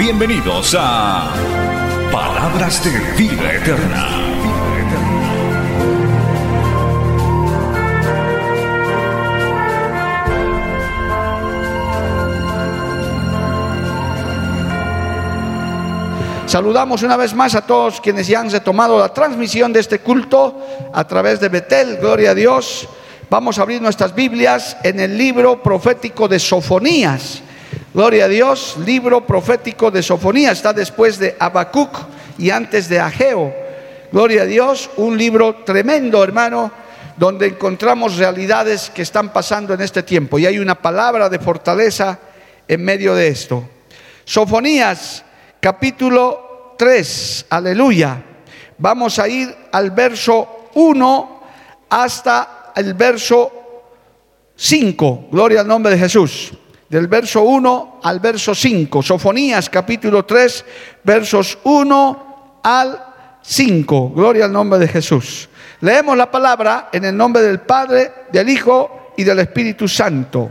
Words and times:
Bienvenidos 0.00 0.74
a 0.78 1.30
Palabras 2.10 2.82
de 2.82 2.90
Vida 3.22 3.52
Eterna. 3.52 4.08
Saludamos 16.46 17.02
una 17.02 17.18
vez 17.18 17.34
más 17.34 17.54
a 17.54 17.66
todos 17.66 18.00
quienes 18.00 18.26
ya 18.26 18.40
han 18.40 18.50
retomado 18.50 18.98
la 18.98 19.12
transmisión 19.12 19.70
de 19.70 19.80
este 19.80 19.98
culto 19.98 20.66
a 20.94 21.06
través 21.06 21.40
de 21.40 21.50
Betel, 21.50 21.98
gloria 21.98 22.30
a 22.30 22.34
Dios. 22.34 22.88
Vamos 23.28 23.58
a 23.58 23.62
abrir 23.62 23.82
nuestras 23.82 24.14
Biblias 24.14 24.78
en 24.82 24.98
el 24.98 25.18
libro 25.18 25.62
profético 25.62 26.26
de 26.26 26.38
Sofonías. 26.38 27.42
Gloria 27.92 28.26
a 28.26 28.28
Dios, 28.28 28.76
libro 28.86 29.26
profético 29.26 29.90
de 29.90 30.00
Sofonías, 30.00 30.58
está 30.58 30.72
después 30.72 31.18
de 31.18 31.34
Habacuc 31.40 31.90
y 32.38 32.50
antes 32.50 32.88
de 32.88 33.00
Ageo. 33.00 33.52
Gloria 34.12 34.42
a 34.42 34.46
Dios, 34.46 34.90
un 34.96 35.18
libro 35.18 35.56
tremendo, 35.66 36.22
hermano, 36.22 36.70
donde 37.16 37.48
encontramos 37.48 38.16
realidades 38.16 38.90
que 38.90 39.02
están 39.02 39.32
pasando 39.32 39.74
en 39.74 39.80
este 39.80 40.04
tiempo 40.04 40.38
y 40.38 40.46
hay 40.46 40.60
una 40.60 40.76
palabra 40.76 41.28
de 41.28 41.40
fortaleza 41.40 42.16
en 42.68 42.84
medio 42.84 43.12
de 43.16 43.26
esto. 43.26 43.68
Sofonías 44.24 45.24
capítulo 45.58 46.76
3, 46.78 47.46
aleluya. 47.50 48.22
Vamos 48.78 49.18
a 49.18 49.26
ir 49.26 49.52
al 49.72 49.90
verso 49.90 50.68
1 50.74 51.42
hasta 51.88 52.72
el 52.76 52.94
verso 52.94 53.50
5, 54.54 55.26
gloria 55.32 55.62
al 55.62 55.66
nombre 55.66 55.90
de 55.90 55.98
Jesús. 55.98 56.52
Del 56.90 57.06
verso 57.06 57.42
1 57.42 58.00
al 58.02 58.18
verso 58.18 58.52
5, 58.52 59.00
Sofonías 59.00 59.70
capítulo 59.70 60.24
3, 60.24 60.64
versos 61.04 61.56
1 61.62 62.60
al 62.64 63.38
5, 63.40 64.10
gloria 64.10 64.46
al 64.46 64.52
nombre 64.52 64.80
de 64.80 64.88
Jesús. 64.88 65.48
Leemos 65.82 66.16
la 66.16 66.28
palabra 66.28 66.88
en 66.92 67.04
el 67.04 67.16
nombre 67.16 67.42
del 67.42 67.60
Padre, 67.60 68.10
del 68.32 68.48
Hijo 68.48 69.12
y 69.16 69.22
del 69.22 69.38
Espíritu 69.38 69.86
Santo. 69.86 70.50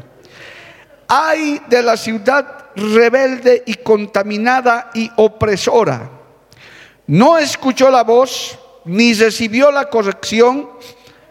Hay 1.09 1.61
de 1.67 1.83
la 1.83 1.97
ciudad 1.97 2.69
rebelde 2.73 3.63
y 3.65 3.73
contaminada 3.73 4.91
y 4.93 5.11
opresora. 5.17 6.09
No 7.07 7.37
escuchó 7.37 7.91
la 7.91 8.05
voz, 8.05 8.57
ni 8.85 9.13
recibió 9.13 9.71
la 9.71 9.89
corrección, 9.89 10.69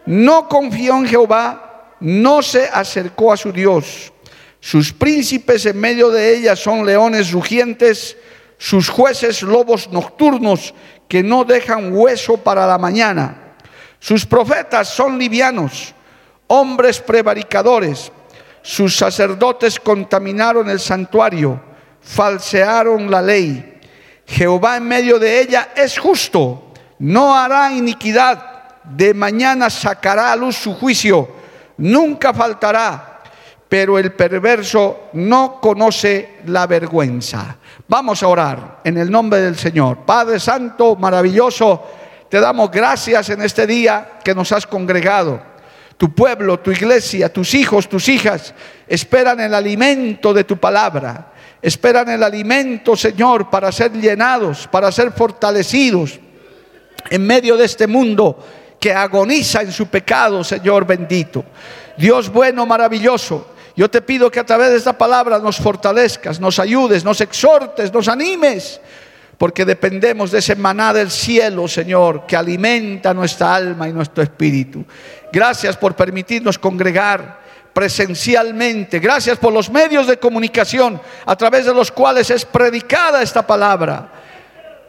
no 0.05 0.47
confió 0.47 0.97
en 0.97 1.07
Jehová, 1.07 1.95
no 1.99 2.43
se 2.43 2.69
acercó 2.71 3.33
a 3.33 3.37
su 3.37 3.51
Dios. 3.51 4.13
Sus 4.59 4.91
príncipes 4.93 5.65
en 5.65 5.79
medio 5.79 6.09
de 6.09 6.35
ella 6.35 6.55
son 6.55 6.85
leones 6.85 7.31
rugientes, 7.31 8.17
sus 8.57 8.89
jueces 8.89 9.41
lobos 9.41 9.89
nocturnos 9.91 10.73
que 11.07 11.23
no 11.23 11.43
dejan 11.43 11.93
hueso 11.93 12.37
para 12.37 12.67
la 12.67 12.77
mañana. 12.77 13.55
Sus 13.99 14.25
profetas 14.25 14.89
son 14.89 15.17
livianos, 15.17 15.93
hombres 16.47 16.99
prevaricadores 16.99 18.11
sus 18.61 18.95
sacerdotes 18.95 19.79
contaminaron 19.79 20.69
el 20.69 20.79
santuario, 20.79 21.59
falsearon 22.01 23.09
la 23.09 23.21
ley. 23.21 23.79
Jehová 24.25 24.77
en 24.77 24.87
medio 24.87 25.17
de 25.17 25.41
ella 25.41 25.69
es 25.75 25.97
justo, 25.97 26.73
no 26.99 27.35
hará 27.35 27.71
iniquidad. 27.71 28.45
De 28.83 29.13
mañana 29.13 29.69
sacará 29.69 30.31
a 30.31 30.35
luz 30.35 30.55
su 30.55 30.73
juicio, 30.73 31.29
nunca 31.77 32.33
faltará. 32.33 33.08
Pero 33.69 33.99
el 33.99 34.11
perverso 34.13 35.09
no 35.13 35.59
conoce 35.61 36.39
la 36.47 36.65
vergüenza. 36.65 37.55
Vamos 37.87 38.23
a 38.23 38.27
orar 38.27 38.81
en 38.83 38.97
el 38.97 39.09
nombre 39.09 39.39
del 39.39 39.55
Señor. 39.55 39.99
Padre 39.99 40.39
Santo, 40.39 40.95
maravilloso, 40.95 41.83
te 42.27 42.39
damos 42.39 42.71
gracias 42.71 43.29
en 43.29 43.43
este 43.43 43.67
día 43.67 44.19
que 44.23 44.35
nos 44.35 44.51
has 44.51 44.65
congregado 44.65 45.49
tu 45.99 46.15
pueblo, 46.15 46.57
tu 46.61 46.71
iglesia, 46.71 47.31
tus 47.31 47.53
hijos, 47.53 47.89
tus 47.89 48.07
hijas 48.07 48.53
esperan 48.87 49.41
el 49.41 49.53
alimento 49.53 50.33
de 50.33 50.45
tu 50.45 50.55
palabra. 50.55 51.33
Esperan 51.61 52.07
el 52.07 52.23
alimento, 52.23 52.95
Señor, 52.95 53.49
para 53.49 53.69
ser 53.69 53.91
llenados, 53.91 54.65
para 54.71 54.93
ser 54.93 55.11
fortalecidos 55.11 56.17
en 57.09 57.27
medio 57.27 57.57
de 57.57 57.65
este 57.65 57.85
mundo 57.85 58.39
que 58.79 58.93
agoniza 58.93 59.61
en 59.61 59.73
su 59.73 59.87
pecado, 59.87 60.41
Señor 60.41 60.87
bendito. 60.87 61.43
Dios 61.97 62.31
bueno, 62.31 62.65
maravilloso. 62.65 63.55
Yo 63.79 63.89
te 63.89 64.01
pido 64.01 64.29
que 64.29 64.41
a 64.41 64.45
través 64.45 64.71
de 64.71 64.75
esta 64.75 64.97
palabra 64.97 65.39
nos 65.39 65.55
fortalezcas, 65.55 66.37
nos 66.37 66.59
ayudes, 66.59 67.05
nos 67.05 67.21
exhortes, 67.21 67.93
nos 67.93 68.09
animes 68.09 68.81
porque 69.37 69.63
dependemos 69.63 70.31
de 70.31 70.39
ese 70.39 70.53
maná 70.57 70.91
del 70.91 71.09
cielo, 71.09 71.65
Señor, 71.65 72.25
que 72.27 72.35
alimenta 72.35 73.13
nuestra 73.13 73.55
alma 73.55 73.87
y 73.87 73.93
nuestro 73.93 74.21
espíritu. 74.21 74.83
Gracias 75.31 75.77
por 75.77 75.95
permitirnos 75.95 76.59
congregar 76.59 77.39
presencialmente. 77.71 78.99
Gracias 78.99 79.37
por 79.37 79.53
los 79.53 79.69
medios 79.69 80.07
de 80.07 80.19
comunicación 80.19 81.01
a 81.25 81.37
través 81.37 81.65
de 81.65 81.73
los 81.73 81.89
cuales 81.89 82.29
es 82.31 82.43
predicada 82.43 83.23
esta 83.23 83.47
palabra. 83.47 84.11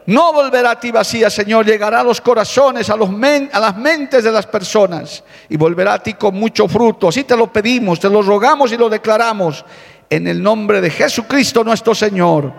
No 0.07 0.33
volverá 0.33 0.71
a 0.71 0.79
ti 0.79 0.91
vacía, 0.91 1.29
Señor, 1.29 1.65
llegará 1.65 1.99
a 1.99 2.03
los 2.03 2.21
corazones, 2.21 2.89
a, 2.89 2.97
las 2.97 3.77
mentes 3.77 4.23
de 4.23 4.31
las 4.31 4.47
personas 4.47 5.23
y 5.47 5.57
volverá 5.57 5.93
a 5.93 5.99
ti 5.99 6.15
con 6.15 6.35
mucho 6.35 6.67
fruto. 6.67 7.09
Así 7.09 7.23
te 7.23 7.37
lo 7.37 7.47
pedimos, 7.53 7.99
te 7.99 8.09
lo 8.09 8.21
rogamos 8.21 8.71
y 8.71 8.77
lo 8.77 8.89
declaramos 8.89 9.63
en 10.09 10.27
el 10.27 10.41
nombre 10.41 10.81
de 10.81 10.89
Jesucristo 10.89 11.63
nuestro 11.63 11.93
Señor. 11.93 12.51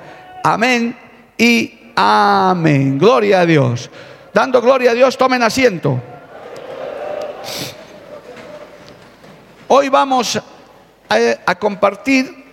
Amén 0.44 0.96
y 1.36 1.82
Amén. 1.94 2.98
Gloria 2.98 3.40
a 3.40 3.46
Dios. 3.46 3.90
Dando 4.32 4.62
gloria 4.62 4.92
a 4.92 4.94
Dios, 4.94 5.16
tomen 5.16 5.42
asiento. 5.42 6.00
Hoy 9.68 9.88
vamos 9.88 10.40
a, 11.08 11.54
compartir 11.56 12.44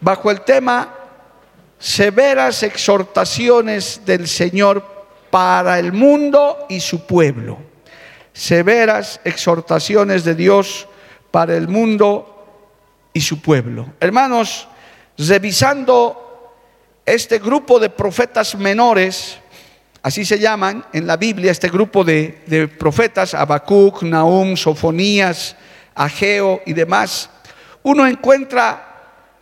bajo 0.00 0.30
el 0.30 0.42
tema 0.42 0.94
severas 1.80 2.62
exhortaciones 2.62 4.02
del 4.04 4.28
Señor 4.28 4.84
para 5.30 5.78
el 5.78 5.92
mundo 5.92 6.66
y 6.68 6.78
su 6.78 7.06
pueblo. 7.06 7.58
Severas 8.32 9.20
exhortaciones 9.24 10.22
de 10.24 10.34
Dios 10.34 10.86
para 11.30 11.56
el 11.56 11.66
mundo 11.66 13.08
y 13.12 13.20
su 13.22 13.40
pueblo. 13.40 13.94
Hermanos, 13.98 14.68
revisando 15.16 16.52
este 17.06 17.38
grupo 17.38 17.80
de 17.80 17.90
profetas 17.90 18.54
menores, 18.54 19.38
así 20.02 20.24
se 20.24 20.38
llaman 20.38 20.84
en 20.92 21.06
la 21.06 21.16
Biblia, 21.16 21.50
este 21.50 21.68
grupo 21.68 22.04
de, 22.04 22.70
profetas, 22.78 23.34
Habacuc, 23.34 24.02
Nahum, 24.02 24.56
Sofonías, 24.56 25.56
Ageo 25.94 26.60
y 26.66 26.74
demás, 26.74 27.30
uno 27.82 28.06
encuentra 28.06 28.86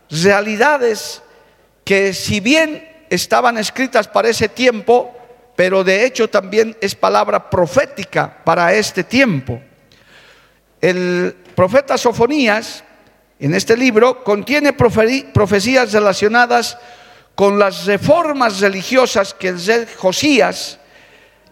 realidades 0.09 1.21
que 1.89 2.13
si 2.13 2.39
bien 2.39 2.87
estaban 3.09 3.57
escritas 3.57 4.07
para 4.07 4.29
ese 4.29 4.47
tiempo, 4.47 5.11
pero 5.55 5.83
de 5.83 6.05
hecho 6.05 6.29
también 6.29 6.77
es 6.81 6.93
palabra 6.93 7.49
profética 7.49 8.31
para 8.43 8.71
este 8.75 9.03
tiempo. 9.03 9.59
El 10.79 11.35
profeta 11.55 11.97
Sofonías, 11.97 12.83
en 13.39 13.55
este 13.55 13.75
libro, 13.75 14.23
contiene 14.23 14.73
profecías 14.73 15.91
relacionadas 15.91 16.77
con 17.33 17.57
las 17.57 17.87
reformas 17.87 18.59
religiosas 18.59 19.33
que 19.33 19.47
el 19.47 19.65
rey 19.65 19.87
Josías 19.97 20.77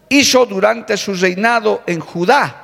hizo 0.08 0.46
durante 0.46 0.98
su 0.98 1.16
reinado 1.16 1.82
en 1.88 2.00
Judá, 2.00 2.64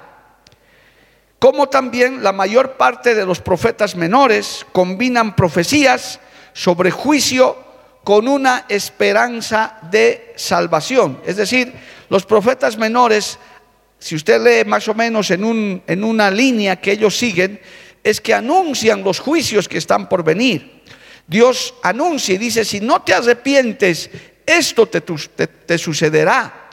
como 1.39 1.69
también 1.69 2.21
la 2.21 2.33
mayor 2.33 2.73
parte 2.73 3.15
de 3.15 3.25
los 3.25 3.39
profetas 3.39 3.95
menores 3.95 4.63
combinan 4.71 5.35
profecías 5.35 6.19
sobre 6.53 6.91
juicio 6.91 7.62
con 8.03 8.27
una 8.27 8.65
esperanza 8.67 9.77
de 9.89 10.33
salvación. 10.35 11.21
Es 11.25 11.37
decir, 11.37 11.73
los 12.09 12.25
profetas 12.25 12.77
menores, 12.77 13.39
si 13.97 14.15
usted 14.15 14.41
lee 14.41 14.69
más 14.69 14.87
o 14.87 14.93
menos 14.93 15.31
en, 15.31 15.43
un, 15.43 15.81
en 15.87 16.03
una 16.03 16.29
línea 16.29 16.75
que 16.75 16.91
ellos 16.91 17.17
siguen, 17.17 17.61
es 18.03 18.19
que 18.19 18.33
anuncian 18.33 19.03
los 19.03 19.19
juicios 19.19 19.69
que 19.69 19.77
están 19.77 20.09
por 20.09 20.23
venir. 20.23 20.83
Dios 21.25 21.73
anuncia 21.81 22.35
y 22.35 22.37
dice, 22.37 22.65
si 22.65 22.81
no 22.81 23.01
te 23.01 23.13
arrepientes, 23.13 24.09
esto 24.45 24.87
te, 24.87 24.99
te, 24.99 25.47
te 25.47 25.77
sucederá. 25.77 26.69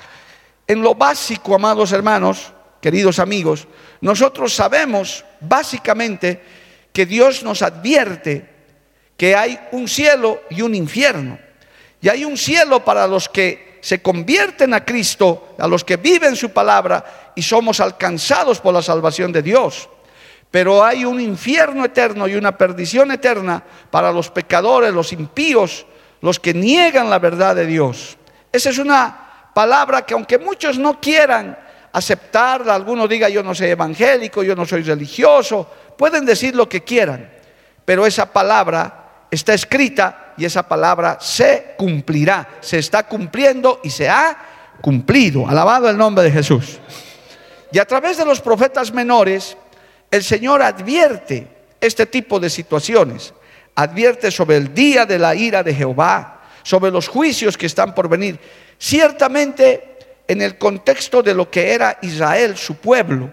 En 0.66 0.82
lo 0.82 0.96
básico, 0.96 1.54
amados 1.54 1.92
hermanos, 1.92 2.52
queridos 2.80 3.20
amigos, 3.20 3.68
nosotros 4.00 4.52
sabemos 4.52 5.24
básicamente 5.40 6.42
que 6.92 7.06
Dios 7.06 7.44
nos 7.44 7.62
advierte 7.62 8.49
que 9.20 9.36
hay 9.36 9.60
un 9.72 9.86
cielo 9.86 10.44
y 10.48 10.62
un 10.62 10.74
infierno. 10.74 11.38
Y 12.00 12.08
hay 12.08 12.24
un 12.24 12.38
cielo 12.38 12.82
para 12.82 13.06
los 13.06 13.28
que 13.28 13.76
se 13.82 14.00
convierten 14.00 14.72
a 14.72 14.82
Cristo, 14.82 15.48
a 15.58 15.68
los 15.68 15.84
que 15.84 15.98
viven 15.98 16.34
su 16.34 16.52
palabra 16.52 17.32
y 17.36 17.42
somos 17.42 17.80
alcanzados 17.80 18.62
por 18.62 18.72
la 18.72 18.80
salvación 18.80 19.30
de 19.30 19.42
Dios. 19.42 19.90
Pero 20.50 20.82
hay 20.82 21.04
un 21.04 21.20
infierno 21.20 21.84
eterno 21.84 22.26
y 22.28 22.34
una 22.34 22.56
perdición 22.56 23.10
eterna 23.10 23.62
para 23.90 24.10
los 24.10 24.30
pecadores, 24.30 24.90
los 24.90 25.12
impíos, 25.12 25.84
los 26.22 26.40
que 26.40 26.54
niegan 26.54 27.10
la 27.10 27.18
verdad 27.18 27.54
de 27.54 27.66
Dios. 27.66 28.16
Esa 28.50 28.70
es 28.70 28.78
una 28.78 29.50
palabra 29.52 30.06
que 30.06 30.14
aunque 30.14 30.38
muchos 30.38 30.78
no 30.78 30.98
quieran 30.98 31.58
aceptarla, 31.92 32.74
alguno 32.74 33.06
diga 33.06 33.28
yo 33.28 33.42
no 33.42 33.54
soy 33.54 33.68
evangélico, 33.68 34.42
yo 34.42 34.56
no 34.56 34.64
soy 34.64 34.82
religioso, 34.82 35.68
pueden 35.98 36.24
decir 36.24 36.56
lo 36.56 36.66
que 36.66 36.82
quieran, 36.82 37.30
pero 37.84 38.06
esa 38.06 38.32
palabra 38.32 39.00
está 39.30 39.54
escrita 39.54 40.34
y 40.36 40.44
esa 40.44 40.66
palabra 40.66 41.18
se 41.20 41.74
cumplirá, 41.76 42.48
se 42.60 42.78
está 42.78 43.04
cumpliendo 43.04 43.80
y 43.84 43.90
se 43.90 44.08
ha 44.08 44.36
cumplido. 44.80 45.48
Alabado 45.48 45.88
el 45.88 45.96
nombre 45.96 46.24
de 46.24 46.30
Jesús. 46.30 46.78
Y 47.72 47.78
a 47.78 47.84
través 47.84 48.16
de 48.16 48.24
los 48.24 48.40
profetas 48.40 48.92
menores, 48.92 49.56
el 50.10 50.24
Señor 50.24 50.62
advierte 50.62 51.46
este 51.80 52.06
tipo 52.06 52.40
de 52.40 52.50
situaciones. 52.50 53.32
Advierte 53.74 54.30
sobre 54.30 54.56
el 54.56 54.74
día 54.74 55.06
de 55.06 55.18
la 55.18 55.34
ira 55.34 55.62
de 55.62 55.74
Jehová, 55.74 56.42
sobre 56.62 56.90
los 56.90 57.08
juicios 57.08 57.56
que 57.56 57.66
están 57.66 57.94
por 57.94 58.08
venir. 58.08 58.38
Ciertamente 58.78 59.98
en 60.26 60.42
el 60.42 60.58
contexto 60.58 61.22
de 61.22 61.34
lo 61.34 61.50
que 61.50 61.72
era 61.72 61.98
Israel, 62.02 62.56
su 62.56 62.76
pueblo. 62.76 63.30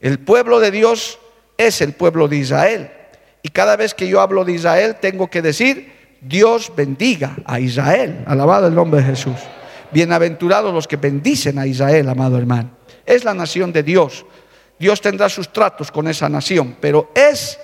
El 0.00 0.18
pueblo 0.18 0.60
de 0.60 0.70
Dios 0.70 1.18
es 1.56 1.80
el 1.80 1.92
pueblo 1.92 2.26
de 2.26 2.36
Israel. 2.36 2.90
Y 3.42 3.48
cada 3.48 3.76
vez 3.76 3.94
que 3.94 4.06
yo 4.06 4.20
hablo 4.20 4.44
de 4.44 4.52
Israel, 4.52 4.96
tengo 5.00 5.28
que 5.28 5.42
decir, 5.42 5.92
Dios 6.20 6.72
bendiga 6.76 7.36
a 7.44 7.58
Israel. 7.58 8.24
Alabado 8.26 8.68
el 8.68 8.74
nombre 8.74 9.00
de 9.00 9.06
Jesús. 9.06 9.36
Bienaventurados 9.90 10.72
los 10.72 10.86
que 10.86 10.96
bendicen 10.96 11.58
a 11.58 11.66
Israel, 11.66 12.08
amado 12.08 12.38
hermano. 12.38 12.70
Es 13.04 13.24
la 13.24 13.34
nación 13.34 13.72
de 13.72 13.82
Dios. 13.82 14.24
Dios 14.78 15.00
tendrá 15.00 15.28
sus 15.28 15.52
tratos 15.52 15.90
con 15.90 16.06
esa 16.06 16.28
nación, 16.28 16.76
pero 16.80 17.10
es 17.14 17.58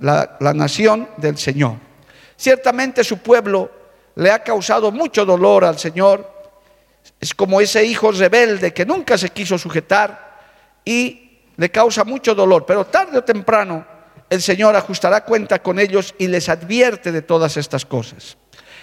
la, 0.00 0.36
la 0.40 0.52
nación 0.52 1.08
del 1.16 1.38
Señor. 1.38 1.76
Ciertamente 2.36 3.04
su 3.04 3.18
pueblo 3.18 3.70
le 4.16 4.30
ha 4.30 4.42
causado 4.42 4.90
mucho 4.90 5.24
dolor 5.24 5.64
al 5.64 5.78
Señor. 5.78 6.28
Es 7.20 7.32
como 7.32 7.60
ese 7.60 7.84
hijo 7.84 8.10
rebelde 8.10 8.74
que 8.74 8.84
nunca 8.84 9.16
se 9.16 9.30
quiso 9.30 9.56
sujetar 9.56 10.40
y 10.84 11.40
le 11.56 11.70
causa 11.70 12.02
mucho 12.02 12.34
dolor, 12.34 12.66
pero 12.66 12.84
tarde 12.86 13.18
o 13.18 13.24
temprano 13.24 13.91
el 14.32 14.40
Señor 14.40 14.74
ajustará 14.74 15.26
cuenta 15.26 15.60
con 15.60 15.78
ellos 15.78 16.14
y 16.16 16.26
les 16.26 16.48
advierte 16.48 17.12
de 17.12 17.20
todas 17.20 17.58
estas 17.58 17.84
cosas. 17.84 18.38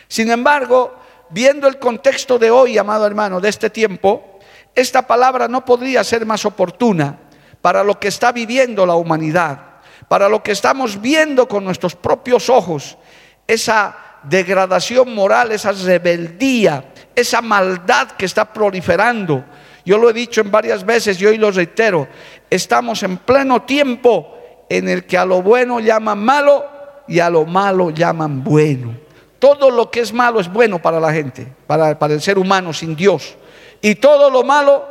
Sin 0.08 0.30
embargo, 0.30 0.96
viendo 1.32 1.68
el 1.68 1.80
contexto 1.80 2.38
de 2.38 2.52
hoy, 2.52 2.78
amado 2.78 3.08
hermano, 3.08 3.42
de 3.42 3.50
este 3.50 3.72
tiempo, 3.72 4.38
esta 4.76 5.08
palabra 5.08 5.48
no 5.48 5.66
podría 5.66 6.04
ser 6.04 6.24
más 6.24 6.46
oportuna 6.46 7.18
para 7.64 7.84
lo 7.84 8.00
que 8.00 8.10
está 8.10 8.32
viviendo 8.32 8.86
la 8.86 8.94
humanidad, 8.94 9.80
para 10.08 10.30
lo 10.30 10.44
que 10.44 10.52
estamos 10.52 11.02
viendo 11.02 11.48
con 11.48 11.64
nuestros 11.64 11.96
propios 11.96 12.48
ojos, 12.48 13.00
esa 13.48 13.98
degradación 14.22 15.16
moral, 15.16 15.52
esa 15.52 15.72
rebeldía, 15.72 16.94
esa 17.16 17.42
maldad 17.42 18.12
que 18.12 18.26
está 18.26 18.54
proliferando. 18.54 19.44
Yo 19.84 19.98
lo 19.98 20.12
he 20.12 20.14
dicho 20.14 20.42
en 20.42 20.52
varias 20.52 20.86
veces 20.86 21.20
y 21.20 21.26
hoy 21.26 21.40
lo 21.40 21.50
reitero, 21.50 22.08
estamos 22.52 23.02
en 23.02 23.18
pleno 23.18 23.64
tiempo 23.64 24.36
en 24.70 24.88
el 24.88 25.06
que 25.06 25.18
a 25.18 25.26
lo 25.26 25.42
bueno 25.42 25.80
llaman 25.80 26.24
malo 26.24 26.66
y 27.08 27.20
a 27.20 27.30
lo 27.30 27.46
malo 27.46 27.90
llaman 27.90 28.44
bueno. 28.44 28.96
Todo 29.40 29.72
lo 29.72 29.90
que 29.90 30.02
es 30.02 30.14
malo 30.14 30.40
es 30.40 30.52
bueno 30.52 30.82
para 30.82 31.00
la 31.00 31.12
gente, 31.12 31.48
para, 31.66 31.98
el 32.14 32.22
ser 32.22 32.38
humano 32.38 32.72
sin 32.72 32.96
Dios. 32.96 33.36
Y 33.82 33.96
todo 33.96 34.30
lo 34.30 34.44
malo, 34.44 34.86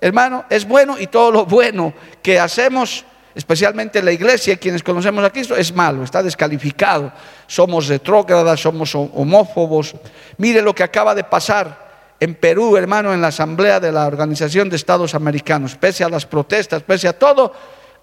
hermano, 0.00 0.44
es 0.48 0.66
bueno 0.66 0.96
y 0.98 1.06
todo 1.06 1.30
lo 1.32 1.46
bueno 1.46 1.92
que 2.22 2.38
hacemos, 2.38 3.04
especialmente 3.34 4.02
la 4.02 4.12
iglesia, 4.12 4.56
quienes 4.56 4.82
conocemos 4.82 5.24
a 5.24 5.30
Cristo, 5.30 5.56
es 5.56 5.74
malo, 5.74 6.04
está 6.04 6.22
descalificado. 6.22 7.10
Somos 7.46 7.88
retrógradas, 7.88 8.60
somos 8.60 8.94
homófobos. 8.94 9.94
Mire 10.36 10.62
lo 10.62 10.74
que 10.74 10.82
acaba 10.82 11.14
de 11.14 11.24
pasar 11.24 11.88
en 12.20 12.34
Perú, 12.34 12.76
hermano, 12.76 13.14
en 13.14 13.20
la 13.20 13.28
asamblea 13.28 13.80
de 13.80 13.90
la 13.90 14.06
Organización 14.06 14.68
de 14.68 14.76
Estados 14.76 15.14
Americanos, 15.14 15.76
pese 15.76 16.04
a 16.04 16.08
las 16.08 16.26
protestas, 16.26 16.82
pese 16.82 17.08
a 17.08 17.12
todo, 17.12 17.52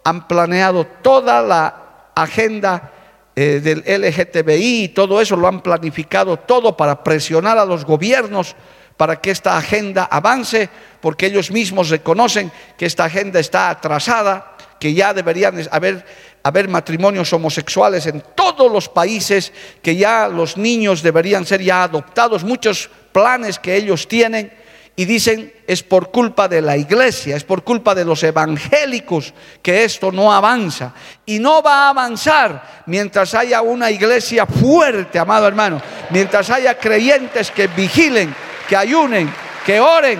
han 0.05 0.27
planeado 0.27 0.85
toda 0.85 1.41
la 1.41 2.11
agenda 2.13 2.91
eh, 3.35 3.59
del 3.59 3.79
LGTBI 3.79 4.83
y 4.83 4.87
todo 4.89 5.19
eso 5.19 5.35
lo 5.35 5.47
han 5.47 5.61
planificado 5.61 6.37
todo 6.37 6.77
para 6.77 7.03
presionar 7.03 7.57
a 7.57 7.65
los 7.65 7.83
gobiernos 7.83 8.55
para 8.97 9.19
que 9.19 9.31
esta 9.31 9.57
agenda 9.57 10.05
avance, 10.05 10.69
porque 11.01 11.25
ellos 11.25 11.51
mismos 11.51 11.89
reconocen 11.89 12.51
que 12.77 12.85
esta 12.85 13.05
agenda 13.05 13.39
está 13.39 13.69
atrasada, 13.69 14.55
que 14.79 14.93
ya 14.93 15.13
deberían 15.13 15.67
haber, 15.71 16.05
haber 16.43 16.69
matrimonios 16.69 17.33
homosexuales 17.33 18.05
en 18.05 18.23
todos 18.35 18.71
los 18.71 18.87
países, 18.87 19.51
que 19.81 19.95
ya 19.95 20.27
los 20.27 20.55
niños 20.55 21.01
deberían 21.01 21.45
ser 21.45 21.61
ya 21.61 21.83
adoptados, 21.83 22.43
muchos 22.43 22.89
planes 23.11 23.59
que 23.59 23.75
ellos 23.75 24.07
tienen 24.07 24.53
y 24.95 25.05
dicen 25.05 25.53
es 25.67 25.83
por 25.83 26.11
culpa 26.11 26.47
de 26.47 26.61
la 26.61 26.77
iglesia, 26.77 27.35
es 27.35 27.43
por 27.43 27.63
culpa 27.63 27.93
de 27.93 28.05
los 28.05 28.23
evangélicos 28.23 29.33
que 29.61 29.83
esto 29.83 30.11
no 30.11 30.31
avanza. 30.31 30.93
Y 31.25 31.39
no 31.39 31.61
va 31.61 31.85
a 31.85 31.89
avanzar 31.89 32.83
mientras 32.85 33.33
haya 33.33 33.61
una 33.61 33.91
iglesia 33.91 34.45
fuerte, 34.45 35.19
amado 35.19 35.47
hermano, 35.47 35.81
mientras 36.11 36.49
haya 36.49 36.77
creyentes 36.77 37.51
que 37.51 37.67
vigilen, 37.67 38.33
que 38.69 38.77
ayunen, 38.77 39.33
que 39.65 39.79
oren. 39.81 40.19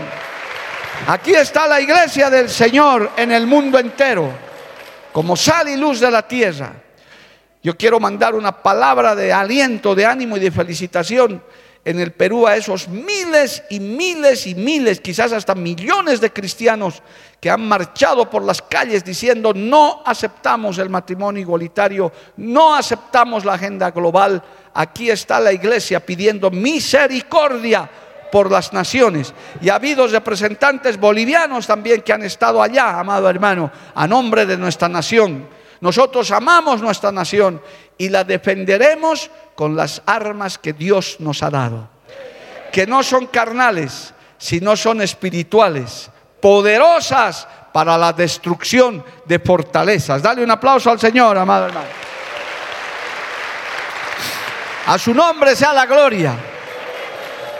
Aquí 1.08 1.34
está 1.34 1.68
la 1.68 1.80
iglesia 1.80 2.30
del 2.30 2.50
Señor 2.50 3.12
en 3.16 3.32
el 3.32 3.48
mundo 3.48 3.80
entero, 3.80 4.32
como 5.14 5.38
sal 5.38 5.70
y 5.70 5.78
luz 5.78 6.02
de 6.02 6.12
la 6.12 6.28
tierra. 6.28 6.74
Yo 7.64 7.78
quiero 7.78 8.00
mandar 8.00 8.36
una 8.36 8.62
palabra 8.62 9.16
de 9.16 9.32
aliento, 9.32 9.96
de 9.96 10.06
ánimo 10.06 10.36
y 10.36 10.40
de 10.42 10.52
felicitación 10.52 11.42
en 11.86 12.00
el 12.00 12.12
Perú 12.12 12.48
a 12.48 12.56
esos 12.56 12.88
miles 12.88 13.64
y 13.70 13.80
miles 13.80 14.48
y 14.48 14.56
miles, 14.56 15.00
quizás 15.00 15.32
hasta 15.32 15.54
millones 15.54 16.20
de 16.20 16.34
cristianos 16.34 17.04
que 17.40 17.52
han 17.52 17.68
marchado 17.68 18.28
por 18.28 18.42
las 18.42 18.64
calles 18.64 19.06
diciendo 19.06 19.54
no 19.54 20.02
aceptamos 20.04 20.80
el 20.80 20.90
matrimonio 20.90 21.42
igualitario, 21.42 22.12
no 22.38 22.74
aceptamos 22.74 23.46
la 23.46 23.54
agenda 23.54 23.92
global. 23.92 24.44
Aquí 24.74 25.12
está 25.12 25.40
la 25.40 25.54
iglesia 25.54 26.04
pidiendo 26.04 26.50
misericordia 26.50 27.88
por 28.32 28.52
las 28.52 28.74
naciones. 28.74 29.32
Y 29.62 29.70
ha 29.70 29.76
habido 29.76 30.08
representantes 30.08 31.00
bolivianos 31.00 31.68
también 31.68 32.02
que 32.02 32.14
han 32.14 32.24
estado 32.24 32.64
allá, 32.64 33.00
amado 33.00 33.30
hermano, 33.30 33.72
a 33.94 34.08
nombre 34.08 34.48
de 34.48 34.58
nuestra 34.58 34.90
nación. 34.90 35.48
Nosotros 35.82 36.32
amamos 36.32 36.82
nuestra 36.82 37.12
nación 37.12 37.62
y 37.98 38.10
la 38.10 38.24
defenderemos 38.24 39.30
con 39.56 39.76
las 39.76 40.02
armas 40.06 40.58
que 40.58 40.74
Dios 40.74 41.18
nos 41.20 41.44
ha 41.44 41.50
dado, 41.50 41.90
que 42.72 42.86
no 42.88 43.04
son 43.04 43.28
carnales, 43.28 44.14
sino 44.38 44.76
son 44.76 45.02
espirituales, 45.02 46.10
poderosas 46.42 47.48
para 47.74 47.98
la 47.98 48.14
destrucción 48.14 49.04
de 49.26 49.40
fortalezas. 49.40 50.22
Dale 50.22 50.44
un 50.44 50.52
aplauso 50.52 50.90
al 50.90 51.00
Señor, 51.00 51.38
amado 51.38 51.68
hermano. 51.68 51.88
A 54.88 54.98
su 55.00 55.14
nombre 55.14 55.56
sea 55.56 55.74
la 55.74 55.86
gloria. 55.86 56.36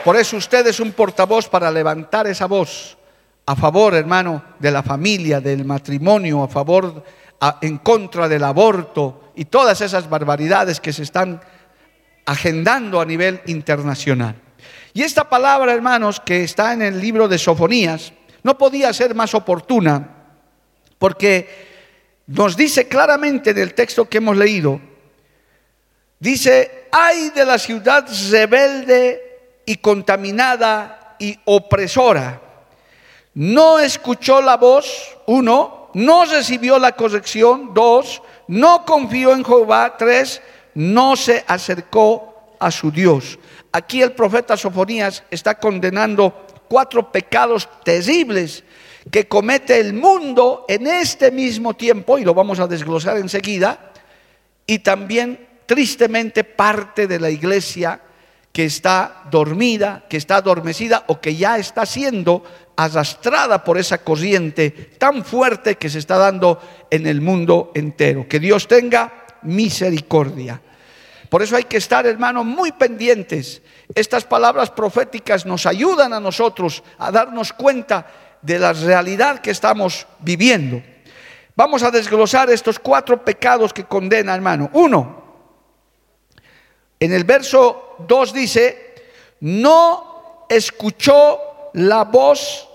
Por 0.04 0.16
eso 0.16 0.36
usted 0.36 0.66
es 0.68 0.78
un 0.78 0.92
portavoz 0.92 1.48
para 1.48 1.70
levantar 1.70 2.28
esa 2.28 2.46
voz 2.46 2.96
a 3.44 3.54
favor, 3.54 3.94
hermano, 3.94 4.42
de 4.58 4.70
la 4.70 4.82
familia, 4.82 5.40
del 5.40 5.64
matrimonio, 5.64 6.42
a 6.42 6.48
favor, 6.48 7.02
en 7.60 7.78
contra 7.78 8.28
del 8.28 8.44
aborto 8.44 9.32
y 9.34 9.46
todas 9.46 9.80
esas 9.80 10.08
barbaridades 10.08 10.80
que 10.80 10.92
se 10.92 11.02
están 11.02 11.40
agendando 12.24 13.00
a 13.00 13.04
nivel 13.04 13.40
internacional. 13.46 14.34
Y 14.92 15.02
esta 15.02 15.28
palabra, 15.28 15.72
hermanos, 15.72 16.20
que 16.20 16.42
está 16.42 16.72
en 16.72 16.82
el 16.82 17.00
libro 17.00 17.28
de 17.28 17.38
Sofonías, 17.38 18.12
no 18.42 18.56
podía 18.56 18.92
ser 18.92 19.14
más 19.14 19.34
oportuna 19.34 20.16
porque 20.98 21.66
nos 22.26 22.56
dice 22.56 22.88
claramente 22.88 23.50
en 23.50 23.58
el 23.58 23.74
texto 23.74 24.08
que 24.08 24.18
hemos 24.18 24.36
leído, 24.36 24.80
dice, 26.18 26.88
ay 26.90 27.30
de 27.30 27.44
la 27.44 27.58
ciudad 27.58 28.08
rebelde 28.30 29.60
y 29.66 29.76
contaminada 29.76 31.16
y 31.18 31.38
opresora. 31.44 32.40
No 33.34 33.78
escuchó 33.78 34.40
la 34.40 34.56
voz, 34.56 35.18
uno, 35.26 35.75
no 35.96 36.26
recibió 36.26 36.78
la 36.78 36.92
corrección, 36.92 37.72
dos, 37.72 38.20
no 38.48 38.84
confió 38.84 39.32
en 39.32 39.42
Jehová, 39.42 39.96
tres, 39.96 40.42
no 40.74 41.16
se 41.16 41.42
acercó 41.46 42.54
a 42.60 42.70
su 42.70 42.90
Dios. 42.90 43.38
Aquí 43.72 44.02
el 44.02 44.12
profeta 44.12 44.58
Sofonías 44.58 45.24
está 45.30 45.54
condenando 45.54 46.46
cuatro 46.68 47.10
pecados 47.10 47.66
terribles 47.82 48.62
que 49.10 49.26
comete 49.26 49.80
el 49.80 49.94
mundo 49.94 50.66
en 50.68 50.86
este 50.86 51.30
mismo 51.30 51.72
tiempo, 51.72 52.18
y 52.18 52.24
lo 52.24 52.34
vamos 52.34 52.60
a 52.60 52.66
desglosar 52.66 53.16
enseguida, 53.16 53.92
y 54.66 54.80
también 54.80 55.48
tristemente 55.64 56.44
parte 56.44 57.06
de 57.06 57.18
la 57.18 57.30
iglesia 57.30 58.02
que 58.56 58.64
está 58.64 59.28
dormida, 59.30 60.06
que 60.08 60.16
está 60.16 60.36
adormecida 60.36 61.04
o 61.08 61.20
que 61.20 61.36
ya 61.36 61.58
está 61.58 61.84
siendo 61.84 62.40
arrastrada 62.74 63.62
por 63.62 63.76
esa 63.76 63.98
corriente 63.98 64.70
tan 64.96 65.26
fuerte 65.26 65.76
que 65.76 65.90
se 65.90 65.98
está 65.98 66.16
dando 66.16 66.58
en 66.88 67.06
el 67.06 67.20
mundo 67.20 67.70
entero. 67.74 68.26
Que 68.26 68.40
Dios 68.40 68.66
tenga 68.66 69.26
misericordia. 69.42 70.58
Por 71.28 71.42
eso 71.42 71.54
hay 71.54 71.64
que 71.64 71.76
estar, 71.76 72.06
hermano, 72.06 72.44
muy 72.44 72.72
pendientes. 72.72 73.60
Estas 73.94 74.24
palabras 74.24 74.70
proféticas 74.70 75.44
nos 75.44 75.66
ayudan 75.66 76.14
a 76.14 76.20
nosotros 76.20 76.82
a 76.96 77.10
darnos 77.12 77.52
cuenta 77.52 78.06
de 78.40 78.58
la 78.58 78.72
realidad 78.72 79.40
que 79.40 79.50
estamos 79.50 80.06
viviendo. 80.20 80.82
Vamos 81.54 81.82
a 81.82 81.90
desglosar 81.90 82.48
estos 82.48 82.78
cuatro 82.78 83.22
pecados 83.22 83.74
que 83.74 83.84
condena, 83.84 84.34
hermano. 84.34 84.70
Uno, 84.72 85.25
en 87.00 87.12
el 87.12 87.24
verso 87.24 87.96
2 88.06 88.32
dice, 88.32 88.94
no 89.40 90.46
escuchó 90.48 91.70
la 91.74 92.04
voz, 92.04 92.68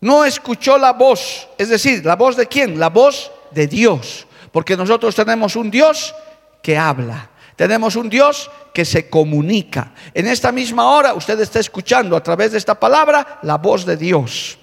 no 0.00 0.24
escuchó 0.24 0.78
la 0.78 0.92
voz, 0.92 1.48
es 1.58 1.68
decir, 1.68 2.04
la 2.04 2.16
voz 2.16 2.36
de 2.36 2.46
quién? 2.46 2.78
La 2.78 2.90
voz 2.90 3.30
de 3.52 3.66
Dios, 3.66 4.26
porque 4.50 4.76
nosotros 4.76 5.14
tenemos 5.14 5.56
un 5.56 5.70
Dios 5.70 6.14
que 6.62 6.76
habla. 6.76 7.30
Tenemos 7.56 7.96
un 7.96 8.08
Dios 8.08 8.50
que 8.72 8.84
se 8.84 9.08
comunica. 9.08 9.92
En 10.14 10.26
esta 10.26 10.50
misma 10.50 10.90
hora 10.90 11.14
usted 11.14 11.38
está 11.40 11.60
escuchando 11.60 12.16
a 12.16 12.22
través 12.22 12.52
de 12.52 12.58
esta 12.58 12.74
palabra 12.74 13.38
la 13.42 13.58
voz 13.58 13.84
de 13.84 13.96
Dios. 13.96 14.58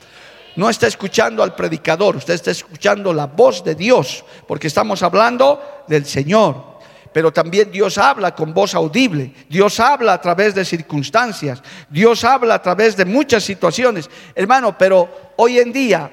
No 0.56 0.70
está 0.70 0.88
escuchando 0.88 1.44
al 1.44 1.56
predicador, 1.56 2.18
usted 2.18 2.34
está 2.34 2.52
escuchando 2.52 3.14
la 3.14 3.28
voz 3.28 3.64
de 3.64 3.76
Dios, 3.76 4.26
porque 4.48 4.68
estamos 4.68 5.04
hablando 5.04 5.84
del 5.88 6.06
Señor 6.06 6.79
pero 7.14 7.32
también 7.32 7.72
Dios 7.72 7.98
habla 7.98 8.36
con 8.36 8.54
voz 8.54 8.76
audible, 8.76 9.34
Dios 9.50 9.80
habla 9.80 10.14
a 10.14 10.22
través 10.22 10.54
de 10.56 10.64
circunstancias, 10.64 11.62
Dios 11.90 12.24
habla 12.24 12.56
a 12.56 12.62
través 12.62 12.96
de 12.96 13.06
muchas 13.06 13.44
situaciones. 13.44 14.10
Hermano, 14.36 14.78
pero 14.78 15.34
hoy 15.38 15.60
en 15.60 15.74
día, 15.74 16.12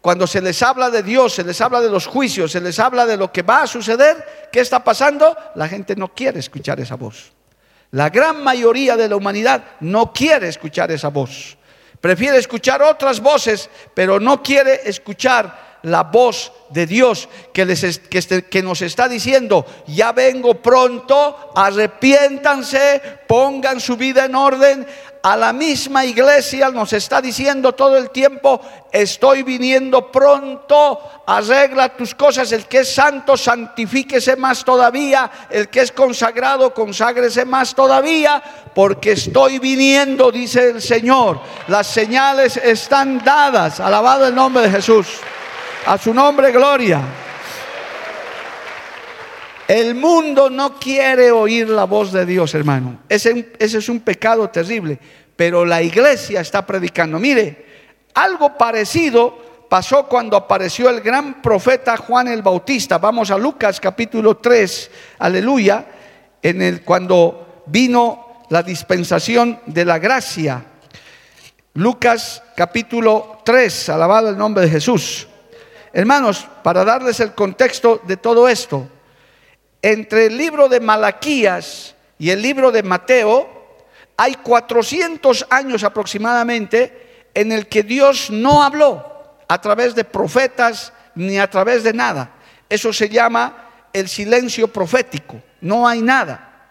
cuando 0.00 0.26
se 0.26 0.40
les 0.40 0.62
habla 0.62 0.90
de 0.90 1.02
Dios, 1.02 1.34
se 1.34 1.44
les 1.44 1.60
habla 1.60 1.80
de 1.80 1.90
los 1.90 2.06
juicios, 2.06 2.52
se 2.52 2.60
les 2.60 2.78
habla 2.78 3.04
de 3.04 3.16
lo 3.16 3.32
que 3.32 3.42
va 3.42 3.62
a 3.62 3.66
suceder, 3.66 4.48
¿qué 4.50 4.60
está 4.60 4.82
pasando? 4.82 5.36
La 5.54 5.68
gente 5.68 5.96
no 5.96 6.08
quiere 6.14 6.40
escuchar 6.40 6.80
esa 6.80 6.94
voz. 6.94 7.32
La 7.90 8.10
gran 8.10 8.42
mayoría 8.42 8.96
de 8.96 9.08
la 9.08 9.16
humanidad 9.16 9.64
no 9.80 10.12
quiere 10.12 10.48
escuchar 10.48 10.90
esa 10.90 11.08
voz. 11.08 11.56
Prefiere 12.00 12.38
escuchar 12.38 12.80
otras 12.82 13.20
voces, 13.20 13.68
pero 13.94 14.20
no 14.20 14.42
quiere 14.42 14.82
escuchar 14.84 15.67
la 15.90 16.04
voz 16.04 16.52
de 16.70 16.86
Dios 16.86 17.28
que, 17.52 17.64
les, 17.64 17.82
este, 17.82 18.44
que, 18.44 18.62
nos 18.62 18.82
está 18.82 19.08
diciendo, 19.08 19.64
ya 19.86 20.12
vengo 20.12 20.54
pronto, 20.54 21.52
arrepiéntanse, 21.54 23.00
pongan 23.26 23.80
su 23.80 23.96
vida 23.96 24.26
en 24.26 24.34
orden. 24.34 24.86
A 25.20 25.36
la 25.36 25.52
misma 25.52 26.04
iglesia 26.04 26.70
nos 26.70 26.92
está 26.92 27.20
diciendo 27.20 27.74
todo 27.74 27.98
el 27.98 28.10
tiempo, 28.10 28.60
estoy 28.92 29.42
viniendo 29.42 30.12
pronto, 30.12 31.00
arregla 31.26 31.96
tus 31.96 32.14
cosas, 32.14 32.52
el 32.52 32.66
que 32.66 32.80
es 32.80 32.94
santo, 32.94 33.36
santifíquese 33.36 34.36
más 34.36 34.64
todavía, 34.64 35.28
el 35.50 35.68
que 35.68 35.80
es 35.80 35.90
consagrado, 35.90 36.72
conságrese 36.72 37.44
más 37.44 37.74
todavía, 37.74 38.40
porque 38.74 39.12
estoy 39.12 39.58
viniendo, 39.58 40.30
dice 40.30 40.70
el 40.70 40.80
Señor. 40.80 41.40
Las 41.66 41.88
señales 41.88 42.56
están 42.56 43.22
dadas, 43.24 43.80
alabado 43.80 44.28
el 44.28 44.34
nombre 44.34 44.62
de 44.62 44.70
Jesús. 44.70 45.08
A 45.86 45.98
su 45.98 46.12
nombre, 46.12 46.52
gloria. 46.52 47.00
El 49.68 49.94
mundo 49.94 50.48
no 50.48 50.78
quiere 50.78 51.30
oír 51.30 51.68
la 51.68 51.84
voz 51.84 52.10
de 52.10 52.24
Dios, 52.24 52.54
hermano. 52.54 53.00
Ese, 53.06 53.52
es 53.58 53.88
un 53.90 54.00
pecado 54.00 54.48
terrible. 54.48 54.98
Pero 55.36 55.66
la 55.66 55.82
iglesia 55.82 56.40
está 56.40 56.64
predicando. 56.64 57.18
Mire, 57.18 57.66
algo 58.14 58.56
parecido 58.56 59.66
pasó 59.68 60.06
cuando 60.06 60.38
apareció 60.38 60.88
el 60.88 61.02
gran 61.02 61.42
profeta 61.42 61.98
Juan 61.98 62.28
el 62.28 62.40
Bautista. 62.40 62.96
Vamos 62.96 63.30
a 63.30 63.36
Lucas 63.36 63.78
capítulo 63.78 64.38
3, 64.38 64.90
aleluya, 65.18 65.86
en 66.42 66.62
el 66.62 66.82
cuando 66.82 67.62
vino 67.66 68.42
la 68.48 68.62
dispensación 68.62 69.60
de 69.66 69.84
la 69.84 69.98
gracia. 69.98 70.64
Lucas 71.74 72.42
capítulo 72.56 73.42
3, 73.44 73.90
alabado 73.90 74.30
el 74.30 74.38
nombre 74.38 74.64
de 74.64 74.70
Jesús. 74.70 75.28
Hermanos, 75.92 76.46
para 76.62 76.84
darles 76.84 77.20
el 77.20 77.34
contexto 77.34 78.00
de 78.04 78.16
todo 78.16 78.48
esto, 78.48 78.88
entre 79.80 80.26
el 80.26 80.36
libro 80.36 80.68
de 80.68 80.80
Malaquías 80.80 81.94
y 82.18 82.30
el 82.30 82.42
libro 82.42 82.70
de 82.70 82.82
Mateo 82.82 83.48
hay 84.16 84.34
400 84.34 85.46
años 85.48 85.84
aproximadamente 85.84 87.28
en 87.32 87.52
el 87.52 87.68
que 87.68 87.84
Dios 87.84 88.30
no 88.30 88.62
habló 88.62 89.38
a 89.46 89.60
través 89.60 89.94
de 89.94 90.04
profetas 90.04 90.92
ni 91.14 91.38
a 91.38 91.48
través 91.48 91.84
de 91.84 91.92
nada. 91.92 92.32
Eso 92.68 92.92
se 92.92 93.08
llama 93.08 93.88
el 93.92 94.08
silencio 94.08 94.68
profético, 94.68 95.40
no 95.60 95.86
hay 95.86 96.02
nada. 96.02 96.66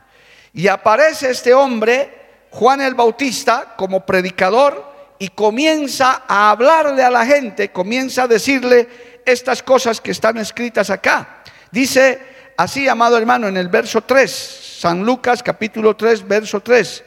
Y 0.54 0.68
aparece 0.68 1.32
este 1.32 1.54
hombre, 1.54 2.46
Juan 2.52 2.82
el 2.82 2.96
Bautista, 2.96 3.76
como 3.78 4.06
predicador 4.06 4.87
y 5.20 5.30
comienza 5.30 6.24
a 6.28 6.52
hablarle 6.52 7.04
a 7.04 7.10
la 7.10 7.26
gente, 7.26 7.72
comienza 7.72 8.24
a 8.24 8.28
decirle 8.28 8.88
estas 9.26 9.64
cosas 9.64 10.00
que 10.00 10.12
están 10.12 10.38
escritas 10.38 10.90
acá. 10.90 11.44
Dice 11.72 12.20
así, 12.56 12.88
amado 12.88 13.18
hermano, 13.18 13.48
en 13.48 13.58
el 13.58 13.68
verso 13.68 14.02
3, 14.02 14.78
San 14.80 15.04
Lucas 15.04 15.42
capítulo 15.42 15.96
3, 15.96 16.28
verso 16.28 16.60
3. 16.62 17.04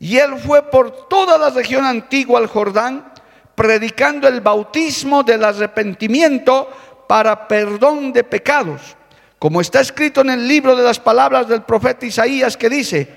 Y 0.00 0.18
él 0.18 0.36
fue 0.38 0.70
por 0.70 1.08
toda 1.08 1.38
la 1.38 1.50
región 1.50 1.84
antigua 1.84 2.38
al 2.38 2.46
Jordán, 2.46 3.12
predicando 3.54 4.28
el 4.28 4.40
bautismo 4.40 5.24
del 5.24 5.42
arrepentimiento 5.42 6.70
para 7.08 7.48
perdón 7.48 8.12
de 8.12 8.22
pecados, 8.22 8.96
como 9.38 9.60
está 9.60 9.80
escrito 9.80 10.20
en 10.20 10.30
el 10.30 10.46
libro 10.46 10.76
de 10.76 10.84
las 10.84 11.00
palabras 11.00 11.48
del 11.48 11.62
profeta 11.62 12.06
Isaías 12.06 12.56
que 12.56 12.68
dice, 12.68 13.16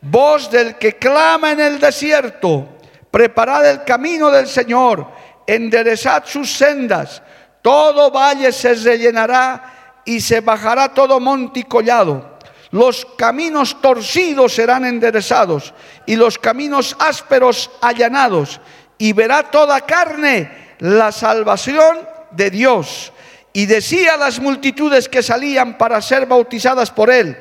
voz 0.00 0.50
del 0.50 0.76
que 0.76 0.94
clama 0.94 1.52
en 1.52 1.60
el 1.60 1.78
desierto, 1.78 2.75
preparad 3.10 3.68
el 3.68 3.84
camino 3.84 4.30
del 4.30 4.46
Señor, 4.46 5.06
enderezad 5.46 6.24
sus 6.26 6.52
sendas, 6.52 7.22
todo 7.62 8.10
valle 8.10 8.52
se 8.52 8.74
rellenará 8.74 10.02
y 10.04 10.20
se 10.20 10.40
bajará 10.40 10.94
todo 10.94 11.18
monte 11.18 11.60
y 11.60 11.64
collado. 11.64 12.36
Los 12.70 13.06
caminos 13.16 13.80
torcidos 13.80 14.54
serán 14.54 14.84
enderezados 14.84 15.72
y 16.04 16.16
los 16.16 16.38
caminos 16.38 16.96
ásperos 16.98 17.70
allanados. 17.80 18.60
Y 18.98 19.12
verá 19.12 19.50
toda 19.50 19.80
carne 19.82 20.76
la 20.78 21.12
salvación 21.12 21.98
de 22.32 22.50
Dios. 22.50 23.12
Y 23.52 23.66
decía 23.66 24.14
a 24.14 24.18
las 24.18 24.40
multitudes 24.40 25.08
que 25.08 25.22
salían 25.22 25.78
para 25.78 26.00
ser 26.02 26.26
bautizadas 26.26 26.90
por 26.90 27.10
él, 27.10 27.36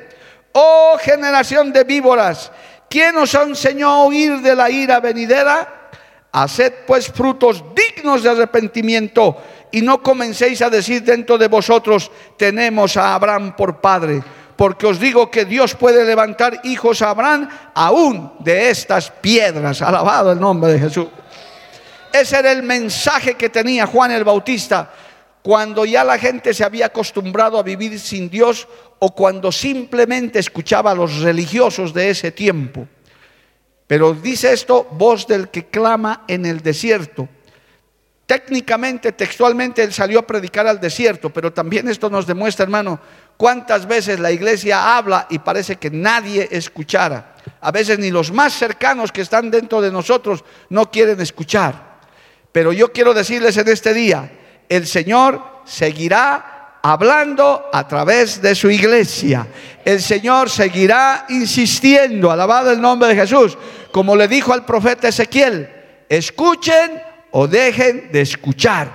oh 0.53 0.97
generación 0.99 1.73
de 1.73 1.83
víboras, 1.83 2.51
¿Quién 2.89 3.17
os 3.17 3.33
enseñó 3.33 3.89
a 3.89 4.03
oír 4.03 4.41
de 4.41 4.55
la 4.55 4.69
ira 4.69 4.99
venidera? 4.99 5.89
Haced 6.31 6.73
pues 6.85 7.07
frutos 7.07 7.63
dignos 7.73 8.23
de 8.23 8.29
arrepentimiento 8.29 9.37
y 9.71 9.81
no 9.81 10.01
comencéis 10.01 10.61
a 10.61 10.69
decir 10.69 11.03
dentro 11.03 11.37
de 11.37 11.47
vosotros, 11.47 12.11
tenemos 12.37 12.97
a 12.97 13.15
Abraham 13.15 13.55
por 13.55 13.81
padre. 13.81 14.23
Porque 14.55 14.87
os 14.87 14.99
digo 14.99 15.29
que 15.29 15.43
Dios 15.43 15.75
puede 15.75 16.05
levantar 16.05 16.61
hijos 16.63 17.01
a 17.01 17.09
Abraham 17.09 17.49
aún 17.73 18.33
de 18.39 18.69
estas 18.69 19.11
piedras. 19.11 19.81
Alabado 19.81 20.31
el 20.31 20.39
nombre 20.39 20.71
de 20.71 20.79
Jesús. 20.79 21.07
Ese 22.13 22.39
era 22.39 22.53
el 22.53 22.63
mensaje 22.63 23.33
que 23.33 23.49
tenía 23.49 23.85
Juan 23.85 24.11
el 24.11 24.23
Bautista 24.23 24.89
cuando 25.45 25.85
ya 25.85 26.03
la 26.03 26.17
gente 26.17 26.55
se 26.55 26.63
había 26.63 26.87
acostumbrado 26.87 27.59
a 27.59 27.61
vivir 27.61 27.99
sin 27.99 28.31
Dios 28.31 28.67
o 28.97 29.13
cuando 29.13 29.51
simplemente 29.51 30.39
escuchaba 30.39 30.89
a 30.89 30.95
los 30.95 31.19
religiosos 31.19 31.93
de 31.93 32.09
ese 32.09 32.31
tiempo. 32.31 32.87
Pero 33.85 34.15
dice 34.15 34.51
esto, 34.51 34.87
voz 34.93 35.27
del 35.27 35.49
que 35.49 35.67
clama 35.67 36.23
en 36.27 36.47
el 36.47 36.61
desierto. 36.61 37.29
Técnicamente, 38.25 39.11
textualmente, 39.11 39.83
él 39.83 39.93
salió 39.93 40.17
a 40.17 40.25
predicar 40.25 40.65
al 40.65 40.79
desierto, 40.79 41.29
pero 41.29 41.53
también 41.53 41.87
esto 41.89 42.09
nos 42.09 42.25
demuestra, 42.25 42.63
hermano, 42.63 42.99
cuántas 43.37 43.85
veces 43.87 44.19
la 44.19 44.31
iglesia 44.31 44.97
habla 44.97 45.27
y 45.29 45.37
parece 45.37 45.75
que 45.75 45.91
nadie 45.91 46.47
escuchara. 46.49 47.35
A 47.61 47.71
veces 47.71 47.99
ni 47.99 48.09
los 48.09 48.31
más 48.31 48.51
cercanos 48.51 49.11
que 49.11 49.21
están 49.21 49.51
dentro 49.51 49.79
de 49.79 49.91
nosotros 49.91 50.43
no 50.69 50.89
quieren 50.89 51.21
escuchar. 51.21 51.99
Pero 52.51 52.73
yo 52.73 52.91
quiero 52.91 53.13
decirles 53.13 53.55
en 53.57 53.67
este 53.67 53.93
día, 53.93 54.31
el 54.69 54.87
Señor 54.87 55.41
seguirá 55.65 56.79
hablando 56.81 57.69
a 57.73 57.87
través 57.87 58.41
de 58.41 58.53
su 58.53 58.69
iglesia. 58.69 59.47
El 59.83 60.01
Señor 60.01 60.49
seguirá 60.49 61.25
insistiendo, 61.29 62.29
alabado 62.29 62.71
el 62.71 62.79
nombre 62.79 63.09
de 63.09 63.15
Jesús, 63.15 63.57
como 63.91 64.15
le 64.15 64.27
dijo 64.27 64.53
al 64.53 64.65
profeta 64.65 65.07
Ezequiel, 65.07 65.69
escuchen 66.07 67.01
o 67.31 67.47
dejen 67.47 68.11
de 68.11 68.21
escuchar, 68.21 68.87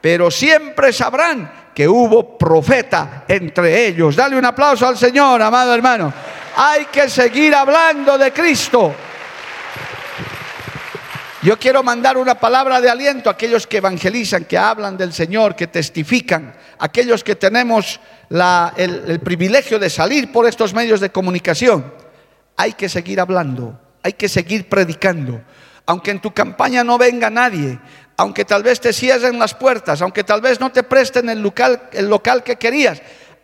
pero 0.00 0.30
siempre 0.30 0.92
sabrán 0.92 1.70
que 1.74 1.88
hubo 1.88 2.36
profeta 2.36 3.24
entre 3.28 3.86
ellos. 3.86 4.16
Dale 4.16 4.36
un 4.36 4.44
aplauso 4.44 4.86
al 4.86 4.98
Señor, 4.98 5.40
amado 5.40 5.74
hermano. 5.74 6.12
Hay 6.56 6.86
que 6.86 7.08
seguir 7.08 7.54
hablando 7.54 8.18
de 8.18 8.32
Cristo. 8.32 8.94
Yo 11.40 11.56
quiero 11.56 11.84
mandar 11.84 12.16
una 12.16 12.34
palabra 12.34 12.80
de 12.80 12.90
aliento 12.90 13.28
a 13.28 13.34
aquellos 13.34 13.66
que 13.68 13.76
evangelizan, 13.76 14.44
que 14.44 14.58
hablan 14.58 14.96
del 14.96 15.12
Señor, 15.12 15.54
que 15.54 15.68
testifican, 15.68 16.52
aquellos 16.80 17.22
que 17.22 17.36
tenemos 17.36 18.00
el, 18.76 19.20
privilegio 19.20 19.78
de 19.78 19.88
salir 19.88 20.32
por 20.32 20.48
estos 20.48 20.74
medios 20.74 20.98
de 20.98 21.10
comunicación. 21.10 21.94
Hay 22.56 22.72
que 22.72 22.88
seguir 22.88 23.20
hablando, 23.20 23.78
hay 24.02 24.14
que 24.14 24.28
seguir 24.28 24.68
predicando. 24.68 25.40
Aunque 25.86 26.10
en 26.10 26.20
tu 26.20 26.34
campaña 26.34 26.82
no 26.82 26.98
venga 26.98 27.30
nadie, 27.30 27.78
aunque 28.16 28.44
tal 28.44 28.64
vez 28.64 28.80
te 28.80 28.92
cierren 28.92 29.38
las 29.38 29.54
puertas, 29.54 30.02
aunque 30.02 30.24
tal 30.24 30.40
vez 30.40 30.58
no 30.58 30.72
te 30.72 30.82
presten 30.82 31.28
el 31.28 31.40
local 31.40 32.42
que 32.42 32.56
querías, 32.56 33.00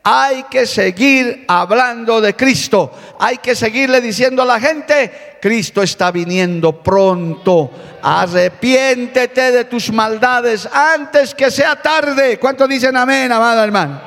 hay 0.07 0.43
que 0.45 0.67
seguir 0.67 1.47
hablando 1.49 2.21
de 2.21 2.37
Cristo. 2.37 2.93
Hay 3.19 3.39
que 3.39 3.57
seguirle 3.57 4.03
diciendo 4.03 4.43
a 4.43 4.45
la 4.45 4.61
gente, 4.61 5.39
Cristo 5.41 5.83
está 5.83 6.11
viniendo 6.11 6.83
pronto. 6.83 7.71
Arrepiéntete 8.03 9.51
de 9.51 9.65
tus 9.65 9.91
maldades 9.91 10.69
antes 10.71 11.35
que 11.35 11.51
sea 11.51 11.81
tarde. 11.81 12.39
¿Cuántos 12.39 12.69
dicen 12.69 12.95
amén, 12.99 13.33
amado 13.33 13.65
hermano? 13.65 14.03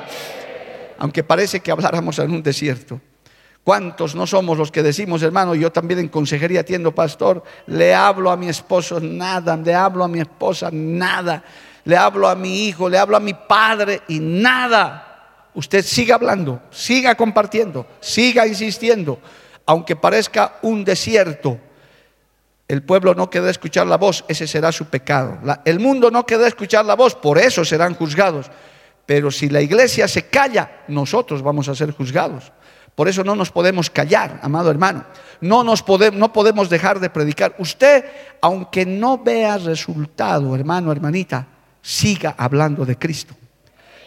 Aunque 0.98 1.24
parece 1.24 1.58
que 1.58 1.72
habláramos 1.72 2.16
en 2.20 2.30
un 2.30 2.44
desierto. 2.44 3.00
¿Cuántos 3.64 4.14
no 4.14 4.24
somos 4.26 4.56
los 4.56 4.70
que 4.70 4.84
decimos, 4.84 5.20
hermano, 5.22 5.56
yo 5.56 5.72
también 5.72 5.98
en 5.98 6.08
consejería 6.08 6.60
atiendo, 6.60 6.94
pastor, 6.94 7.42
le 7.66 7.92
hablo 7.92 8.30
a 8.30 8.36
mi 8.36 8.48
esposo 8.48 9.00
nada, 9.00 9.56
le 9.56 9.74
hablo 9.74 10.04
a 10.04 10.08
mi 10.08 10.20
esposa 10.20 10.70
nada, 10.72 11.42
le 11.84 11.96
hablo 11.96 12.28
a 12.28 12.36
mi 12.36 12.66
hijo, 12.66 12.88
le 12.88 12.96
hablo 12.96 13.16
a 13.16 13.20
mi 13.20 13.34
padre 13.34 14.02
y 14.08 14.20
nada. 14.20 15.07
Usted 15.54 15.84
siga 15.84 16.14
hablando, 16.14 16.62
siga 16.70 17.14
compartiendo, 17.14 17.86
siga 18.00 18.46
insistiendo, 18.46 19.18
aunque 19.66 19.96
parezca 19.96 20.58
un 20.62 20.84
desierto. 20.84 21.58
El 22.68 22.82
pueblo 22.82 23.14
no 23.14 23.30
queda 23.30 23.50
escuchar 23.50 23.86
la 23.86 23.96
voz, 23.96 24.24
ese 24.28 24.46
será 24.46 24.72
su 24.72 24.86
pecado. 24.86 25.38
el 25.64 25.80
mundo 25.80 26.10
no 26.10 26.26
queda 26.26 26.46
escuchar 26.46 26.84
la 26.84 26.94
voz, 26.94 27.14
por 27.14 27.38
eso 27.38 27.64
serán 27.64 27.94
juzgados. 27.94 28.50
Pero 29.06 29.30
si 29.30 29.48
la 29.48 29.62
iglesia 29.62 30.06
se 30.06 30.26
calla, 30.26 30.82
nosotros 30.88 31.40
vamos 31.40 31.68
a 31.68 31.74
ser 31.74 31.92
juzgados. 31.92 32.52
Por 32.94 33.08
eso 33.08 33.24
no 33.24 33.36
nos 33.36 33.50
podemos 33.50 33.88
callar, 33.88 34.40
amado 34.42 34.70
hermano. 34.70 35.04
No, 35.40 35.62
nos 35.62 35.84
no 36.12 36.32
podemos 36.32 36.68
dejar 36.68 36.98
de 36.98 37.08
predicar. 37.08 37.54
Usted, 37.58 38.04
aunque 38.40 38.84
no 38.84 39.18
vea 39.18 39.56
resultado, 39.56 40.54
hermano, 40.54 40.92
hermanita, 40.92 41.46
siga 41.80 42.34
hablando 42.36 42.84
de 42.84 42.98
Cristo. 42.98 43.37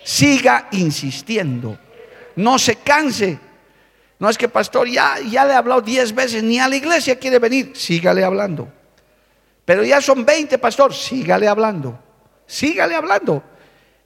Siga 0.04 0.68
insistiendo. 0.72 1.78
No 2.36 2.58
se 2.58 2.78
canse. 2.78 3.40
No 4.20 4.30
es 4.30 4.38
que 4.38 4.50
pastor 4.50 4.88
ya, 4.88 5.20
ya 5.20 5.46
le 5.46 5.54
he 5.54 5.56
hablado 5.56 5.82
diez 5.82 6.14
veces, 6.14 6.44
ni 6.44 6.60
a 6.60 6.68
la 6.68 6.76
iglesia 6.76 7.18
quiere 7.18 7.40
venir. 7.40 7.74
Sígale 7.76 8.24
hablando. 8.24 8.72
Pero 9.66 9.84
ya 9.84 10.02
son 10.02 10.26
veinte, 10.26 10.58
pastor. 10.58 10.94
Sígale 10.94 11.48
hablando. 11.48 12.00
Sígale 12.46 12.96
hablando. 12.96 13.44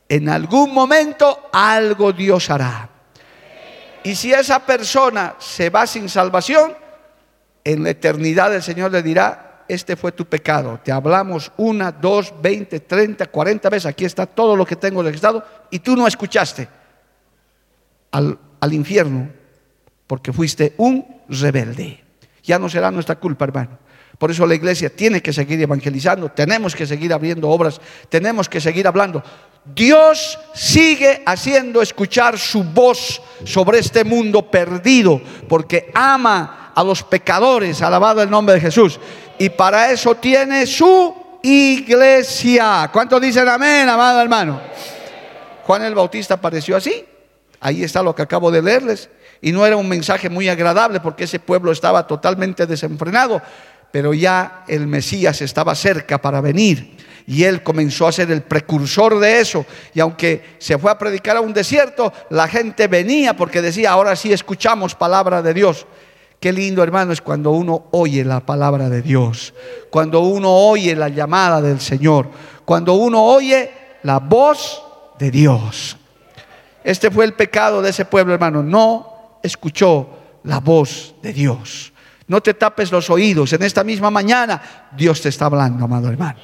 En 0.07 0.29
algún 0.29 0.73
momento 0.73 1.49
algo 1.51 2.13
Dios 2.13 2.49
hará. 2.49 2.89
Y 4.03 4.15
si 4.15 4.31
esa 4.31 4.59
persona 4.65 5.35
se 5.39 5.69
va 5.69 5.87
sin 5.87 6.07
salvación, 6.09 6.75
en 7.63 7.83
la 7.83 7.89
eternidad 7.89 8.53
el 8.53 8.61
Señor 8.61 8.91
le 8.91 9.01
dirá, 9.01 9.44
este 9.67 9.95
fue 9.95 10.11
tu 10.11 10.25
pecado. 10.25 10.79
Te 10.83 10.91
hablamos 10.91 11.51
una, 11.57 11.91
dos, 11.91 12.33
veinte, 12.41 12.79
treinta, 12.79 13.25
cuarenta 13.27 13.69
veces. 13.69 13.87
Aquí 13.87 14.05
está 14.05 14.25
todo 14.25 14.55
lo 14.55 14.65
que 14.65 14.75
tengo 14.75 15.03
registrado 15.03 15.43
y 15.71 15.79
tú 15.79 15.95
no 15.95 16.07
escuchaste 16.07 16.67
al, 18.11 18.37
al 18.59 18.73
infierno 18.73 19.29
porque 20.07 20.31
fuiste 20.31 20.73
un 20.77 21.05
rebelde. 21.29 22.03
Ya 22.43 22.59
no 22.59 22.69
será 22.69 22.91
nuestra 22.91 23.15
culpa, 23.15 23.45
hermano. 23.45 23.79
Por 24.17 24.31
eso 24.31 24.45
la 24.45 24.55
iglesia 24.55 24.89
tiene 24.89 25.21
que 25.21 25.33
seguir 25.33 25.61
evangelizando, 25.61 26.29
tenemos 26.29 26.73
que 26.73 26.85
seguir 26.85 27.11
abriendo 27.11 27.49
obras, 27.49 27.81
tenemos 28.07 28.47
que 28.47 28.61
seguir 28.61 28.87
hablando. 28.87 29.21
Dios 29.65 30.39
sigue 30.53 31.21
haciendo 31.25 31.81
escuchar 31.81 32.37
su 32.37 32.63
voz 32.63 33.21
sobre 33.43 33.79
este 33.79 34.05
mundo 34.05 34.49
perdido, 34.49 35.19
porque 35.49 35.91
ama 35.93 36.71
a 36.73 36.83
los 36.83 37.03
pecadores, 37.03 37.81
alabado 37.81 38.21
el 38.21 38.29
nombre 38.29 38.55
de 38.55 38.61
Jesús. 38.61 38.99
Y 39.37 39.49
para 39.49 39.91
eso 39.91 40.15
tiene 40.15 40.65
su 40.65 41.39
iglesia. 41.43 42.89
¿Cuántos 42.91 43.21
dicen 43.21 43.47
amén, 43.47 43.87
amado 43.87 44.21
hermano? 44.21 44.61
Juan 45.63 45.83
el 45.83 45.95
Bautista 45.95 46.35
apareció 46.35 46.75
así. 46.75 47.05
Ahí 47.59 47.83
está 47.83 48.01
lo 48.01 48.15
que 48.15 48.21
acabo 48.21 48.51
de 48.51 48.61
leerles. 48.61 49.09
Y 49.41 49.51
no 49.51 49.65
era 49.65 49.75
un 49.75 49.87
mensaje 49.87 50.29
muy 50.29 50.47
agradable 50.47 50.99
porque 50.99 51.25
ese 51.25 51.39
pueblo 51.39 51.71
estaba 51.71 52.07
totalmente 52.07 52.65
desenfrenado. 52.65 53.41
Pero 53.91 54.13
ya 54.13 54.63
el 54.67 54.87
Mesías 54.87 55.41
estaba 55.41 55.75
cerca 55.75 56.21
para 56.21 56.41
venir 56.41 56.95
y 57.27 57.43
él 57.43 57.63
comenzó 57.63 58.07
a 58.07 58.11
ser 58.11 58.31
el 58.31 58.43
precursor 58.43 59.19
de 59.19 59.39
eso. 59.39 59.65
Y 59.93 59.99
aunque 59.99 60.55
se 60.59 60.77
fue 60.77 60.91
a 60.91 60.97
predicar 60.97 61.37
a 61.37 61.41
un 61.41 61.53
desierto, 61.53 62.13
la 62.29 62.47
gente 62.47 62.87
venía 62.87 63.35
porque 63.35 63.61
decía, 63.61 63.91
ahora 63.91 64.15
sí 64.15 64.31
escuchamos 64.31 64.95
palabra 64.95 65.41
de 65.41 65.53
Dios. 65.53 65.87
Qué 66.39 66.53
lindo 66.53 66.83
hermano 66.83 67.11
es 67.11 67.21
cuando 67.21 67.51
uno 67.51 67.85
oye 67.91 68.23
la 68.23 68.39
palabra 68.39 68.89
de 68.89 69.01
Dios, 69.01 69.53
cuando 69.89 70.19
uno 70.19 70.53
oye 70.53 70.95
la 70.95 71.09
llamada 71.09 71.61
del 71.61 71.79
Señor, 71.79 72.29
cuando 72.65 72.93
uno 72.93 73.23
oye 73.23 73.71
la 74.03 74.19
voz 74.19 74.83
de 75.17 75.31
Dios. 75.31 75.97
Este 76.83 77.09
fue 77.09 77.25
el 77.25 77.33
pecado 77.33 77.81
de 77.81 77.89
ese 77.89 78.05
pueblo, 78.05 78.33
hermano. 78.33 78.61
No 78.61 79.39
escuchó 79.41 80.07
la 80.43 80.59
voz 80.59 81.15
de 81.21 81.33
Dios. 81.33 81.91
No 82.27 82.41
te 82.41 82.53
tapes 82.53 82.91
los 82.91 83.09
oídos. 83.09 83.53
En 83.53 83.63
esta 83.63 83.83
misma 83.83 84.11
mañana 84.11 84.89
Dios 84.95 85.21
te 85.21 85.29
está 85.29 85.45
hablando, 85.45 85.85
amado 85.85 86.09
hermano. 86.09 86.37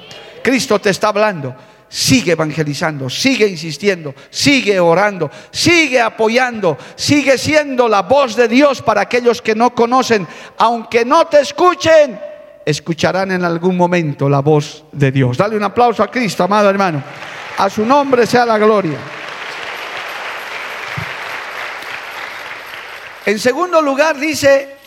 Cristo 0.44 0.80
te 0.80 0.90
está 0.90 1.10
hablando. 1.10 1.56
Sigue 1.94 2.32
evangelizando, 2.32 3.10
sigue 3.10 3.46
insistiendo, 3.46 4.16
sigue 4.30 4.80
orando, 4.80 5.30
sigue 5.52 6.00
apoyando, 6.00 6.78
sigue 6.96 7.38
siendo 7.38 7.90
la 7.90 8.04
voz 8.04 8.38
de 8.38 8.48
Dios 8.48 8.82
para 8.82 9.02
aquellos 9.02 9.42
que 9.42 9.56
no 9.56 9.76
conocen. 9.76 10.26
Aunque 10.58 11.04
no 11.04 11.28
te 11.28 11.42
escuchen, 11.42 12.18
escucharán 12.66 13.32
en 13.34 13.44
algún 13.44 13.76
momento 13.76 14.30
la 14.30 14.40
voz 14.40 14.86
de 14.94 15.12
Dios. 15.12 15.36
Dale 15.36 15.58
un 15.58 15.64
aplauso 15.64 16.02
a 16.02 16.10
Cristo, 16.10 16.46
amado 16.46 16.70
hermano. 16.70 17.04
A 17.58 17.70
su 17.70 17.86
nombre 17.86 18.26
sea 18.26 18.46
la 18.46 18.58
gloria. 18.58 18.98
En 23.26 23.38
segundo 23.38 23.82
lugar 23.82 24.18
dice, 24.18 24.78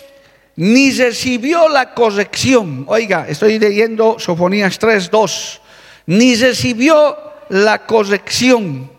ni 0.57 0.91
recibió 0.91 1.69
la 1.69 1.93
corrección. 1.93 2.85
Oiga, 2.89 3.27
estoy 3.29 3.59
leyendo 3.59 4.19
Sofonías 4.19 4.81
3:2. 4.81 5.61
Ni 6.07 6.35
recibió 6.35 7.17
la 7.49 7.87
corrección. 7.87 8.91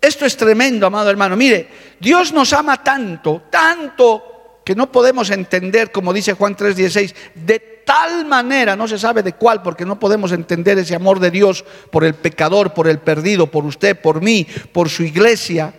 Esto 0.00 0.26
es 0.26 0.36
tremendo, 0.36 0.86
amado 0.86 1.10
hermano. 1.10 1.36
Mire, 1.36 1.68
Dios 2.00 2.32
nos 2.32 2.52
ama 2.52 2.82
tanto, 2.82 3.42
tanto 3.50 4.60
que 4.64 4.74
no 4.74 4.90
podemos 4.90 5.30
entender, 5.30 5.90
como 5.90 6.12
dice 6.12 6.34
Juan 6.34 6.56
3:16, 6.56 7.14
de 7.34 7.58
tal 7.84 8.24
manera, 8.26 8.76
no 8.76 8.86
se 8.86 8.98
sabe 8.98 9.22
de 9.22 9.34
cuál, 9.34 9.62
porque 9.62 9.84
no 9.84 9.98
podemos 9.98 10.32
entender 10.32 10.78
ese 10.78 10.94
amor 10.94 11.18
de 11.20 11.30
Dios 11.30 11.64
por 11.90 12.04
el 12.04 12.14
pecador, 12.14 12.74
por 12.74 12.88
el 12.88 12.98
perdido, 12.98 13.48
por 13.48 13.64
usted, 13.64 14.00
por 14.00 14.20
mí, 14.20 14.46
por 14.72 14.88
su 14.88 15.02
iglesia, 15.02 15.74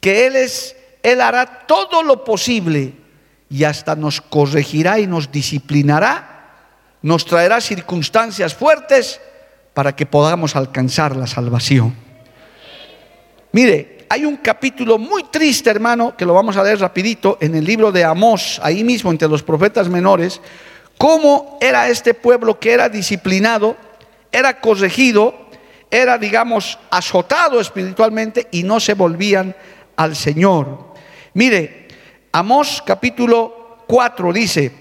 que 0.00 0.26
Él 0.26 0.36
es, 0.36 0.76
Él 1.02 1.20
hará 1.20 1.66
todo 1.66 2.02
lo 2.02 2.24
posible 2.24 2.94
y 3.50 3.64
hasta 3.64 3.96
nos 3.96 4.20
corregirá 4.20 4.98
y 4.98 5.06
nos 5.06 5.32
disciplinará, 5.32 6.34
nos 7.00 7.24
traerá 7.24 7.60
circunstancias 7.60 8.54
fuertes 8.54 9.20
para 9.78 9.94
que 9.94 10.06
podamos 10.06 10.56
alcanzar 10.56 11.14
la 11.14 11.28
salvación. 11.28 11.94
Mire, 13.52 14.06
hay 14.08 14.24
un 14.24 14.38
capítulo 14.38 14.98
muy 14.98 15.22
triste, 15.30 15.70
hermano, 15.70 16.16
que 16.16 16.24
lo 16.24 16.34
vamos 16.34 16.56
a 16.56 16.64
leer 16.64 16.80
rapidito 16.80 17.38
en 17.40 17.54
el 17.54 17.64
libro 17.64 17.92
de 17.92 18.02
Amós, 18.02 18.60
ahí 18.64 18.82
mismo 18.82 19.12
entre 19.12 19.28
los 19.28 19.44
profetas 19.44 19.88
menores, 19.88 20.40
cómo 20.96 21.58
era 21.60 21.88
este 21.88 22.12
pueblo 22.12 22.58
que 22.58 22.72
era 22.72 22.88
disciplinado, 22.88 23.76
era 24.32 24.60
corregido, 24.60 25.46
era, 25.92 26.18
digamos, 26.18 26.76
azotado 26.90 27.60
espiritualmente 27.60 28.48
y 28.50 28.64
no 28.64 28.80
se 28.80 28.94
volvían 28.94 29.54
al 29.94 30.16
Señor. 30.16 30.92
Mire, 31.34 31.86
Amós 32.32 32.82
capítulo 32.84 33.84
4 33.86 34.32
dice, 34.32 34.72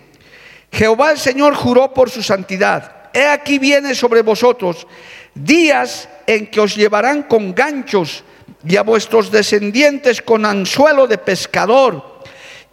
Jehová 0.72 1.12
el 1.12 1.20
Señor 1.20 1.54
juró 1.54 1.94
por 1.94 2.10
su 2.10 2.24
santidad. 2.24 2.97
He 3.18 3.26
aquí 3.26 3.58
viene 3.58 3.96
sobre 3.96 4.22
vosotros 4.22 4.86
días 5.34 6.08
en 6.28 6.46
que 6.52 6.60
os 6.60 6.76
llevarán 6.76 7.24
con 7.24 7.56
ganchos 7.56 8.24
y 8.64 8.78
a 8.78 8.84
vuestros 8.84 9.32
descendientes 9.32 10.22
con 10.22 10.46
anzuelo 10.46 11.08
de 11.08 11.18
pescador, 11.18 12.22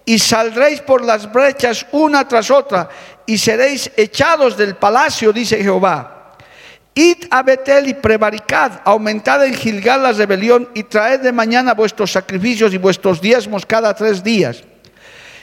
y 0.05 0.19
saldréis 0.19 0.83
por 0.83 1.03
las 1.03 1.33
brechas 1.33 1.87
una 1.93 2.29
tras 2.29 2.51
otra, 2.51 2.91
y 3.25 3.39
seréis 3.39 3.91
echados 3.97 4.55
del 4.59 4.77
palacio, 4.77 5.33
dice 5.33 5.63
Jehová. 5.63 6.37
Id 6.93 7.25
a 7.31 7.43
Betel 7.43 7.89
y 7.89 7.95
prevaricad, 7.95 8.83
aumentad 8.85 9.47
en 9.47 9.55
Gilgal 9.55 10.03
la 10.03 10.13
rebelión 10.13 10.69
y 10.75 10.83
traed 10.83 11.21
de 11.21 11.33
mañana 11.33 11.73
vuestros 11.73 12.13
sacrificios 12.13 12.75
y 12.75 12.77
vuestros 12.77 13.19
diezmos 13.19 13.65
cada 13.65 13.95
tres 13.95 14.23
días. 14.23 14.63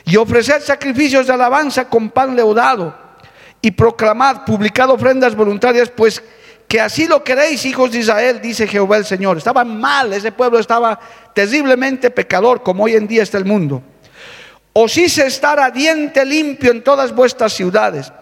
Y 0.04 0.16
ofreced 0.16 0.62
sacrificios 0.62 1.26
de 1.26 1.32
alabanza 1.32 1.88
con 1.88 2.08
pan 2.10 2.36
leudado 2.36 3.01
y 3.62 3.70
proclamad, 3.70 4.44
publicad 4.44 4.90
ofrendas 4.90 5.36
voluntarias, 5.36 5.88
pues 5.88 6.22
que 6.66 6.80
así 6.80 7.06
lo 7.06 7.22
queréis, 7.22 7.64
hijos 7.64 7.92
de 7.92 8.00
Israel, 8.00 8.40
dice 8.42 8.66
Jehová 8.66 8.96
el 8.96 9.04
Señor. 9.04 9.38
Estaba 9.38 9.64
mal, 9.64 10.12
ese 10.12 10.32
pueblo 10.32 10.58
estaba 10.58 10.98
terriblemente 11.32 12.10
pecador, 12.10 12.62
como 12.62 12.84
hoy 12.84 12.96
en 12.96 13.06
día 13.06 13.22
está 13.22 13.38
el 13.38 13.44
mundo. 13.44 13.82
Os 14.72 14.96
hice 14.96 15.26
estar 15.26 15.60
a 15.60 15.70
diente 15.70 16.24
limpio 16.24 16.72
en 16.72 16.82
todas 16.82 17.14
vuestras 17.14 17.52
ciudades, 17.52 18.12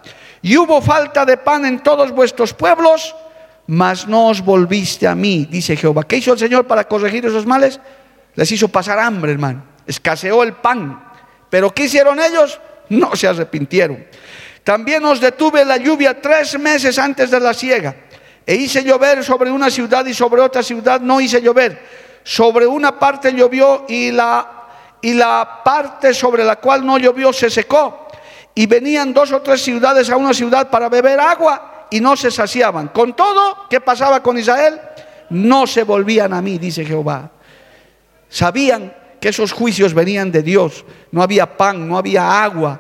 y 0.43 0.57
hubo 0.57 0.83
falta 0.83 1.25
de 1.25 1.37
pan 1.37 1.65
en 1.65 1.81
todos 1.81 2.11
vuestros 2.11 2.53
pueblos, 2.53 3.15
mas 3.67 4.09
no 4.09 4.29
os 4.29 4.41
volviste 4.41 5.07
a 5.07 5.15
mí, 5.15 5.47
dice 5.49 5.77
Jehová. 5.77 6.03
¿Qué 6.03 6.17
hizo 6.17 6.33
el 6.33 6.39
Señor 6.39 6.67
para 6.67 6.89
corregir 6.89 7.25
esos 7.25 7.47
males? 7.47 7.79
Les 8.35 8.51
hizo 8.51 8.69
pasar 8.69 8.99
hambre, 8.99 9.33
hermano. 9.33 9.63
Escaseó 9.87 10.43
el 10.43 10.55
pan. 10.55 11.05
Pero 11.49 11.73
¿qué 11.73 11.85
hicieron 11.85 12.19
ellos? 12.21 12.61
No 12.89 13.15
se 13.15 13.29
arrepintieron. 13.29 14.05
También 14.71 15.05
os 15.05 15.19
detuve 15.19 15.65
la 15.65 15.79
lluvia 15.79 16.23
tres 16.23 16.57
meses 16.57 16.97
antes 16.97 17.29
de 17.29 17.41
la 17.41 17.53
siega 17.53 18.07
e 18.47 18.55
hice 18.55 18.85
llover 18.85 19.25
sobre 19.25 19.51
una 19.51 19.69
ciudad 19.69 20.07
y 20.07 20.15
sobre 20.15 20.41
otra 20.41 20.63
ciudad 20.63 21.01
no 21.01 21.21
hice 21.21 21.43
llover. 21.43 21.83
Sobre 22.23 22.69
una 22.69 22.97
parte 22.97 23.33
llovió 23.33 23.85
y 23.89 24.13
la, 24.13 24.69
y 25.03 25.15
la 25.15 25.63
parte 25.65 26.15
sobre 26.15 26.45
la 26.45 26.55
cual 26.55 26.87
no 26.87 26.99
llovió 26.99 27.33
se 27.33 27.51
secó. 27.51 28.07
Y 28.55 28.67
venían 28.67 29.13
dos 29.13 29.33
o 29.33 29.43
tres 29.43 29.61
ciudades 29.61 30.09
a 30.09 30.17
una 30.17 30.33
ciudad 30.33 30.71
para 30.71 30.89
beber 30.89 31.19
agua 31.19 31.89
y 31.91 32.01
no 32.01 32.17
se 32.17 32.31
saciaban. 32.31 32.91
Con 32.95 33.17
todo, 33.17 33.67
¿qué 33.69 33.81
pasaba 33.81 34.23
con 34.23 34.39
Israel? 34.39 34.81
No 35.31 35.67
se 35.67 35.83
volvían 35.83 36.33
a 36.33 36.41
mí, 36.41 36.59
dice 36.59 36.85
Jehová. 36.85 37.29
Sabían 38.29 38.95
que 39.21 39.31
esos 39.31 39.51
juicios 39.51 39.93
venían 39.95 40.31
de 40.31 40.45
Dios. 40.45 40.85
No 41.11 41.25
había 41.25 41.57
pan, 41.57 41.89
no 41.89 41.99
había 41.99 42.45
agua. 42.45 42.79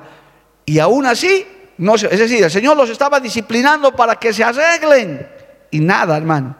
Y 0.64 0.78
aún 0.78 1.04
así, 1.04 1.44
no 1.80 1.94
es 1.94 2.18
decir, 2.18 2.44
el 2.44 2.50
Señor 2.50 2.76
los 2.76 2.90
estaba 2.90 3.18
disciplinando 3.20 3.96
para 3.96 4.16
que 4.16 4.34
se 4.34 4.44
arreglen 4.44 5.26
y 5.70 5.80
nada, 5.80 6.14
hermano. 6.14 6.54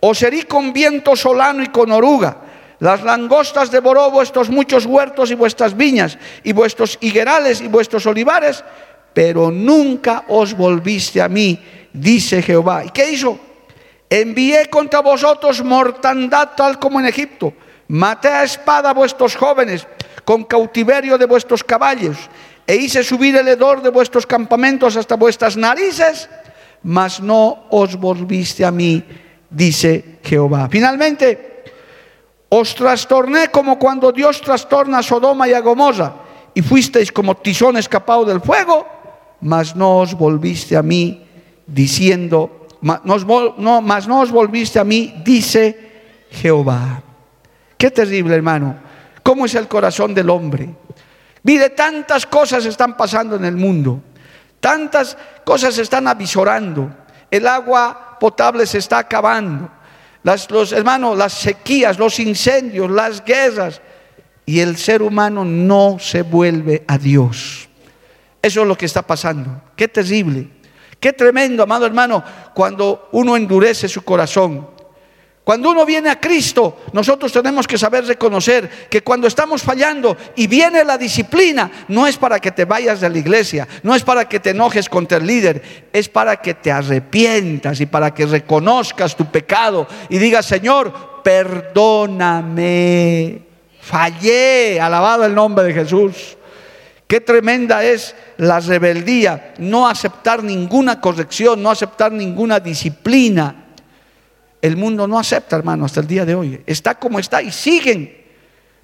Os 0.00 0.20
herí 0.22 0.42
con 0.42 0.72
viento 0.72 1.14
solano 1.14 1.62
y 1.62 1.68
con 1.68 1.92
oruga. 1.92 2.36
Las 2.80 3.04
langostas 3.04 3.70
devoró 3.70 4.10
vuestros 4.10 4.50
muchos 4.50 4.84
huertos 4.84 5.30
y 5.30 5.34
vuestras 5.34 5.76
viñas, 5.76 6.18
y 6.42 6.52
vuestros 6.52 6.98
higuerales 7.00 7.60
y 7.60 7.68
vuestros 7.68 8.06
olivares, 8.06 8.64
pero 9.14 9.52
nunca 9.52 10.24
os 10.28 10.52
volviste 10.52 11.22
a 11.22 11.28
mí, 11.28 11.62
dice 11.92 12.42
Jehová. 12.42 12.84
¿Y 12.84 12.90
qué 12.90 13.08
hizo? 13.08 13.38
Envié 14.10 14.68
contra 14.68 14.98
vosotros 14.98 15.62
mortandad 15.62 16.50
tal 16.56 16.80
como 16.80 16.98
en 16.98 17.06
Egipto. 17.06 17.54
Maté 17.86 18.28
a 18.28 18.42
espada 18.42 18.92
vuestros 18.92 19.36
jóvenes, 19.36 19.86
con 20.24 20.42
cautiverio 20.42 21.16
de 21.16 21.26
vuestros 21.26 21.62
caballos, 21.62 22.16
e 22.66 22.76
hice 22.76 23.04
subir 23.04 23.36
el 23.36 23.48
hedor 23.48 23.82
de 23.82 23.90
vuestros 23.90 24.26
campamentos 24.26 24.96
hasta 24.96 25.16
vuestras 25.16 25.56
narices 25.56 26.28
mas 26.86 27.18
no 27.18 27.66
os 27.70 27.96
volviste 27.96 28.64
a 28.64 28.70
mí, 28.70 29.02
dice 29.50 30.20
Jehová. 30.22 30.68
Finalmente, 30.70 31.64
os 32.48 32.74
trastorné 32.74 33.50
como 33.50 33.76
cuando 33.76 34.12
Dios 34.12 34.40
trastorna 34.40 34.98
a 34.98 35.02
Sodoma 35.02 35.48
y 35.48 35.52
a 35.52 35.60
Gomorra, 35.60 36.14
y 36.54 36.62
fuisteis 36.62 37.10
como 37.10 37.36
tizón 37.36 37.76
escapado 37.76 38.24
del 38.24 38.40
fuego, 38.40 38.86
mas 39.40 39.74
no 39.74 39.98
os 39.98 40.14
volviste 40.14 40.76
a 40.76 40.82
mí, 40.82 41.26
diciendo, 41.66 42.68
no, 42.80 43.82
mas 43.82 44.06
no 44.06 44.20
os 44.20 44.30
volviste 44.30 44.78
a 44.78 44.84
mí, 44.84 45.12
dice 45.24 46.26
Jehová. 46.30 47.02
Qué 47.76 47.90
terrible, 47.90 48.36
hermano. 48.36 48.76
¿Cómo 49.24 49.44
es 49.46 49.54
el 49.56 49.66
corazón 49.66 50.14
del 50.14 50.30
hombre? 50.30 50.85
Mire, 51.46 51.70
tantas 51.70 52.26
cosas 52.26 52.66
están 52.66 52.96
pasando 52.96 53.36
en 53.36 53.44
el 53.44 53.54
mundo. 53.54 54.02
Tantas 54.58 55.16
cosas 55.44 55.76
se 55.76 55.82
están 55.82 56.08
avisorando. 56.08 56.90
El 57.30 57.46
agua 57.46 58.16
potable 58.18 58.66
se 58.66 58.78
está 58.78 58.98
acabando. 58.98 59.70
Las, 60.24 60.50
los 60.50 60.72
hermanos, 60.72 61.16
las 61.16 61.34
sequías, 61.34 62.00
los 62.00 62.18
incendios, 62.18 62.90
las 62.90 63.24
guerras. 63.24 63.80
Y 64.44 64.58
el 64.58 64.76
ser 64.76 65.02
humano 65.02 65.44
no 65.44 65.98
se 66.00 66.22
vuelve 66.22 66.84
a 66.88 66.98
Dios. 66.98 67.68
Eso 68.42 68.62
es 68.62 68.66
lo 68.66 68.76
que 68.76 68.86
está 68.86 69.02
pasando. 69.02 69.62
Qué 69.76 69.86
terrible. 69.86 70.50
Qué 70.98 71.12
tremendo, 71.12 71.62
amado 71.62 71.86
hermano, 71.86 72.24
cuando 72.54 73.08
uno 73.12 73.36
endurece 73.36 73.88
su 73.88 74.02
corazón. 74.02 74.68
Cuando 75.46 75.70
uno 75.70 75.86
viene 75.86 76.10
a 76.10 76.18
Cristo, 76.18 76.82
nosotros 76.92 77.32
tenemos 77.32 77.68
que 77.68 77.78
saber 77.78 78.04
reconocer 78.04 78.68
que 78.90 79.02
cuando 79.04 79.28
estamos 79.28 79.62
fallando 79.62 80.16
y 80.34 80.48
viene 80.48 80.82
la 80.82 80.98
disciplina, 80.98 81.70
no 81.86 82.08
es 82.08 82.16
para 82.16 82.40
que 82.40 82.50
te 82.50 82.64
vayas 82.64 83.00
de 83.00 83.08
la 83.08 83.18
iglesia, 83.18 83.68
no 83.84 83.94
es 83.94 84.02
para 84.02 84.28
que 84.28 84.40
te 84.40 84.50
enojes 84.50 84.88
contra 84.88 85.18
el 85.18 85.26
líder, 85.28 85.88
es 85.92 86.08
para 86.08 86.34
que 86.38 86.54
te 86.54 86.72
arrepientas 86.72 87.80
y 87.80 87.86
para 87.86 88.12
que 88.12 88.26
reconozcas 88.26 89.14
tu 89.14 89.26
pecado 89.26 89.86
y 90.08 90.18
digas, 90.18 90.46
Señor, 90.46 91.22
perdóname, 91.22 92.62
fallé, 93.80 94.80
alabado 94.80 95.26
el 95.26 95.34
nombre 95.36 95.66
de 95.66 95.74
Jesús. 95.74 96.36
Qué 97.06 97.20
tremenda 97.20 97.84
es 97.84 98.16
la 98.38 98.58
rebeldía, 98.58 99.54
no 99.58 99.86
aceptar 99.86 100.42
ninguna 100.42 101.00
corrección, 101.00 101.62
no 101.62 101.70
aceptar 101.70 102.10
ninguna 102.10 102.58
disciplina 102.58 103.65
el 104.66 104.76
mundo 104.76 105.06
no 105.06 105.18
acepta, 105.18 105.56
hermano, 105.56 105.84
hasta 105.84 106.00
el 106.00 106.06
día 106.06 106.24
de 106.24 106.34
hoy. 106.34 106.60
Está 106.66 106.96
como 106.96 107.18
está 107.18 107.42
y 107.42 107.52
siguen. 107.52 108.24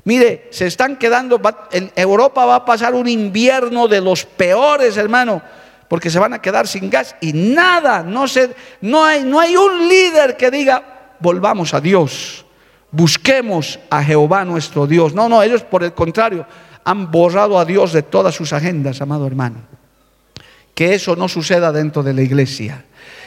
Mire, 0.05 0.49
se 0.51 0.67
están 0.67 0.97
quedando, 0.97 1.41
en 1.71 1.93
Europa 1.95 2.45
va 2.45 2.57
a 2.57 2.65
pasar 2.65 2.95
un 2.95 3.09
invierno 3.09 3.89
de 3.89 4.01
los 4.01 4.25
peores, 4.25 4.97
hermano, 4.97 5.43
porque 5.89 6.11
se 6.11 6.19
van 6.19 6.33
a 6.33 6.41
quedar 6.41 6.67
sin 6.67 6.91
gas 6.91 7.15
y 7.21 7.33
nada, 7.33 8.03
no, 8.03 8.27
se, 8.27 8.55
no, 8.81 9.05
hay, 9.05 9.23
no 9.25 9.39
hay 9.39 9.57
un 9.57 9.89
líder 9.89 10.37
que 10.37 10.51
diga, 10.51 11.15
volvamos 11.21 11.73
a 11.75 11.81
Dios, 11.81 12.45
busquemos 12.91 13.79
a 13.91 14.03
Jehová 14.03 14.45
nuestro 14.45 14.87
Dios. 14.87 15.15
No, 15.15 15.29
no, 15.29 15.43
ellos 15.43 15.63
por 15.63 15.85
el 15.85 15.93
contrario 15.93 16.47
han 16.85 17.11
borrado 17.11 17.59
a 17.59 17.65
Dios 17.65 17.93
de 17.93 18.03
todas 18.03 18.35
sus 18.35 18.53
agendas, 18.53 19.01
amado 19.01 19.27
hermano. 19.27 19.59
Que 20.75 20.95
eso 20.95 21.15
no 21.15 21.29
suceda 21.29 21.71
dentro 21.71 22.03
de 22.03 22.15
la 22.15 22.23
iglesia, 22.23 22.85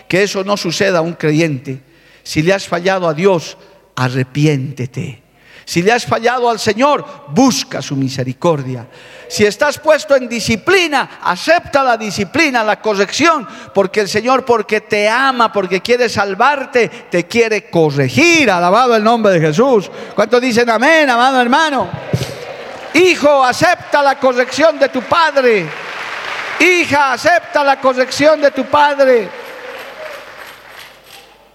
que 0.09 0.23
eso 0.23 0.43
no 0.43 0.57
suceda 0.57 0.99
a 0.99 1.01
un 1.01 1.13
creyente 1.13 1.94
si 2.25 2.41
le 2.41 2.53
has 2.53 2.67
fallado 2.67 3.07
a 3.07 3.13
Dios, 3.13 3.55
arrepiéntete. 3.95 5.21
Si 5.63 5.83
le 5.83 5.91
has 5.91 6.05
fallado 6.05 6.49
al 6.49 6.59
Señor, 6.59 7.05
busca 7.27 7.83
su 7.83 7.95
misericordia. 7.95 8.87
Si 9.27 9.45
estás 9.45 9.77
puesto 9.77 10.15
en 10.15 10.27
disciplina, 10.27 11.19
acepta 11.21 11.83
la 11.83 11.97
disciplina, 11.97 12.63
la 12.63 12.81
corrección, 12.81 13.47
porque 13.73 14.01
el 14.01 14.09
Señor, 14.09 14.43
porque 14.43 14.81
te 14.81 15.07
ama, 15.07 15.53
porque 15.53 15.81
quiere 15.81 16.09
salvarte, 16.09 16.89
te 17.09 17.25
quiere 17.25 17.69
corregir. 17.69 18.49
Alabado 18.49 18.95
el 18.95 19.03
nombre 19.03 19.33
de 19.33 19.41
Jesús. 19.47 19.89
¿Cuántos 20.15 20.41
dicen 20.41 20.69
amén, 20.69 21.07
amado 21.07 21.39
hermano? 21.39 21.89
Hijo, 22.95 23.43
acepta 23.43 24.01
la 24.01 24.19
corrección 24.19 24.79
de 24.79 24.89
tu 24.89 25.03
padre. 25.03 25.67
Hija, 26.59 27.13
acepta 27.13 27.63
la 27.63 27.79
corrección 27.79 28.41
de 28.41 28.49
tu 28.49 28.65
padre. 28.65 29.44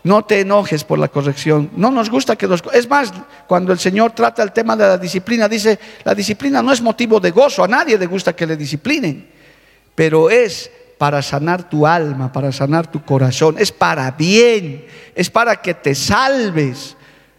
No 0.02 0.24
te 0.24 0.40
enojes 0.40 0.84
por 0.84 0.98
la 0.98 1.08
corrección. 1.08 1.70
No 1.76 1.90
nos 1.90 2.08
gusta 2.08 2.36
que 2.36 2.46
los... 2.46 2.62
Es 2.72 2.88
más, 2.88 3.12
cuando 3.46 3.72
el 3.72 3.78
Señor 3.78 4.12
trata 4.12 4.42
el 4.42 4.52
tema 4.52 4.74
de 4.76 4.86
la 4.86 4.98
disciplina, 4.98 5.48
dice, 5.48 5.78
la 6.04 6.14
disciplina 6.14 6.62
no 6.62 6.72
es 6.72 6.80
motivo 6.80 7.20
de 7.20 7.30
gozo, 7.30 7.62
a 7.64 7.68
nadie 7.68 7.98
le 7.98 8.06
gusta 8.06 8.34
que 8.34 8.46
le 8.46 8.56
disciplinen, 8.56 9.28
pero 9.94 10.30
es 10.30 10.70
para 10.96 11.22
sanar 11.22 11.68
tu 11.68 11.86
alma, 11.86 12.32
para 12.32 12.52
sanar 12.52 12.90
tu 12.90 13.02
corazón, 13.04 13.56
es 13.58 13.72
para 13.72 14.10
bien, 14.10 14.86
es 15.14 15.30
para 15.30 15.56
que 15.56 15.74
te 15.74 15.94
salves, 15.94 16.96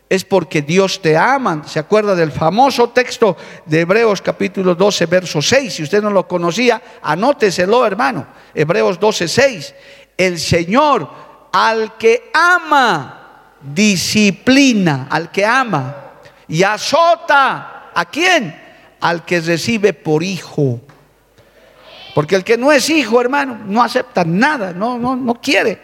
es 0.10 0.26
porque 0.26 0.62
Dios 0.62 1.02
te 1.02 1.16
ama. 1.16 1.64
¿Se 1.66 1.80
acuerda 1.80 2.16
del 2.16 2.32
famoso 2.32 2.90
texto 2.90 3.38
de 3.66 3.80
Hebreos 3.80 4.22
capítulo 4.22 4.76
12, 4.76 5.06
verso 5.06 5.42
6? 5.42 5.74
Si 5.74 5.84
usted 5.84 6.02
no 6.02 6.12
lo 6.12 6.28
conocía, 6.28 6.82
anóteselo, 7.02 7.86
hermano. 7.86 8.28
Hebreos 8.54 9.00
12, 9.00 9.28
6. 9.28 9.76
El 10.18 10.38
Señor 10.38 11.31
al 11.52 11.98
que 11.98 12.32
ama, 12.34 13.58
disciplina, 13.62 15.08
al 15.10 15.32
que 15.32 15.46
ama, 15.46 15.96
y 16.48 16.64
azota, 16.64 17.92
¿a 17.94 18.06
quién? 18.06 18.60
Al 19.00 19.26
que 19.26 19.42
recibe 19.42 19.94
por 19.94 20.24
hijo. 20.24 20.80
Porque 22.14 22.36
el 22.36 22.44
que 22.44 22.58
no 22.58 22.72
es 22.72 22.90
hijo, 22.90 23.22
hermano, 23.22 23.60
no 23.66 23.84
acepta 23.84 24.24
nada, 24.26 24.74
no, 24.74 24.98
no, 24.98 25.16
no 25.16 25.36
quiere. 25.36 25.80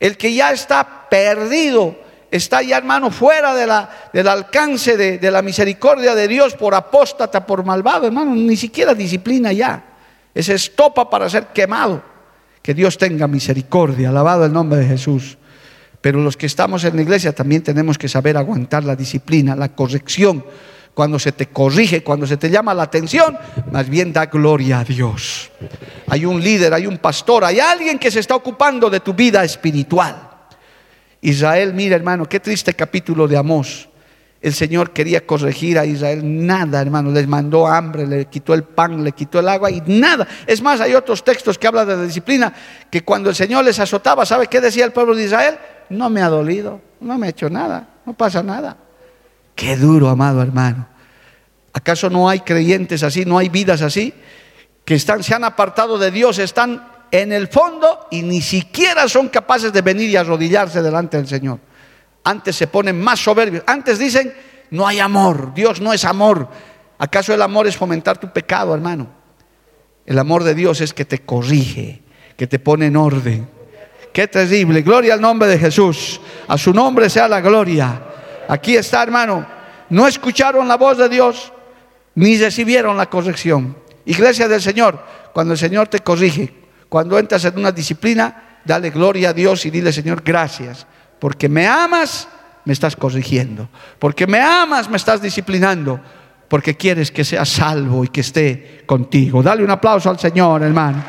El 0.00 0.16
que 0.16 0.32
ya 0.32 0.52
está 0.52 1.08
perdido, 1.08 1.96
está 2.30 2.62
ya, 2.62 2.78
hermano, 2.78 3.10
fuera 3.10 3.54
de 3.54 3.66
la, 3.66 3.88
del 4.12 4.28
alcance 4.28 4.96
de, 4.96 5.18
de 5.18 5.30
la 5.30 5.42
misericordia 5.42 6.14
de 6.14 6.28
Dios 6.28 6.54
por 6.54 6.74
apóstata, 6.74 7.44
por 7.44 7.64
malvado, 7.64 8.06
hermano, 8.06 8.34
ni 8.34 8.56
siquiera 8.56 8.94
disciplina 8.94 9.52
ya. 9.52 9.82
Es 10.34 10.48
estopa 10.48 11.10
para 11.10 11.28
ser 11.28 11.48
quemado. 11.48 12.02
Que 12.68 12.74
Dios 12.74 12.98
tenga 12.98 13.26
misericordia, 13.26 14.10
alabado 14.10 14.44
el 14.44 14.52
nombre 14.52 14.80
de 14.80 14.86
Jesús. 14.86 15.38
Pero 16.02 16.20
los 16.20 16.36
que 16.36 16.44
estamos 16.44 16.84
en 16.84 16.96
la 16.96 17.00
iglesia 17.00 17.32
también 17.34 17.62
tenemos 17.62 17.96
que 17.96 18.10
saber 18.10 18.36
aguantar 18.36 18.84
la 18.84 18.94
disciplina, 18.94 19.56
la 19.56 19.74
corrección. 19.74 20.44
Cuando 20.92 21.18
se 21.18 21.32
te 21.32 21.46
corrige, 21.46 22.04
cuando 22.04 22.26
se 22.26 22.36
te 22.36 22.50
llama 22.50 22.74
la 22.74 22.82
atención, 22.82 23.38
más 23.72 23.88
bien 23.88 24.12
da 24.12 24.26
gloria 24.26 24.80
a 24.80 24.84
Dios. 24.84 25.50
Hay 26.08 26.26
un 26.26 26.42
líder, 26.42 26.74
hay 26.74 26.86
un 26.86 26.98
pastor, 26.98 27.42
hay 27.42 27.58
alguien 27.58 27.98
que 27.98 28.10
se 28.10 28.20
está 28.20 28.34
ocupando 28.34 28.90
de 28.90 29.00
tu 29.00 29.14
vida 29.14 29.42
espiritual. 29.42 30.28
Israel, 31.22 31.72
mira 31.72 31.96
hermano, 31.96 32.28
qué 32.28 32.38
triste 32.38 32.74
capítulo 32.74 33.26
de 33.26 33.38
Amós. 33.38 33.88
El 34.40 34.54
Señor 34.54 34.92
quería 34.92 35.26
corregir 35.26 35.78
a 35.78 35.84
Israel, 35.84 36.20
nada 36.22 36.80
hermano, 36.80 37.10
les 37.10 37.26
mandó 37.26 37.66
hambre, 37.66 38.06
le 38.06 38.26
quitó 38.26 38.54
el 38.54 38.62
pan, 38.62 39.02
le 39.02 39.10
quitó 39.10 39.40
el 39.40 39.48
agua 39.48 39.68
y 39.70 39.82
nada. 39.86 40.28
Es 40.46 40.62
más, 40.62 40.80
hay 40.80 40.94
otros 40.94 41.24
textos 41.24 41.58
que 41.58 41.66
hablan 41.66 41.88
de 41.88 41.96
la 41.96 42.02
disciplina, 42.04 42.52
que 42.88 43.02
cuando 43.02 43.30
el 43.30 43.34
Señor 43.34 43.64
les 43.64 43.80
azotaba, 43.80 44.24
¿sabe 44.24 44.46
qué 44.46 44.60
decía 44.60 44.84
el 44.84 44.92
pueblo 44.92 45.16
de 45.16 45.24
Israel? 45.24 45.58
No 45.90 46.08
me 46.08 46.22
ha 46.22 46.28
dolido, 46.28 46.80
no 47.00 47.18
me 47.18 47.26
ha 47.26 47.30
hecho 47.30 47.50
nada, 47.50 47.88
no 48.06 48.12
pasa 48.12 48.42
nada. 48.42 48.76
Qué 49.56 49.76
duro, 49.76 50.08
amado 50.08 50.40
hermano. 50.40 50.86
¿Acaso 51.72 52.08
no 52.08 52.28
hay 52.28 52.40
creyentes 52.40 53.02
así, 53.02 53.24
no 53.24 53.38
hay 53.38 53.48
vidas 53.48 53.82
así? 53.82 54.14
Que 54.84 54.94
están, 54.94 55.24
se 55.24 55.34
han 55.34 55.42
apartado 55.42 55.98
de 55.98 56.12
Dios, 56.12 56.38
están 56.38 56.86
en 57.10 57.32
el 57.32 57.48
fondo 57.48 58.06
y 58.12 58.22
ni 58.22 58.40
siquiera 58.40 59.08
son 59.08 59.28
capaces 59.28 59.72
de 59.72 59.82
venir 59.82 60.10
y 60.10 60.16
arrodillarse 60.16 60.80
delante 60.80 61.16
del 61.16 61.26
Señor. 61.26 61.58
Antes 62.24 62.56
se 62.56 62.66
ponen 62.66 63.00
más 63.00 63.20
soberbios. 63.20 63.64
Antes 63.66 63.98
dicen, 63.98 64.32
no 64.70 64.86
hay 64.86 65.00
amor, 65.00 65.54
Dios 65.54 65.80
no 65.80 65.92
es 65.92 66.04
amor. 66.04 66.48
¿Acaso 66.98 67.32
el 67.32 67.42
amor 67.42 67.66
es 67.66 67.76
fomentar 67.76 68.18
tu 68.18 68.32
pecado, 68.32 68.74
hermano? 68.74 69.08
El 70.04 70.18
amor 70.18 70.42
de 70.42 70.54
Dios 70.54 70.80
es 70.80 70.92
que 70.92 71.04
te 71.04 71.20
corrige, 71.20 72.02
que 72.36 72.46
te 72.46 72.58
pone 72.58 72.86
en 72.86 72.96
orden. 72.96 73.48
Qué 74.12 74.26
terrible. 74.26 74.82
Gloria 74.82 75.14
al 75.14 75.20
nombre 75.20 75.48
de 75.48 75.58
Jesús. 75.58 76.20
A 76.48 76.58
su 76.58 76.72
nombre 76.72 77.08
sea 77.08 77.28
la 77.28 77.40
gloria. 77.40 78.02
Aquí 78.48 78.76
está, 78.76 79.02
hermano. 79.02 79.46
No 79.90 80.06
escucharon 80.06 80.66
la 80.66 80.76
voz 80.76 80.98
de 80.98 81.08
Dios 81.08 81.52
ni 82.14 82.36
recibieron 82.36 82.96
la 82.96 83.08
corrección. 83.08 83.76
Iglesia 84.04 84.48
del 84.48 84.60
Señor, 84.60 85.00
cuando 85.32 85.52
el 85.52 85.58
Señor 85.58 85.86
te 85.86 86.00
corrige, 86.00 86.52
cuando 86.88 87.16
entras 87.18 87.44
en 87.44 87.58
una 87.58 87.70
disciplina, 87.70 88.58
dale 88.64 88.90
gloria 88.90 89.30
a 89.30 89.32
Dios 89.32 89.64
y 89.66 89.70
dile, 89.70 89.92
Señor, 89.92 90.22
gracias, 90.24 90.86
porque 91.18 91.48
me 91.48 91.66
amas, 91.66 92.28
me 92.64 92.72
estás 92.72 92.96
corrigiendo, 92.96 93.68
porque 93.98 94.26
me 94.26 94.40
amas, 94.40 94.88
me 94.88 94.96
estás 94.96 95.22
disciplinando, 95.22 96.00
porque 96.48 96.76
quieres 96.76 97.10
que 97.10 97.24
sea 97.24 97.44
salvo 97.44 98.04
y 98.04 98.08
que 98.08 98.20
esté 98.20 98.82
contigo. 98.86 99.42
Dale 99.42 99.64
un 99.64 99.70
aplauso 99.70 100.10
al 100.10 100.18
Señor, 100.18 100.62
hermano. 100.62 101.02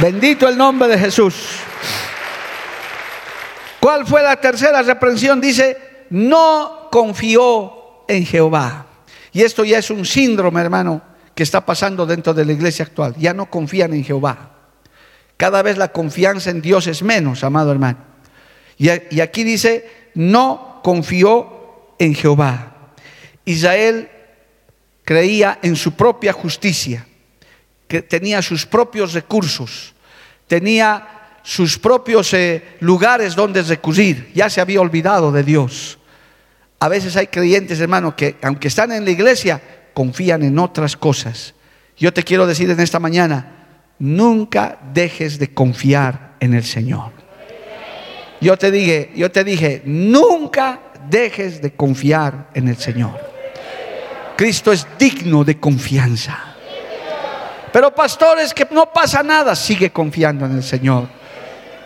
Bendito 0.00 0.48
el 0.48 0.56
nombre 0.56 0.88
de 0.88 0.98
Jesús. 0.98 1.34
¿Cuál 3.78 4.06
fue 4.06 4.22
la 4.22 4.36
tercera 4.36 4.82
reprensión? 4.82 5.40
Dice, 5.40 6.06
no 6.10 6.88
confió 6.90 8.04
en 8.08 8.24
Jehová. 8.24 8.86
Y 9.32 9.42
esto 9.42 9.64
ya 9.64 9.78
es 9.78 9.90
un 9.90 10.04
síndrome, 10.04 10.60
hermano, 10.60 11.02
que 11.34 11.42
está 11.42 11.64
pasando 11.66 12.06
dentro 12.06 12.32
de 12.32 12.44
la 12.44 12.52
iglesia 12.52 12.84
actual. 12.84 13.14
Ya 13.18 13.34
no 13.34 13.50
confían 13.50 13.92
en 13.92 14.04
Jehová. 14.04 14.53
Cada 15.36 15.62
vez 15.62 15.76
la 15.76 15.92
confianza 15.92 16.50
en 16.50 16.62
Dios 16.62 16.86
es 16.86 17.02
menos, 17.02 17.44
amado 17.44 17.72
hermano. 17.72 17.98
Y, 18.76 19.20
aquí 19.20 19.44
dice, 19.44 20.10
no 20.14 20.80
confió 20.82 21.94
en 21.98 22.14
Jehová. 22.14 22.92
Israel 23.44 24.10
creía 25.04 25.58
en 25.62 25.76
su 25.76 25.92
propia 25.92 26.32
justicia, 26.32 27.06
que 27.86 28.02
tenía 28.02 28.42
sus 28.42 28.66
propios 28.66 29.12
recursos, 29.12 29.94
tenía 30.46 31.38
sus 31.42 31.78
propios 31.78 32.32
eh, 32.32 32.76
lugares 32.80 33.34
donde 33.34 33.62
recurrir, 33.62 34.32
ya 34.34 34.48
se 34.48 34.60
había 34.60 34.80
olvidado 34.80 35.30
de 35.30 35.42
Dios. 35.42 35.98
A 36.80 36.88
veces 36.88 37.16
hay 37.16 37.26
creyentes, 37.26 37.80
hermano, 37.80 38.16
que 38.16 38.36
aunque 38.42 38.68
están 38.68 38.92
en 38.92 39.04
la 39.04 39.10
iglesia, 39.10 39.60
confían 39.92 40.42
en 40.42 40.58
otras 40.58 40.96
cosas. 40.96 41.54
Yo 41.96 42.12
te 42.12 42.24
quiero 42.24 42.46
decir 42.46 42.70
en 42.70 42.80
esta 42.80 42.98
mañana, 42.98 43.53
nunca 43.98 44.78
dejes 44.92 45.38
de 45.38 45.52
confiar 45.52 46.34
en 46.40 46.54
el 46.54 46.64
Señor. 46.64 47.12
Yo 48.40 48.56
te 48.56 48.70
dije, 48.70 49.10
yo 49.14 49.30
te 49.30 49.44
dije, 49.44 49.82
nunca 49.84 50.80
dejes 51.08 51.62
de 51.62 51.72
confiar 51.72 52.50
en 52.54 52.68
el 52.68 52.76
Señor. 52.76 53.18
Cristo 54.36 54.72
es 54.72 54.86
digno 54.98 55.44
de 55.44 55.58
confianza. 55.58 56.54
Pero 57.72 57.94
pastores 57.94 58.52
que 58.52 58.66
no 58.70 58.92
pasa 58.92 59.22
nada, 59.22 59.54
sigue 59.56 59.90
confiando 59.90 60.46
en 60.46 60.56
el 60.56 60.62
Señor. 60.62 61.08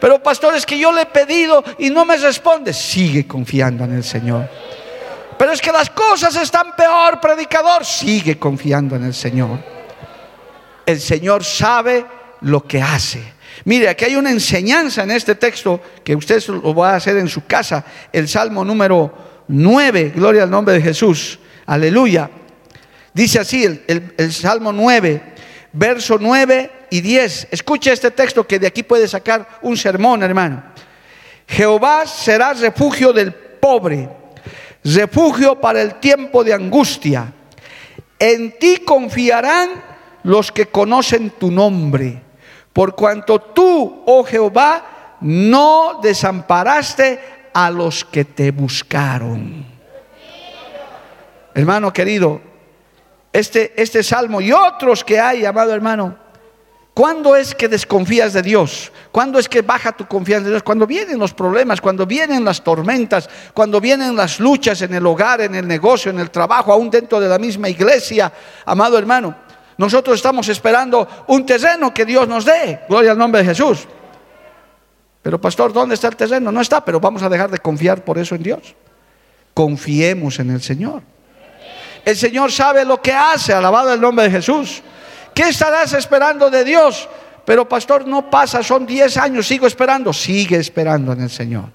Pero 0.00 0.22
pastores 0.22 0.64
que 0.64 0.78
yo 0.78 0.92
le 0.92 1.02
he 1.02 1.06
pedido 1.06 1.64
y 1.78 1.90
no 1.90 2.04
me 2.04 2.16
responde, 2.16 2.72
sigue 2.72 3.26
confiando 3.26 3.84
en 3.84 3.94
el 3.94 4.04
Señor. 4.04 4.48
Pero 5.38 5.52
es 5.52 5.60
que 5.60 5.72
las 5.72 5.90
cosas 5.90 6.34
están 6.36 6.74
peor, 6.76 7.20
predicador. 7.20 7.84
Sigue 7.84 8.38
confiando 8.38 8.96
en 8.96 9.04
el 9.04 9.14
Señor. 9.14 9.77
El 10.88 11.02
Señor 11.02 11.44
sabe 11.44 12.02
lo 12.40 12.66
que 12.66 12.80
hace. 12.80 13.20
Mire, 13.66 13.90
aquí 13.90 14.06
hay 14.06 14.16
una 14.16 14.30
enseñanza 14.30 15.02
en 15.02 15.10
este 15.10 15.34
texto 15.34 15.82
que 16.02 16.16
usted 16.16 16.42
lo 16.46 16.74
va 16.74 16.92
a 16.92 16.96
hacer 16.96 17.18
en 17.18 17.28
su 17.28 17.44
casa. 17.44 17.84
El 18.10 18.26
Salmo 18.26 18.64
número 18.64 19.44
9, 19.48 20.14
gloria 20.16 20.44
al 20.44 20.50
nombre 20.50 20.72
de 20.72 20.80
Jesús. 20.80 21.40
Aleluya. 21.66 22.30
Dice 23.12 23.38
así 23.38 23.64
el, 23.86 24.32
Salmo 24.32 24.72
9, 24.72 25.22
verso 25.74 26.16
9 26.18 26.70
y 26.88 27.02
10. 27.02 27.48
Escuche 27.50 27.92
este 27.92 28.10
texto 28.10 28.46
que 28.46 28.58
de 28.58 28.68
aquí 28.68 28.82
puede 28.82 29.06
sacar 29.06 29.46
un 29.60 29.76
sermón, 29.76 30.22
hermano. 30.22 30.62
Jehová 31.46 32.06
será 32.06 32.54
refugio 32.54 33.12
del 33.12 33.34
pobre 33.34 34.08
refugio 34.84 35.60
para 35.60 35.82
el 35.82 35.96
tiempo 35.96 36.42
de 36.42 36.54
angustia. 36.54 37.30
En 38.18 38.58
ti 38.58 38.78
confiarán 38.78 39.87
los 40.24 40.52
que 40.52 40.66
conocen 40.66 41.30
tu 41.30 41.50
nombre, 41.50 42.22
por 42.72 42.94
cuanto 42.94 43.40
tú, 43.40 44.02
oh 44.06 44.24
Jehová, 44.24 45.16
no 45.20 46.00
desamparaste 46.02 47.48
a 47.52 47.70
los 47.70 48.04
que 48.04 48.24
te 48.24 48.50
buscaron. 48.50 49.66
Hermano 51.54 51.92
querido, 51.92 52.40
este, 53.32 53.80
este 53.80 54.02
salmo 54.02 54.40
y 54.40 54.52
otros 54.52 55.02
que 55.02 55.18
hay, 55.18 55.44
amado 55.44 55.74
hermano, 55.74 56.28
¿Cuándo 56.98 57.36
es 57.36 57.54
que 57.54 57.68
desconfías 57.68 58.32
de 58.32 58.42
Dios? 58.42 58.90
¿Cuándo 59.12 59.38
es 59.38 59.48
que 59.48 59.62
baja 59.62 59.92
tu 59.92 60.08
confianza 60.08 60.46
en 60.46 60.54
Dios? 60.54 60.64
Cuando 60.64 60.84
vienen 60.84 61.16
los 61.16 61.32
problemas, 61.32 61.80
cuando 61.80 62.04
vienen 62.04 62.44
las 62.44 62.64
tormentas, 62.64 63.30
cuando 63.54 63.80
vienen 63.80 64.16
las 64.16 64.40
luchas 64.40 64.82
en 64.82 64.92
el 64.92 65.06
hogar, 65.06 65.40
en 65.42 65.54
el 65.54 65.68
negocio, 65.68 66.10
en 66.10 66.18
el 66.18 66.32
trabajo, 66.32 66.72
aún 66.72 66.90
dentro 66.90 67.20
de 67.20 67.28
la 67.28 67.38
misma 67.38 67.68
iglesia, 67.68 68.32
amado 68.66 68.98
hermano. 68.98 69.32
Nosotros 69.78 70.16
estamos 70.16 70.48
esperando 70.48 71.08
un 71.28 71.46
terreno 71.46 71.94
que 71.94 72.04
Dios 72.04 72.28
nos 72.28 72.44
dé. 72.44 72.80
Gloria 72.88 73.12
al 73.12 73.18
nombre 73.18 73.42
de 73.42 73.48
Jesús. 73.48 73.86
Pero 75.22 75.40
pastor, 75.40 75.72
¿dónde 75.72 75.94
está 75.94 76.08
el 76.08 76.16
terreno? 76.16 76.50
No 76.50 76.60
está, 76.60 76.84
pero 76.84 76.98
vamos 77.00 77.22
a 77.22 77.28
dejar 77.28 77.50
de 77.50 77.58
confiar 77.58 78.04
por 78.04 78.18
eso 78.18 78.34
en 78.34 78.42
Dios. 78.42 78.74
Confiemos 79.54 80.40
en 80.40 80.50
el 80.50 80.60
Señor. 80.60 81.02
El 82.04 82.16
Señor 82.16 82.50
sabe 82.50 82.84
lo 82.84 83.00
que 83.00 83.12
hace, 83.12 83.52
alabado 83.52 83.94
el 83.94 84.00
nombre 84.00 84.24
de 84.24 84.32
Jesús. 84.32 84.82
¿Qué 85.32 85.48
estarás 85.48 85.92
esperando 85.92 86.50
de 86.50 86.64
Dios? 86.64 87.08
Pero 87.44 87.68
pastor, 87.68 88.06
no 88.06 88.28
pasa, 88.28 88.62
son 88.62 88.84
10 88.84 89.16
años, 89.16 89.46
sigo 89.46 89.66
esperando. 89.66 90.12
Sigue 90.12 90.56
esperando 90.56 91.12
en 91.12 91.22
el 91.22 91.30
Señor. 91.30 91.66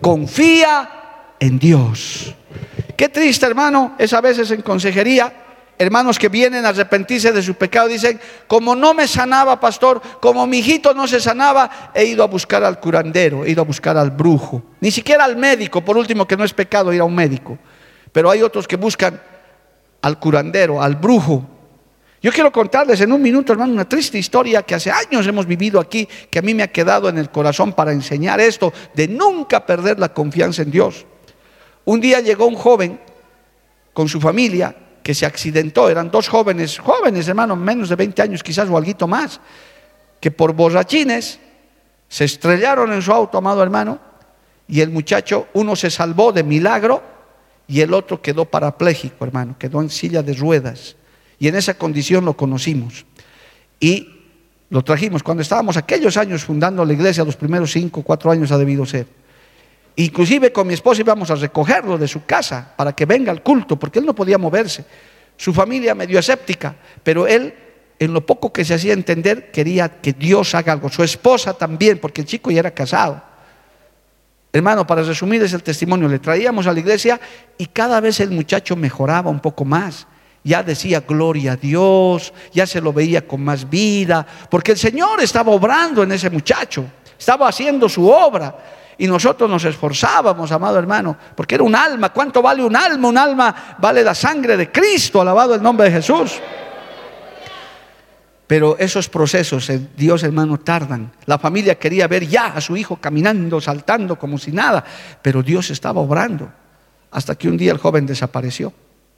Confía 0.00 1.34
en 1.40 1.58
Dios. 1.58 2.32
Qué 2.96 3.08
triste, 3.08 3.46
hermano, 3.46 3.96
es 3.98 4.12
a 4.12 4.20
veces 4.20 4.50
en 4.52 4.62
consejería. 4.62 5.32
Hermanos 5.82 6.18
que 6.18 6.28
vienen 6.28 6.64
a 6.64 6.68
arrepentirse 6.68 7.32
de 7.32 7.42
su 7.42 7.54
pecado 7.54 7.88
dicen, 7.88 8.20
como 8.46 8.76
no 8.76 8.94
me 8.94 9.08
sanaba, 9.08 9.58
pastor, 9.58 10.00
como 10.20 10.46
mi 10.46 10.58
hijito 10.58 10.94
no 10.94 11.08
se 11.08 11.20
sanaba, 11.20 11.90
he 11.94 12.04
ido 12.04 12.22
a 12.22 12.26
buscar 12.28 12.62
al 12.62 12.78
curandero, 12.78 13.44
he 13.44 13.50
ido 13.50 13.62
a 13.62 13.64
buscar 13.64 13.96
al 13.96 14.12
brujo, 14.12 14.62
ni 14.80 14.90
siquiera 14.92 15.24
al 15.24 15.36
médico, 15.36 15.84
por 15.84 15.96
último, 15.96 16.26
que 16.26 16.36
no 16.36 16.44
es 16.44 16.52
pecado 16.52 16.92
ir 16.92 17.00
a 17.00 17.04
un 17.04 17.14
médico. 17.14 17.58
Pero 18.12 18.30
hay 18.30 18.42
otros 18.42 18.68
que 18.68 18.76
buscan 18.76 19.20
al 20.02 20.18
curandero, 20.20 20.80
al 20.80 20.94
brujo, 20.94 21.44
yo 22.22 22.30
quiero 22.30 22.52
contarles 22.52 23.00
en 23.00 23.10
un 23.10 23.20
minuto, 23.20 23.52
hermano, 23.52 23.72
una 23.72 23.88
triste 23.88 24.16
historia 24.16 24.62
que 24.62 24.76
hace 24.76 24.92
años 24.92 25.26
hemos 25.26 25.44
vivido 25.44 25.80
aquí, 25.80 26.08
que 26.30 26.38
a 26.38 26.42
mí 26.42 26.54
me 26.54 26.62
ha 26.62 26.68
quedado 26.68 27.08
en 27.08 27.18
el 27.18 27.30
corazón 27.30 27.72
para 27.72 27.90
enseñar 27.90 28.40
esto, 28.40 28.72
de 28.94 29.08
nunca 29.08 29.66
perder 29.66 29.98
la 29.98 30.14
confianza 30.14 30.62
en 30.62 30.70
Dios. 30.70 31.04
Un 31.84 32.00
día 32.00 32.20
llegó 32.20 32.46
un 32.46 32.54
joven 32.54 33.00
con 33.92 34.08
su 34.08 34.20
familia 34.20 34.76
que 35.02 35.14
se 35.14 35.26
accidentó, 35.26 35.88
eran 35.88 36.10
dos 36.10 36.28
jóvenes, 36.28 36.78
jóvenes 36.78 37.26
hermano, 37.28 37.56
menos 37.56 37.88
de 37.88 37.96
20 37.96 38.22
años 38.22 38.42
quizás 38.42 38.68
o 38.68 38.76
algo 38.76 39.08
más, 39.08 39.40
que 40.20 40.30
por 40.30 40.52
borrachines 40.52 41.40
Se 42.08 42.24
estrellaron 42.24 42.92
en 42.92 43.02
su 43.02 43.10
auto, 43.12 43.38
amado 43.38 43.62
hermano, 43.62 43.98
y 44.68 44.80
el 44.80 44.90
muchacho, 44.90 45.48
uno 45.54 45.74
se 45.76 45.90
salvó 45.90 46.32
de 46.32 46.42
milagro 46.42 47.02
y 47.66 47.80
el 47.80 47.94
otro 47.94 48.20
quedó 48.20 48.44
parapléjico, 48.44 49.24
hermano, 49.24 49.56
quedó 49.58 49.80
en 49.80 49.90
silla 49.90 50.22
de 50.22 50.34
ruedas. 50.34 50.96
Y 51.38 51.48
en 51.48 51.56
esa 51.56 51.74
condición 51.74 52.24
lo 52.24 52.36
conocimos. 52.36 53.06
Y 53.80 54.08
lo 54.70 54.84
trajimos 54.84 55.22
cuando 55.22 55.42
estábamos 55.42 55.76
aquellos 55.76 56.16
años 56.16 56.44
fundando 56.44 56.84
la 56.84 56.92
iglesia, 56.92 57.24
los 57.24 57.36
primeros 57.36 57.72
cinco, 57.72 58.02
cuatro 58.02 58.30
años 58.30 58.52
ha 58.52 58.58
debido 58.58 58.86
ser. 58.86 59.06
Inclusive 59.96 60.52
con 60.52 60.66
mi 60.66 60.74
esposa 60.74 61.02
íbamos 61.02 61.30
a 61.30 61.34
recogerlo 61.34 61.98
de 61.98 62.08
su 62.08 62.24
casa 62.24 62.72
para 62.76 62.92
que 62.92 63.04
venga 63.04 63.30
al 63.30 63.42
culto, 63.42 63.78
porque 63.78 63.98
él 63.98 64.06
no 64.06 64.14
podía 64.14 64.38
moverse. 64.38 64.84
Su 65.36 65.52
familia 65.52 65.94
medio 65.94 66.18
escéptica, 66.18 66.74
pero 67.02 67.26
él, 67.26 67.54
en 67.98 68.12
lo 68.12 68.24
poco 68.24 68.52
que 68.52 68.64
se 68.64 68.74
hacía 68.74 68.94
entender, 68.94 69.50
quería 69.50 70.00
que 70.00 70.12
Dios 70.12 70.54
haga 70.54 70.72
algo. 70.72 70.88
Su 70.88 71.02
esposa 71.02 71.52
también, 71.54 71.98
porque 71.98 72.22
el 72.22 72.26
chico 72.26 72.50
ya 72.50 72.60
era 72.60 72.70
casado. 72.70 73.22
Hermano, 74.52 74.86
para 74.86 75.02
resumirles 75.02 75.52
el 75.52 75.62
testimonio, 75.62 76.08
le 76.08 76.18
traíamos 76.18 76.66
a 76.66 76.72
la 76.72 76.80
iglesia 76.80 77.20
y 77.56 77.66
cada 77.66 78.00
vez 78.00 78.20
el 78.20 78.30
muchacho 78.30 78.76
mejoraba 78.76 79.30
un 79.30 79.40
poco 79.40 79.64
más. 79.64 80.06
Ya 80.44 80.62
decía 80.62 81.00
gloria 81.00 81.52
a 81.52 81.56
Dios, 81.56 82.32
ya 82.52 82.66
se 82.66 82.80
lo 82.80 82.92
veía 82.92 83.26
con 83.26 83.42
más 83.42 83.68
vida, 83.68 84.26
porque 84.50 84.72
el 84.72 84.78
Señor 84.78 85.20
estaba 85.22 85.52
obrando 85.52 86.02
en 86.02 86.12
ese 86.12 86.28
muchacho, 86.30 86.84
estaba 87.18 87.48
haciendo 87.48 87.88
su 87.88 88.08
obra. 88.08 88.81
Y 89.02 89.08
nosotros 89.08 89.50
nos 89.50 89.64
esforzábamos, 89.64 90.52
amado 90.52 90.78
hermano, 90.78 91.16
porque 91.34 91.56
era 91.56 91.64
un 91.64 91.74
alma. 91.74 92.10
¿Cuánto 92.10 92.40
vale 92.40 92.62
un 92.62 92.76
alma? 92.76 93.08
Un 93.08 93.18
alma 93.18 93.74
vale 93.80 94.04
la 94.04 94.14
sangre 94.14 94.56
de 94.56 94.70
Cristo, 94.70 95.20
alabado 95.20 95.56
el 95.56 95.60
nombre 95.60 95.86
de 95.86 95.96
Jesús. 95.96 96.40
Pero 98.46 98.78
esos 98.78 99.08
procesos, 99.08 99.68
eh, 99.70 99.88
Dios 99.96 100.22
hermano, 100.22 100.56
tardan. 100.60 101.10
La 101.26 101.36
familia 101.36 101.80
quería 101.80 102.06
ver 102.06 102.28
ya 102.28 102.54
a 102.54 102.60
su 102.60 102.76
hijo 102.76 102.94
caminando, 102.94 103.60
saltando 103.60 104.16
como 104.16 104.38
si 104.38 104.52
nada, 104.52 104.84
pero 105.20 105.42
Dios 105.42 105.70
estaba 105.70 106.00
obrando. 106.00 106.48
Hasta 107.10 107.34
que 107.34 107.48
un 107.48 107.56
día 107.56 107.72
el 107.72 107.78
joven 107.78 108.06
desapareció. 108.06 108.72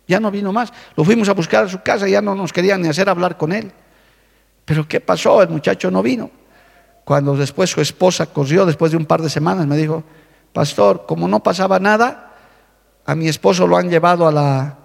Ya 0.09 0.19
no 0.19 0.31
vino 0.31 0.51
más. 0.51 0.73
Lo 0.97 1.05
fuimos 1.05 1.29
a 1.29 1.35
buscar 1.35 1.65
a 1.65 1.69
su 1.69 1.83
casa, 1.83 2.09
ya 2.09 2.23
no 2.23 2.35
nos 2.35 2.55
querían 2.55 2.81
ni 2.81 2.89
hacer 2.89 3.11
hablar 3.11 3.37
con 3.37 3.53
él. 3.53 3.71
Pero 4.65 4.89
¿qué 4.89 5.01
pasó? 5.01 5.43
El 5.43 5.51
muchacho 5.51 5.91
no 5.91 6.03
vino. 6.03 6.31
Cuando 7.05 7.37
después 7.37 7.71
su 7.71 7.81
esposa 7.81 8.27
corrió, 8.27 8.65
después 8.65 8.91
de 8.93 8.97
un 8.97 9.07
par 9.07 9.21
de 9.21 9.31
semanas, 9.31 9.67
me 9.67 9.77
dijo, 9.77 10.03
pastor, 10.53 11.05
como 11.07 11.29
no 11.29 11.43
pasaba 11.43 11.79
nada, 11.79 12.33
a 13.05 13.15
mi 13.15 13.29
esposo 13.29 13.67
lo 13.67 13.77
han 13.77 13.91
llevado 13.91 14.27
a 14.27 14.33
la, 14.33 14.79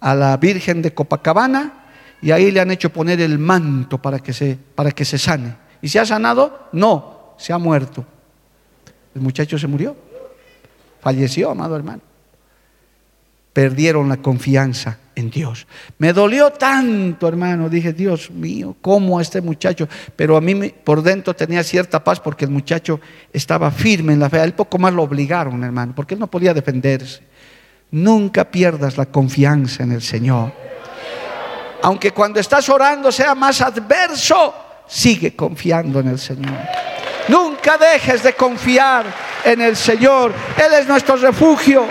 a 0.00 0.14
la 0.14 0.36
Virgen 0.38 0.80
de 0.82 0.94
Copacabana 0.94 1.84
y 2.22 2.30
ahí 2.30 2.50
le 2.50 2.60
han 2.60 2.70
hecho 2.70 2.90
poner 2.90 3.20
el 3.20 3.38
manto 3.38 4.00
para 4.00 4.18
que 4.18 4.32
se, 4.32 4.58
para 4.74 4.90
que 4.90 5.04
se 5.04 5.18
sane. 5.18 5.56
¿Y 5.82 5.88
se 5.88 5.98
ha 5.98 6.06
sanado? 6.06 6.68
No, 6.72 7.34
se 7.36 7.52
ha 7.52 7.58
muerto. 7.58 8.04
El 9.14 9.20
muchacho 9.20 9.58
se 9.58 9.66
murió, 9.66 9.94
falleció, 11.00 11.50
amado 11.50 11.76
hermano 11.76 12.02
perdieron 13.56 14.10
la 14.10 14.18
confianza 14.18 14.98
en 15.16 15.30
Dios. 15.30 15.66
Me 15.98 16.12
dolió 16.12 16.50
tanto, 16.50 17.26
hermano. 17.26 17.68
Dije, 17.68 17.92
Dios 17.92 18.30
mío, 18.30 18.76
¿cómo 18.80 19.20
este 19.20 19.40
muchacho? 19.40 19.88
Pero 20.14 20.36
a 20.36 20.40
mí 20.40 20.68
por 20.68 21.02
dentro 21.02 21.34
tenía 21.34 21.64
cierta 21.64 22.04
paz 22.04 22.20
porque 22.20 22.44
el 22.44 22.50
muchacho 22.50 23.00
estaba 23.32 23.70
firme 23.70 24.12
en 24.12 24.20
la 24.20 24.30
fe. 24.30 24.38
A 24.38 24.44
él 24.44 24.52
poco 24.52 24.78
más 24.78 24.92
lo 24.92 25.02
obligaron, 25.02 25.64
hermano, 25.64 25.94
porque 25.96 26.14
él 26.14 26.20
no 26.20 26.26
podía 26.28 26.54
defenderse. 26.54 27.22
Nunca 27.90 28.50
pierdas 28.50 28.98
la 28.98 29.06
confianza 29.06 29.82
en 29.82 29.92
el 29.92 30.02
Señor. 30.02 30.52
Aunque 31.82 32.12
cuando 32.12 32.38
estás 32.38 32.68
orando 32.68 33.10
sea 33.10 33.34
más 33.34 33.60
adverso, 33.62 34.54
sigue 34.86 35.34
confiando 35.34 36.00
en 36.00 36.08
el 36.08 36.18
Señor. 36.18 36.58
Nunca 37.28 37.78
dejes 37.78 38.22
de 38.22 38.34
confiar 38.34 39.06
en 39.44 39.62
el 39.62 39.76
Señor. 39.76 40.34
Él 40.56 40.74
es 40.78 40.86
nuestro 40.86 41.16
refugio. 41.16 41.84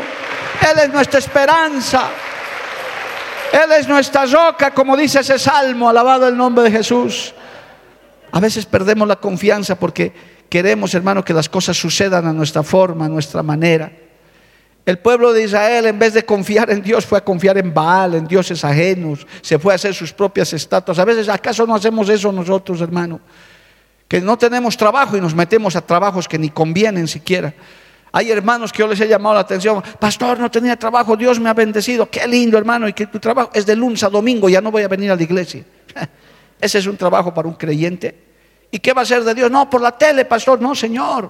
Él 0.61 0.79
es 0.79 0.89
nuestra 0.89 1.19
esperanza. 1.19 2.09
Él 3.51 3.71
es 3.79 3.87
nuestra 3.87 4.25
roca, 4.25 4.71
como 4.71 4.97
dice 4.97 5.19
ese 5.19 5.39
salmo, 5.39 5.89
alabado 5.89 6.27
el 6.27 6.35
nombre 6.35 6.63
de 6.65 6.71
Jesús. 6.71 7.33
A 8.31 8.39
veces 8.39 8.65
perdemos 8.65 9.07
la 9.07 9.15
confianza 9.15 9.75
porque 9.75 10.13
queremos, 10.49 10.93
hermano, 10.93 11.23
que 11.23 11.33
las 11.33 11.47
cosas 11.47 11.77
sucedan 11.77 12.27
a 12.27 12.33
nuestra 12.33 12.63
forma, 12.63 13.05
a 13.05 13.09
nuestra 13.09 13.43
manera. 13.43 13.91
El 14.85 14.99
pueblo 14.99 15.33
de 15.33 15.43
Israel, 15.43 15.87
en 15.87 15.97
vez 15.97 16.13
de 16.13 16.25
confiar 16.25 16.69
en 16.69 16.81
Dios, 16.81 17.05
fue 17.05 17.17
a 17.17 17.23
confiar 17.23 17.57
en 17.57 17.73
Baal, 17.73 18.13
en 18.13 18.27
dioses 18.27 18.63
ajenos, 18.63 19.25
se 19.41 19.57
fue 19.57 19.73
a 19.73 19.75
hacer 19.75 19.95
sus 19.95 20.13
propias 20.13 20.53
estatuas. 20.53 20.99
A 20.99 21.05
veces, 21.05 21.27
¿acaso 21.27 21.65
no 21.65 21.73
hacemos 21.73 22.07
eso 22.09 22.31
nosotros, 22.31 22.81
hermano? 22.81 23.19
Que 24.07 24.21
no 24.21 24.37
tenemos 24.37 24.77
trabajo 24.77 25.17
y 25.17 25.21
nos 25.21 25.33
metemos 25.33 25.75
a 25.75 25.81
trabajos 25.81 26.27
que 26.27 26.37
ni 26.37 26.49
convienen 26.49 27.07
siquiera. 27.07 27.53
Hay 28.17 28.31
hermanos 28.31 28.71
que 28.71 28.79
yo 28.79 28.87
les 28.87 28.97
he 29.01 29.09
llamado 29.09 29.35
la 29.35 29.41
atención, 29.41 29.83
pastor, 29.99 30.39
no 30.39 30.49
tenía 30.49 30.77
trabajo, 30.77 31.17
Dios 31.17 31.37
me 31.37 31.49
ha 31.49 31.53
bendecido, 31.53 32.09
qué 32.09 32.25
lindo 32.25 32.57
hermano, 32.57 32.87
y 32.87 32.93
que 32.93 33.07
tu 33.07 33.19
trabajo 33.19 33.51
es 33.53 33.65
de 33.65 33.75
lunes 33.75 34.03
a 34.03 34.09
domingo, 34.09 34.47
ya 34.47 34.61
no 34.61 34.71
voy 34.71 34.83
a 34.83 34.87
venir 34.87 35.11
a 35.11 35.17
la 35.17 35.21
iglesia. 35.21 35.65
Ese 36.61 36.79
es 36.79 36.87
un 36.87 36.95
trabajo 36.95 37.33
para 37.33 37.49
un 37.49 37.55
creyente. 37.55 38.17
¿Y 38.71 38.79
qué 38.79 38.93
va 38.93 39.01
a 39.01 39.03
hacer 39.03 39.21
de 39.25 39.35
Dios? 39.35 39.51
No, 39.51 39.69
por 39.69 39.81
la 39.81 39.91
tele, 39.97 40.23
pastor, 40.23 40.61
no, 40.61 40.73
Señor. 40.73 41.29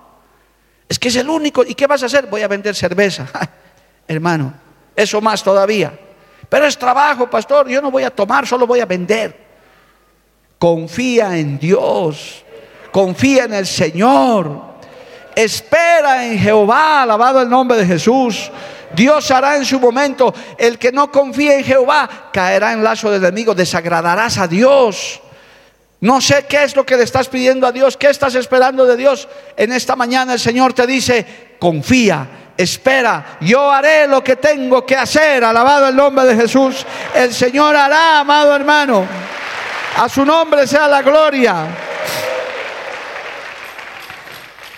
Es 0.88 1.00
que 1.00 1.08
es 1.08 1.16
el 1.16 1.28
único. 1.28 1.64
¿Y 1.64 1.74
qué 1.74 1.88
vas 1.88 2.04
a 2.04 2.06
hacer? 2.06 2.28
Voy 2.28 2.44
a 2.44 2.48
vender 2.48 2.76
cerveza. 2.76 3.28
hermano, 4.08 4.54
eso 4.96 5.20
más 5.22 5.42
todavía. 5.42 5.92
Pero 6.48 6.68
es 6.68 6.78
trabajo, 6.78 7.28
pastor, 7.28 7.68
yo 7.68 7.82
no 7.82 7.90
voy 7.90 8.04
a 8.04 8.12
tomar, 8.12 8.46
solo 8.46 8.68
voy 8.68 8.82
a 8.82 8.86
vender. 8.86 9.36
Confía 10.60 11.36
en 11.36 11.58
Dios, 11.58 12.46
confía 12.92 13.46
en 13.46 13.56
el 13.56 13.66
Señor. 13.66 14.75
Espera 15.36 16.26
en 16.26 16.40
Jehová, 16.40 17.02
alabado 17.02 17.42
el 17.42 17.50
nombre 17.50 17.78
de 17.78 17.86
Jesús. 17.86 18.50
Dios 18.96 19.30
hará 19.32 19.58
en 19.58 19.66
su 19.66 19.80
momento. 19.80 20.34
El 20.58 20.80
que 20.80 20.92
no 20.92 21.12
confía 21.12 21.58
en 21.58 21.64
Jehová 21.64 22.30
caerá 22.32 22.72
en 22.72 22.84
lazo 22.84 23.12
del 23.12 23.22
enemigo. 23.22 23.54
Desagradarás 23.54 24.38
a 24.38 24.48
Dios. 24.48 25.20
No 26.00 26.22
sé 26.22 26.46
qué 26.48 26.64
es 26.64 26.76
lo 26.76 26.86
que 26.86 26.96
le 26.96 27.04
estás 27.04 27.28
pidiendo 27.28 27.68
a 27.68 27.72
Dios, 27.72 27.98
qué 27.98 28.10
estás 28.10 28.36
esperando 28.36 28.86
de 28.86 28.96
Dios. 28.96 29.28
En 29.58 29.72
esta 29.72 29.96
mañana 29.96 30.34
el 30.34 30.40
Señor 30.40 30.74
te 30.74 30.86
dice, 30.86 31.56
confía, 31.60 32.28
espera, 32.56 33.38
yo 33.42 33.72
haré 33.72 34.08
lo 34.08 34.24
que 34.24 34.36
tengo 34.36 34.86
que 34.86 34.96
hacer. 34.96 35.44
Alabado 35.44 35.88
el 35.88 35.96
nombre 35.96 36.26
de 36.26 36.36
Jesús. 36.36 36.86
El 37.14 37.34
Señor 37.34 37.76
hará, 37.76 38.20
amado 38.20 38.56
hermano. 38.56 39.06
A 39.98 40.08
su 40.08 40.26
nombre 40.26 40.68
sea 40.68 40.88
la 40.88 41.02
gloria 41.02 41.68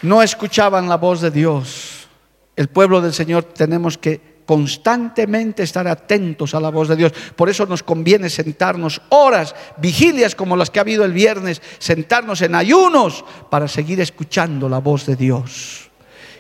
no 0.01 0.21
escuchaban 0.21 0.89
la 0.89 0.97
voz 0.97 1.21
de 1.21 1.31
Dios. 1.31 2.07
El 2.55 2.69
pueblo 2.69 3.01
del 3.01 3.13
Señor 3.13 3.43
tenemos 3.43 3.97
que 3.97 4.37
constantemente 4.45 5.63
estar 5.63 5.87
atentos 5.87 6.55
a 6.55 6.59
la 6.59 6.69
voz 6.69 6.87
de 6.87 6.95
Dios. 6.95 7.11
Por 7.35 7.49
eso 7.49 7.65
nos 7.65 7.83
conviene 7.83 8.29
sentarnos 8.29 9.01
horas, 9.09 9.53
vigilias 9.77 10.35
como 10.35 10.55
las 10.55 10.71
que 10.71 10.79
ha 10.79 10.81
habido 10.81 11.03
el 11.03 11.11
viernes, 11.11 11.61
sentarnos 11.79 12.41
en 12.41 12.55
ayunos 12.55 13.25
para 13.49 13.67
seguir 13.67 13.99
escuchando 13.99 14.69
la 14.69 14.79
voz 14.79 15.05
de 15.05 15.15
Dios. 15.15 15.89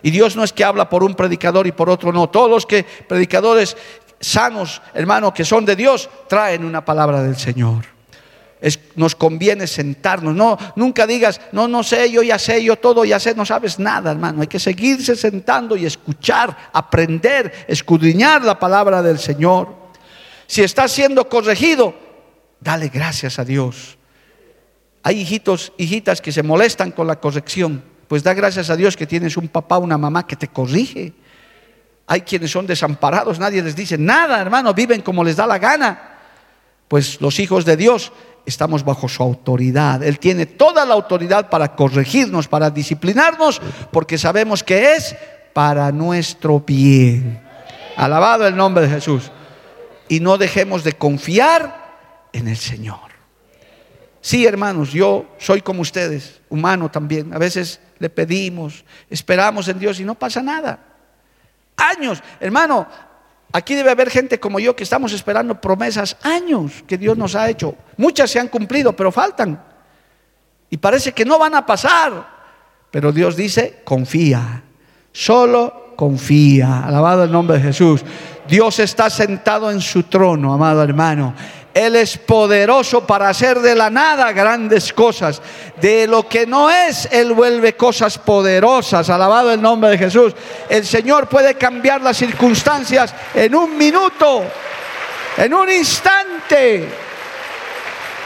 Y 0.01 0.11
Dios 0.11 0.35
no 0.35 0.43
es 0.43 0.53
que 0.53 0.63
habla 0.63 0.89
por 0.89 1.03
un 1.03 1.15
predicador 1.15 1.67
y 1.67 1.71
por 1.73 1.89
otro 1.89 2.13
no. 2.13 2.29
Todos 2.29 2.49
los 2.49 2.65
que 2.65 2.83
predicadores 2.83 3.75
sanos, 4.19 4.81
hermano, 4.93 5.33
que 5.33 5.43
son 5.43 5.65
de 5.65 5.75
Dios, 5.75 6.09
traen 6.29 6.63
una 6.63 6.85
palabra 6.85 7.21
del 7.21 7.35
Señor 7.35 7.96
nos 8.95 9.15
conviene 9.15 9.67
sentarnos. 9.67 10.35
No, 10.35 10.57
nunca 10.75 11.05
digas, 11.05 11.39
no, 11.51 11.67
no 11.67 11.83
sé, 11.83 12.11
yo 12.11 12.23
ya 12.23 12.39
sé, 12.39 12.63
yo 12.63 12.75
todo 12.77 13.05
ya 13.05 13.19
sé, 13.19 13.35
no 13.35 13.45
sabes 13.45 13.79
nada, 13.79 14.11
hermano. 14.11 14.41
Hay 14.41 14.47
que 14.47 14.59
seguirse 14.59 15.15
sentando 15.15 15.75
y 15.75 15.85
escuchar, 15.85 16.69
aprender, 16.73 17.65
escudriñar 17.67 18.43
la 18.43 18.59
palabra 18.59 19.01
del 19.01 19.19
Señor. 19.19 19.75
Si 20.47 20.63
estás 20.63 20.91
siendo 20.91 21.29
corregido, 21.29 21.93
dale 22.59 22.89
gracias 22.89 23.37
a 23.39 23.45
Dios. 23.45 23.97
Hay 25.03 25.21
hijitos, 25.21 25.71
hijitas 25.77 26.21
que 26.21 26.31
se 26.31 26.43
molestan 26.43 26.91
con 26.91 27.07
la 27.07 27.19
corrección. 27.19 27.83
Pues 28.07 28.23
da 28.23 28.33
gracias 28.33 28.69
a 28.69 28.75
Dios 28.75 28.97
que 28.97 29.05
tienes 29.05 29.37
un 29.37 29.49
papá, 29.49 29.77
una 29.77 29.97
mamá 29.97 30.25
que 30.25 30.35
te 30.35 30.47
corrige. 30.47 31.13
Hay 32.07 32.21
quienes 32.21 32.51
son 32.51 32.65
desamparados, 32.65 33.37
nadie 33.37 33.61
les 33.61 33.75
dice 33.75 33.97
nada, 33.97 34.39
hermano, 34.39 34.73
viven 34.73 35.01
como 35.01 35.23
les 35.23 35.35
da 35.35 35.45
la 35.45 35.59
gana. 35.59 36.16
Pues 36.87 37.19
los 37.21 37.39
hijos 37.39 37.65
de 37.65 37.77
Dios 37.77 38.11
estamos 38.45 38.83
bajo 38.83 39.09
su 39.09 39.21
autoridad. 39.21 40.01
Él 40.03 40.19
tiene 40.19 40.45
toda 40.45 40.85
la 40.85 40.93
autoridad 40.93 41.49
para 41.49 41.75
corregirnos, 41.75 42.47
para 42.47 42.69
disciplinarnos, 42.69 43.61
porque 43.91 44.17
sabemos 44.17 44.63
que 44.63 44.93
es 44.93 45.15
para 45.53 45.91
nuestro 45.91 46.59
bien. 46.61 47.41
Alabado 47.97 48.47
el 48.47 48.55
nombre 48.55 48.87
de 48.87 48.93
Jesús. 48.93 49.31
Y 50.07 50.21
no 50.21 50.37
dejemos 50.37 50.83
de 50.83 50.93
confiar 50.93 52.29
en 52.31 52.47
el 52.47 52.57
Señor. 52.57 53.07
Sí, 54.21 54.45
hermanos, 54.45 54.91
yo 54.91 55.25
soy 55.37 55.61
como 55.61 55.81
ustedes, 55.81 56.41
humano 56.49 56.89
también. 56.89 57.33
A 57.33 57.37
veces 57.37 57.79
le 57.99 58.09
pedimos, 58.09 58.85
esperamos 59.09 59.67
en 59.67 59.79
Dios 59.79 59.99
y 59.99 60.03
no 60.03 60.15
pasa 60.15 60.41
nada. 60.41 60.79
Años, 61.77 62.21
hermano, 62.39 62.87
Aquí 63.51 63.75
debe 63.75 63.91
haber 63.91 64.09
gente 64.09 64.39
como 64.39 64.59
yo 64.59 64.75
que 64.75 64.83
estamos 64.83 65.13
esperando 65.13 65.59
promesas 65.59 66.17
años 66.21 66.83
que 66.85 66.97
Dios 66.97 67.17
nos 67.17 67.35
ha 67.35 67.49
hecho. 67.49 67.75
Muchas 67.95 68.29
se 68.29 68.39
han 68.39 68.49
cumplido, 68.49 68.93
pero 68.93 69.11
faltan. 69.11 69.63
Y 70.69 70.77
parece 70.77 71.13
que 71.13 71.25
no 71.25 71.39
van 71.39 71.55
a 71.55 71.65
pasar. 71.65 72.37
Pero 72.91 73.11
Dios 73.11 73.35
dice, 73.35 73.81
confía, 73.83 74.63
solo 75.11 75.93
confía. 75.95 76.85
Alabado 76.85 77.23
el 77.23 77.31
nombre 77.31 77.57
de 77.57 77.63
Jesús. 77.63 78.03
Dios 78.47 78.79
está 78.79 79.09
sentado 79.09 79.71
en 79.71 79.81
su 79.81 80.03
trono, 80.03 80.53
amado 80.53 80.83
hermano. 80.83 81.33
Él 81.73 81.95
es 81.95 82.17
poderoso 82.17 83.05
para 83.05 83.29
hacer 83.29 83.59
de 83.59 83.75
la 83.75 83.89
nada 83.89 84.31
grandes 84.31 84.91
cosas. 84.93 85.41
De 85.79 86.07
lo 86.07 86.27
que 86.27 86.47
no 86.47 86.69
es, 86.69 87.07
Él 87.11 87.33
vuelve 87.33 87.75
cosas 87.75 88.17
poderosas. 88.17 89.09
Alabado 89.09 89.51
el 89.51 89.61
nombre 89.61 89.91
de 89.91 89.97
Jesús. 89.97 90.33
El 90.69 90.85
Señor 90.85 91.27
puede 91.27 91.55
cambiar 91.55 92.01
las 92.01 92.17
circunstancias 92.17 93.13
en 93.33 93.53
un 93.53 93.77
minuto, 93.77 94.43
en 95.37 95.53
un 95.53 95.69
instante. 95.71 96.87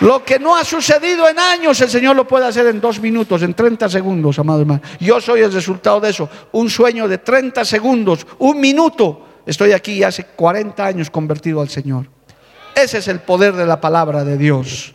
Lo 0.01 0.25
que 0.25 0.39
no 0.39 0.55
ha 0.55 0.63
sucedido 0.63 1.29
en 1.29 1.37
años, 1.37 1.79
el 1.81 1.89
Señor 1.89 2.15
lo 2.15 2.27
puede 2.27 2.47
hacer 2.47 2.65
en 2.65 2.81
dos 2.81 2.99
minutos, 2.99 3.43
en 3.43 3.53
30 3.53 3.87
segundos, 3.87 4.39
amado 4.39 4.61
hermano. 4.61 4.81
Yo 4.99 5.21
soy 5.21 5.41
el 5.41 5.53
resultado 5.53 5.99
de 5.99 6.09
eso. 6.09 6.27
Un 6.53 6.71
sueño 6.71 7.07
de 7.07 7.19
30 7.19 7.63
segundos, 7.65 8.25
un 8.39 8.59
minuto. 8.59 9.27
Estoy 9.45 9.73
aquí 9.73 10.03
hace 10.03 10.23
40 10.23 10.83
años 10.83 11.09
convertido 11.11 11.61
al 11.61 11.69
Señor. 11.69 12.07
Ese 12.75 12.99
es 12.99 13.07
el 13.07 13.19
poder 13.19 13.53
de 13.53 13.65
la 13.65 13.79
palabra 13.79 14.23
de 14.23 14.37
Dios. 14.37 14.93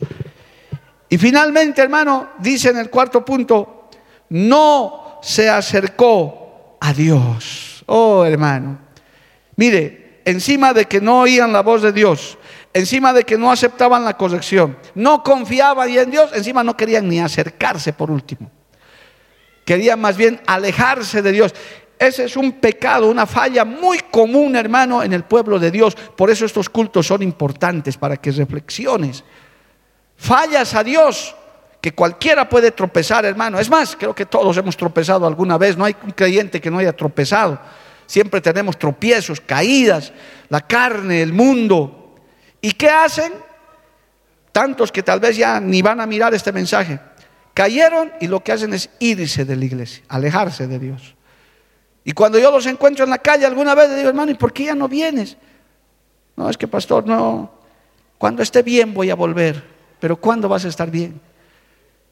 Y 1.08 1.18
finalmente, 1.18 1.82
hermano, 1.82 2.30
dice 2.38 2.70
en 2.70 2.78
el 2.78 2.90
cuarto 2.90 3.24
punto, 3.24 3.88
no 4.30 5.20
se 5.22 5.48
acercó 5.48 6.76
a 6.80 6.92
Dios. 6.92 7.84
Oh, 7.86 8.24
hermano. 8.24 8.78
Mire, 9.56 10.20
encima 10.24 10.72
de 10.72 10.86
que 10.86 11.00
no 11.00 11.20
oían 11.20 11.52
la 11.52 11.62
voz 11.62 11.82
de 11.82 11.92
Dios, 11.92 12.38
encima 12.74 13.12
de 13.12 13.24
que 13.24 13.38
no 13.38 13.50
aceptaban 13.50 14.04
la 14.04 14.16
corrección, 14.16 14.76
no 14.94 15.22
confiaban 15.22 15.88
en 15.88 16.10
Dios, 16.10 16.30
encima 16.34 16.64
no 16.64 16.76
querían 16.76 17.08
ni 17.08 17.20
acercarse 17.20 17.92
por 17.92 18.10
último. 18.10 18.50
Querían 19.64 20.00
más 20.00 20.16
bien 20.16 20.40
alejarse 20.46 21.22
de 21.22 21.32
Dios. 21.32 21.54
Ese 21.98 22.24
es 22.24 22.36
un 22.36 22.52
pecado, 22.52 23.08
una 23.08 23.26
falla 23.26 23.64
muy 23.64 24.00
común, 24.10 24.54
hermano, 24.54 25.02
en 25.02 25.12
el 25.12 25.24
pueblo 25.24 25.58
de 25.58 25.70
Dios. 25.70 25.94
Por 25.94 26.30
eso 26.30 26.44
estos 26.44 26.68
cultos 26.68 27.06
son 27.06 27.22
importantes, 27.22 27.96
para 27.96 28.16
que 28.16 28.30
reflexiones. 28.30 29.24
Fallas 30.16 30.74
a 30.74 30.84
Dios, 30.84 31.34
que 31.80 31.92
cualquiera 31.92 32.48
puede 32.48 32.70
tropezar, 32.72 33.24
hermano. 33.24 33.58
Es 33.58 33.70
más, 33.70 33.96
creo 33.96 34.14
que 34.14 34.26
todos 34.26 34.56
hemos 34.58 34.76
tropezado 34.76 35.26
alguna 35.26 35.56
vez. 35.56 35.76
No 35.76 35.84
hay 35.84 35.96
un 36.04 36.10
creyente 36.10 36.60
que 36.60 36.70
no 36.70 36.78
haya 36.78 36.94
tropezado. 36.94 37.58
Siempre 38.06 38.40
tenemos 38.40 38.78
tropiezos, 38.78 39.40
caídas, 39.40 40.12
la 40.48 40.60
carne, 40.60 41.22
el 41.22 41.32
mundo. 41.32 42.14
¿Y 42.60 42.72
qué 42.72 42.90
hacen? 42.90 43.32
Tantos 44.52 44.92
que 44.92 45.02
tal 45.02 45.20
vez 45.20 45.36
ya 45.36 45.60
ni 45.60 45.82
van 45.82 46.00
a 46.00 46.06
mirar 46.06 46.34
este 46.34 46.52
mensaje. 46.52 47.00
Cayeron 47.54 48.12
y 48.20 48.26
lo 48.26 48.44
que 48.44 48.52
hacen 48.52 48.74
es 48.74 48.90
irse 48.98 49.44
de 49.44 49.56
la 49.56 49.64
iglesia, 49.64 50.04
alejarse 50.08 50.66
de 50.66 50.78
Dios. 50.78 51.15
Y 52.08 52.12
cuando 52.12 52.38
yo 52.38 52.52
los 52.52 52.64
encuentro 52.66 53.02
en 53.02 53.10
la 53.10 53.18
calle 53.18 53.44
alguna 53.46 53.74
vez, 53.74 53.90
le 53.90 53.96
digo, 53.96 54.10
hermano, 54.10 54.30
¿y 54.30 54.34
por 54.34 54.52
qué 54.52 54.66
ya 54.66 54.76
no 54.76 54.86
vienes? 54.86 55.36
No, 56.36 56.48
es 56.48 56.56
que 56.56 56.68
pastor, 56.68 57.04
no. 57.04 57.50
Cuando 58.16 58.44
esté 58.44 58.62
bien 58.62 58.94
voy 58.94 59.10
a 59.10 59.16
volver. 59.16 59.60
Pero 59.98 60.14
¿cuándo 60.14 60.48
vas 60.48 60.64
a 60.64 60.68
estar 60.68 60.88
bien? 60.88 61.20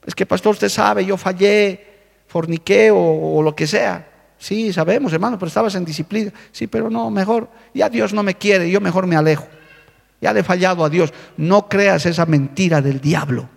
Es 0.05 0.13
que 0.17 0.27
pastor, 0.27 0.55
usted 0.55 0.69
sabe, 0.69 1.05
yo 1.07 1.17
fallé, 1.17 1.87
forniqué 2.27 2.91
o, 2.91 3.37
o 3.37 3.41
lo 3.41 3.55
que 3.55 3.69
sea. 3.69 4.05
Sí, 4.37 4.73
sabemos, 4.73 5.13
hermano, 5.13 5.39
pero 5.39 5.47
estabas 5.47 5.77
en 5.77 5.85
disciplina. 5.85 6.33
Sí, 6.51 6.67
pero 6.67 6.91
no, 6.91 7.09
mejor, 7.09 7.49
ya 7.73 7.89
Dios 7.89 8.13
no 8.13 8.25
me 8.25 8.35
quiere, 8.35 8.69
yo 8.69 8.81
mejor 8.81 9.07
me 9.07 9.15
alejo. 9.15 9.47
Ya 10.21 10.33
le 10.33 10.41
he 10.41 10.43
fallado 10.43 10.85
a 10.85 10.89
Dios. 10.89 11.13
No 11.37 11.69
creas 11.69 12.05
esa 12.05 12.27
mentira 12.27 12.83
del 12.83 13.01
diablo. 13.01 13.49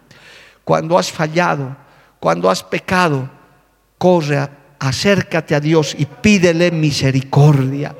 Cuando 0.63 0.99
has 0.99 1.11
fallado, 1.11 1.75
cuando 2.19 2.47
has 2.47 2.61
pecado, 2.61 3.27
corre, 3.97 4.47
acércate 4.79 5.55
a 5.55 5.59
Dios 5.59 5.95
y 5.97 6.05
pídele 6.05 6.71
misericordia. 6.71 7.95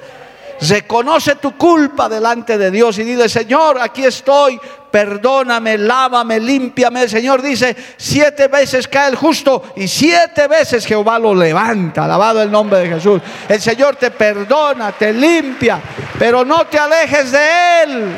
Reconoce 0.60 1.36
tu 1.36 1.56
culpa 1.56 2.10
delante 2.10 2.58
de 2.58 2.72
Dios 2.72 2.98
y 2.98 3.04
dile, 3.04 3.30
Señor, 3.30 3.78
aquí 3.80 4.04
estoy, 4.04 4.60
perdóname, 4.90 5.78
lávame, 5.78 6.40
límpiame. 6.40 7.04
El 7.04 7.10
Señor 7.10 7.44
dice, 7.44 7.76
siete 7.96 8.48
veces 8.48 8.88
cae 8.88 9.10
el 9.10 9.16
justo 9.16 9.74
y 9.76 9.88
siete 9.88 10.48
veces 10.48 10.86
Jehová 10.86 11.20
lo 11.20 11.36
levanta. 11.36 12.06
Alabado 12.06 12.42
el 12.42 12.50
nombre 12.50 12.80
de 12.80 12.90
Jesús. 12.90 13.22
El 13.48 13.62
Señor 13.62 13.98
te 13.98 14.10
perdona, 14.10 14.92
te 14.94 15.14
limpia, 15.14 15.80
pero 16.18 16.44
no 16.44 16.66
te 16.66 16.80
alejes 16.80 17.32
de 17.32 17.84
Él. 17.84 18.16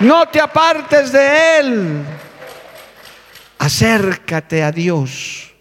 No 0.00 0.26
te 0.28 0.40
apartes 0.40 1.12
de 1.12 1.58
Él. 1.60 2.04
Acércate 3.58 4.62
a 4.62 4.70
Dios. 4.70 5.53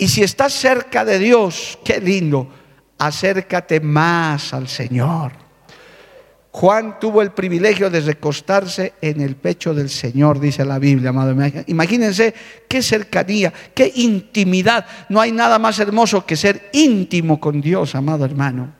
Y 0.00 0.08
si 0.08 0.22
estás 0.22 0.54
cerca 0.54 1.04
de 1.04 1.18
Dios, 1.18 1.78
qué 1.84 2.00
lindo, 2.00 2.48
acércate 2.96 3.80
más 3.80 4.54
al 4.54 4.66
Señor. 4.66 5.32
Juan 6.52 6.98
tuvo 6.98 7.20
el 7.20 7.32
privilegio 7.32 7.90
de 7.90 8.00
recostarse 8.00 8.94
en 9.02 9.20
el 9.20 9.36
pecho 9.36 9.74
del 9.74 9.90
Señor, 9.90 10.40
dice 10.40 10.64
la 10.64 10.78
Biblia, 10.78 11.10
amado. 11.10 11.36
Imagínense 11.66 12.32
qué 12.66 12.80
cercanía, 12.80 13.52
qué 13.74 13.92
intimidad. 13.94 14.86
No 15.10 15.20
hay 15.20 15.32
nada 15.32 15.58
más 15.58 15.78
hermoso 15.78 16.24
que 16.24 16.34
ser 16.34 16.70
íntimo 16.72 17.38
con 17.38 17.60
Dios, 17.60 17.94
amado 17.94 18.24
hermano. 18.24 18.72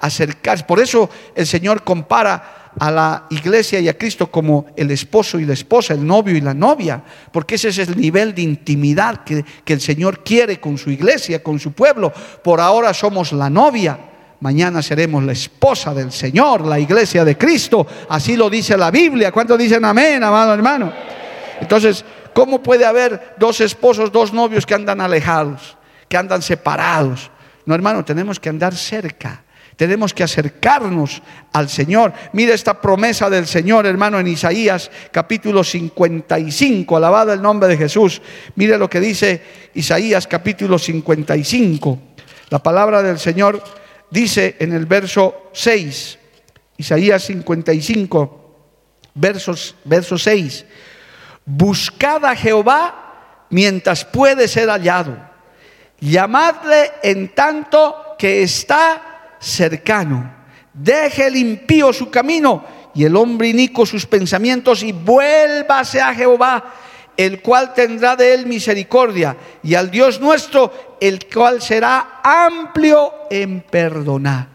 Acercarse. 0.00 0.64
Por 0.64 0.80
eso 0.80 1.08
el 1.34 1.46
Señor 1.46 1.82
compara 1.82 2.57
a 2.78 2.90
la 2.90 3.26
iglesia 3.30 3.80
y 3.80 3.88
a 3.88 3.96
Cristo 3.96 4.30
como 4.30 4.66
el 4.76 4.90
esposo 4.90 5.38
y 5.38 5.44
la 5.44 5.54
esposa, 5.54 5.94
el 5.94 6.06
novio 6.06 6.36
y 6.36 6.40
la 6.40 6.54
novia, 6.54 7.02
porque 7.32 7.56
ese 7.56 7.68
es 7.68 7.78
el 7.78 8.00
nivel 8.00 8.34
de 8.34 8.42
intimidad 8.42 9.24
que, 9.24 9.44
que 9.64 9.72
el 9.72 9.80
Señor 9.80 10.22
quiere 10.22 10.60
con 10.60 10.78
su 10.78 10.90
iglesia, 10.90 11.42
con 11.42 11.58
su 11.58 11.72
pueblo. 11.72 12.12
Por 12.42 12.60
ahora 12.60 12.94
somos 12.94 13.32
la 13.32 13.50
novia, 13.50 13.98
mañana 14.40 14.82
seremos 14.82 15.24
la 15.24 15.32
esposa 15.32 15.92
del 15.92 16.12
Señor, 16.12 16.64
la 16.66 16.78
iglesia 16.78 17.24
de 17.24 17.36
Cristo. 17.36 17.86
Así 18.08 18.36
lo 18.36 18.48
dice 18.48 18.76
la 18.76 18.90
Biblia. 18.90 19.32
¿Cuántos 19.32 19.58
dicen 19.58 19.84
amén, 19.84 20.22
amado 20.22 20.54
hermano? 20.54 20.92
Entonces, 21.60 22.04
¿cómo 22.32 22.62
puede 22.62 22.84
haber 22.84 23.34
dos 23.38 23.60
esposos, 23.60 24.12
dos 24.12 24.32
novios 24.32 24.64
que 24.64 24.74
andan 24.74 25.00
alejados, 25.00 25.76
que 26.08 26.16
andan 26.16 26.42
separados? 26.42 27.30
No, 27.66 27.74
hermano, 27.74 28.04
tenemos 28.04 28.38
que 28.38 28.48
andar 28.48 28.74
cerca. 28.74 29.42
Tenemos 29.76 30.12
que 30.12 30.24
acercarnos 30.24 31.22
al 31.52 31.68
Señor. 31.68 32.12
Mira 32.32 32.54
esta 32.54 32.80
promesa 32.80 33.30
del 33.30 33.46
Señor, 33.46 33.86
hermano, 33.86 34.18
en 34.18 34.26
Isaías 34.26 34.90
capítulo 35.12 35.62
55. 35.62 36.96
Alabado 36.96 37.32
el 37.32 37.40
nombre 37.40 37.68
de 37.68 37.76
Jesús. 37.76 38.20
Mire 38.56 38.76
lo 38.76 38.90
que 38.90 39.00
dice 39.00 39.42
Isaías 39.74 40.26
capítulo 40.26 40.78
55. 40.78 41.98
La 42.50 42.62
palabra 42.62 43.02
del 43.02 43.18
Señor 43.18 43.62
dice 44.10 44.56
en 44.58 44.72
el 44.72 44.86
verso 44.86 45.50
6. 45.52 46.18
Isaías 46.78 47.24
55, 47.24 48.54
versos, 49.14 49.74
verso 49.84 50.16
6. 50.16 50.64
Buscad 51.44 52.24
a 52.24 52.36
Jehová 52.36 53.46
mientras 53.50 54.04
puede 54.04 54.46
ser 54.46 54.68
hallado. 54.68 55.18
Llamadle 56.00 56.92
en 57.02 57.34
tanto 57.34 58.14
que 58.16 58.42
está 58.42 59.07
cercano. 59.40 60.34
Deje 60.72 61.26
el 61.26 61.36
impío 61.36 61.92
su 61.92 62.10
camino 62.10 62.64
y 62.94 63.04
el 63.04 63.16
hombre 63.16 63.48
inico 63.48 63.86
sus 63.86 64.06
pensamientos 64.06 64.82
y 64.82 64.92
vuélvase 64.92 66.00
a 66.00 66.14
Jehová, 66.14 66.72
el 67.16 67.42
cual 67.42 67.74
tendrá 67.74 68.16
de 68.16 68.34
él 68.34 68.46
misericordia, 68.46 69.36
y 69.62 69.74
al 69.74 69.90
Dios 69.90 70.20
nuestro, 70.20 70.96
el 71.00 71.26
cual 71.26 71.60
será 71.60 72.20
amplio 72.22 73.12
en 73.30 73.60
perdonar. 73.60 74.48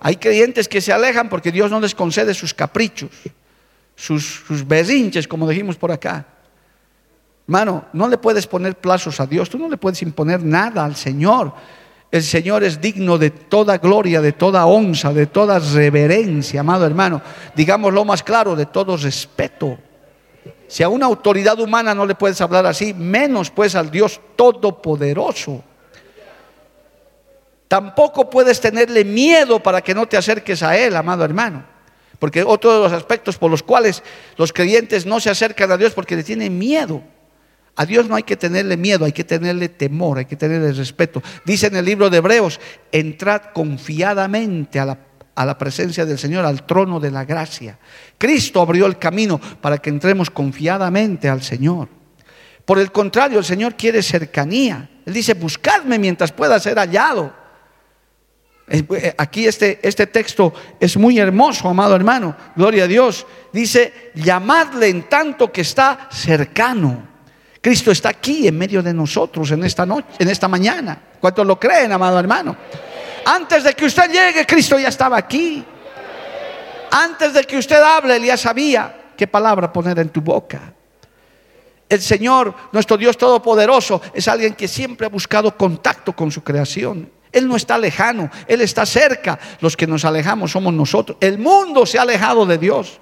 Hay 0.00 0.16
creyentes 0.16 0.68
que 0.68 0.80
se 0.80 0.92
alejan 0.92 1.28
porque 1.28 1.50
Dios 1.50 1.70
no 1.70 1.80
les 1.80 1.94
concede 1.94 2.34
sus 2.34 2.52
caprichos, 2.52 3.10
sus, 3.96 4.44
sus 4.46 4.66
berrinches, 4.66 5.26
como 5.26 5.48
dijimos 5.48 5.76
por 5.76 5.90
acá. 5.90 6.26
Hermano, 7.46 7.86
no 7.92 8.08
le 8.08 8.18
puedes 8.18 8.46
poner 8.46 8.76
plazos 8.76 9.20
a 9.20 9.26
Dios, 9.26 9.50
tú 9.50 9.58
no 9.58 9.68
le 9.68 9.76
puedes 9.76 10.02
imponer 10.02 10.42
nada 10.42 10.84
al 10.84 10.96
Señor. 10.96 11.54
El 12.14 12.22
Señor 12.22 12.62
es 12.62 12.80
digno 12.80 13.18
de 13.18 13.30
toda 13.30 13.78
gloria, 13.78 14.20
de 14.20 14.30
toda 14.30 14.66
honra, 14.66 15.12
de 15.12 15.26
toda 15.26 15.58
reverencia, 15.58 16.60
amado 16.60 16.86
hermano. 16.86 17.20
Digámoslo 17.56 18.04
más 18.04 18.22
claro, 18.22 18.54
de 18.54 18.66
todo 18.66 18.96
respeto. 18.96 19.76
Si 20.68 20.84
a 20.84 20.88
una 20.88 21.06
autoridad 21.06 21.58
humana 21.58 21.92
no 21.92 22.06
le 22.06 22.14
puedes 22.14 22.40
hablar 22.40 22.66
así, 22.66 22.94
menos 22.94 23.50
pues 23.50 23.74
al 23.74 23.90
Dios 23.90 24.20
Todopoderoso. 24.36 25.64
Tampoco 27.66 28.30
puedes 28.30 28.60
tenerle 28.60 29.04
miedo 29.04 29.60
para 29.60 29.80
que 29.80 29.92
no 29.92 30.06
te 30.06 30.16
acerques 30.16 30.62
a 30.62 30.76
Él, 30.76 30.94
amado 30.94 31.24
hermano. 31.24 31.64
Porque 32.20 32.44
otro 32.44 32.74
de 32.74 32.78
los 32.78 32.92
aspectos 32.92 33.38
por 33.38 33.50
los 33.50 33.64
cuales 33.64 34.04
los 34.36 34.52
creyentes 34.52 35.04
no 35.04 35.18
se 35.18 35.30
acercan 35.30 35.72
a 35.72 35.76
Dios 35.76 35.92
porque 35.92 36.14
le 36.14 36.22
tienen 36.22 36.56
miedo. 36.56 37.02
A 37.76 37.86
Dios 37.86 38.08
no 38.08 38.14
hay 38.14 38.22
que 38.22 38.36
tenerle 38.36 38.76
miedo, 38.76 39.04
hay 39.04 39.12
que 39.12 39.24
tenerle 39.24 39.68
temor, 39.68 40.18
hay 40.18 40.26
que 40.26 40.36
tenerle 40.36 40.72
respeto. 40.72 41.22
Dice 41.44 41.66
en 41.66 41.76
el 41.76 41.84
libro 41.84 42.08
de 42.08 42.18
Hebreos, 42.18 42.60
entrad 42.92 43.42
confiadamente 43.52 44.78
a 44.78 44.84
la, 44.84 44.98
a 45.34 45.44
la, 45.44 45.58
presencia 45.58 46.06
del 46.06 46.18
Señor, 46.18 46.44
al 46.44 46.64
trono 46.64 47.00
de 47.00 47.10
la 47.10 47.24
gracia. 47.24 47.78
Cristo 48.16 48.60
abrió 48.60 48.86
el 48.86 48.98
camino 48.98 49.40
para 49.60 49.78
que 49.78 49.90
entremos 49.90 50.30
confiadamente 50.30 51.28
al 51.28 51.42
Señor. 51.42 51.88
Por 52.64 52.78
el 52.78 52.92
contrario, 52.92 53.40
el 53.40 53.44
Señor 53.44 53.74
quiere 53.74 54.02
cercanía. 54.02 54.88
Él 55.04 55.12
dice, 55.12 55.34
buscadme 55.34 55.98
mientras 55.98 56.30
pueda 56.30 56.58
ser 56.60 56.78
hallado. 56.78 57.34
Eh, 58.68 59.14
aquí 59.18 59.46
este, 59.46 59.80
este 59.82 60.06
texto 60.06 60.54
es 60.80 60.96
muy 60.96 61.18
hermoso, 61.18 61.68
amado 61.68 61.96
hermano. 61.96 62.36
Gloria 62.56 62.84
a 62.84 62.86
Dios. 62.88 63.26
Dice, 63.52 64.12
llamadle 64.14 64.88
en 64.88 65.08
tanto 65.08 65.52
que 65.52 65.60
está 65.60 66.08
cercano. 66.12 67.13
Cristo 67.64 67.90
está 67.92 68.10
aquí 68.10 68.46
en 68.46 68.58
medio 68.58 68.82
de 68.82 68.92
nosotros 68.92 69.50
en 69.50 69.64
esta 69.64 69.86
noche, 69.86 70.06
en 70.18 70.28
esta 70.28 70.48
mañana. 70.48 71.00
¿Cuántos 71.18 71.46
lo 71.46 71.58
creen, 71.58 71.92
amado 71.92 72.20
hermano? 72.20 72.54
Antes 73.24 73.64
de 73.64 73.72
que 73.72 73.86
usted 73.86 74.10
llegue, 74.10 74.44
Cristo 74.44 74.78
ya 74.78 74.88
estaba 74.88 75.16
aquí. 75.16 75.64
Antes 76.90 77.32
de 77.32 77.42
que 77.44 77.56
usted 77.56 77.80
hable, 77.82 78.16
Él 78.16 78.24
ya 78.24 78.36
sabía 78.36 79.12
qué 79.16 79.26
palabra 79.26 79.72
poner 79.72 79.98
en 79.98 80.10
tu 80.10 80.20
boca. 80.20 80.74
El 81.88 82.02
Señor, 82.02 82.54
nuestro 82.70 82.98
Dios 82.98 83.16
Todopoderoso, 83.16 84.02
es 84.12 84.28
alguien 84.28 84.52
que 84.52 84.68
siempre 84.68 85.06
ha 85.06 85.08
buscado 85.08 85.56
contacto 85.56 86.14
con 86.14 86.30
su 86.30 86.44
creación. 86.44 87.10
Él 87.32 87.48
no 87.48 87.56
está 87.56 87.78
lejano, 87.78 88.30
Él 88.46 88.60
está 88.60 88.84
cerca. 88.84 89.38
Los 89.60 89.74
que 89.74 89.86
nos 89.86 90.04
alejamos 90.04 90.50
somos 90.50 90.74
nosotros. 90.74 91.16
El 91.18 91.38
mundo 91.38 91.86
se 91.86 91.98
ha 91.98 92.02
alejado 92.02 92.44
de 92.44 92.58
Dios. 92.58 93.00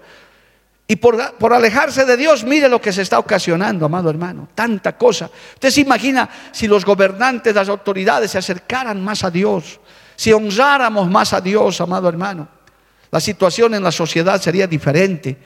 Y 0.92 0.96
por, 0.96 1.36
por, 1.36 1.54
alejarse 1.54 2.04
de 2.04 2.18
Dios, 2.18 2.44
mire 2.44 2.68
lo 2.68 2.78
que 2.78 2.92
se 2.92 3.00
está 3.00 3.18
ocasionando, 3.18 3.86
amado 3.86 4.10
hermano. 4.10 4.50
Tanta 4.54 4.94
cosa. 4.98 5.30
Usted 5.54 5.70
se 5.70 5.80
imagina 5.80 6.28
si 6.52 6.68
los 6.68 6.84
gobernantes, 6.84 7.54
las 7.54 7.70
autoridades 7.70 8.30
se 8.30 8.36
acercaran 8.36 9.02
más 9.02 9.24
a 9.24 9.30
Dios, 9.30 9.80
si 10.16 10.34
honráramos 10.34 11.08
más 11.08 11.32
a 11.32 11.40
Dios, 11.40 11.80
amado 11.80 12.10
hermano. 12.10 12.46
La 13.10 13.20
situación 13.20 13.72
en 13.72 13.82
la 13.82 13.90
sociedad 13.90 14.38
sería 14.38 14.66
diferente. 14.66 15.38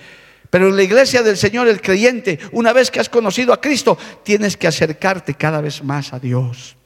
Pero 0.50 0.68
en 0.68 0.74
la 0.74 0.82
iglesia 0.82 1.22
del 1.22 1.36
Señor, 1.36 1.68
el 1.68 1.80
creyente, 1.80 2.40
una 2.50 2.72
vez 2.72 2.90
que 2.90 2.98
has 2.98 3.08
conocido 3.08 3.52
a 3.52 3.60
Cristo, 3.60 3.96
tienes 4.24 4.56
que 4.56 4.66
acercarte 4.66 5.34
cada 5.34 5.60
vez 5.60 5.80
más 5.80 6.12
a 6.12 6.18
Dios. 6.18 6.76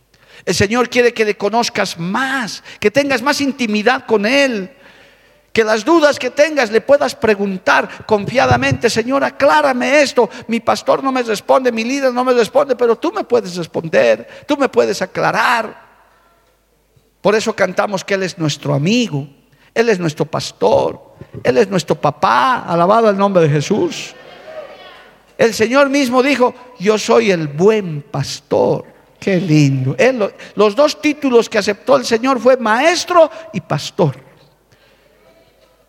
El 0.45 0.55
Señor 0.55 0.91
quiere 0.91 1.15
que 1.15 1.25
le 1.25 1.39
conozcas 1.39 1.99
más, 1.99 2.63
que 2.79 2.91
tengas 2.91 3.23
más 3.23 3.41
intimidad 3.41 4.05
con 4.05 4.27
Él. 4.27 4.77
Que 5.53 5.65
las 5.65 5.85
dudas 5.85 6.19
que 6.19 6.31
tengas 6.31 6.71
le 6.71 6.81
puedas 6.81 7.17
preguntar 7.17 8.07
confiadamente, 8.07 8.89
Señor, 8.89 9.25
aclárame 9.25 10.01
esto. 10.01 10.31
Mi 10.47 10.61
pastor 10.61 11.03
no 11.03 11.11
me 11.11 11.23
responde, 11.23 11.73
mi 11.73 11.83
líder 11.83 12.13
no 12.13 12.25
me 12.25 12.33
responde, 12.33 12.77
pero 12.77 12.97
tú 12.97 13.11
me 13.13 13.25
puedes 13.25 13.57
responder, 13.57 14.29
tú 14.47 14.57
me 14.57 14.69
puedes 14.69 15.03
aclarar. 15.03 15.91
Por 17.21 17.35
eso 17.35 17.55
cantamos 17.55 18.05
que 18.05 18.15
Él 18.15 18.23
es 18.23 18.39
nuestro 18.39 18.75
amigo, 18.75 19.27
Él 19.75 19.89
es 19.89 19.99
nuestro 19.99 20.25
pastor, 20.25 21.17
Él 21.43 21.59
es 21.59 21.69
nuestro 21.69 21.97
papá, 21.97 22.65
alabado 22.67 23.11
el 23.11 23.17
nombre 23.17 23.43
de 23.43 23.49
Jesús. 23.49 24.15
El 25.37 25.53
Señor 25.53 25.89
mismo 25.89 26.23
dijo, 26.23 26.55
yo 26.79 26.97
soy 26.97 27.31
el 27.33 27.49
buen 27.49 28.03
pastor. 28.03 28.85
Qué 29.19 29.39
lindo. 29.39 29.97
los 30.55 30.77
dos 30.77 31.01
títulos 31.03 31.49
que 31.49 31.59
aceptó 31.59 31.97
el 31.97 32.07
Señor 32.07 32.39
fue 32.41 32.57
maestro 32.57 33.31
y 33.53 33.61
pastor. 33.61 34.30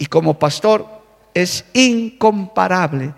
Y 0.01 0.07
como 0.07 0.39
pastor 0.39 0.87
es 1.31 1.63
incomparable 1.73 3.13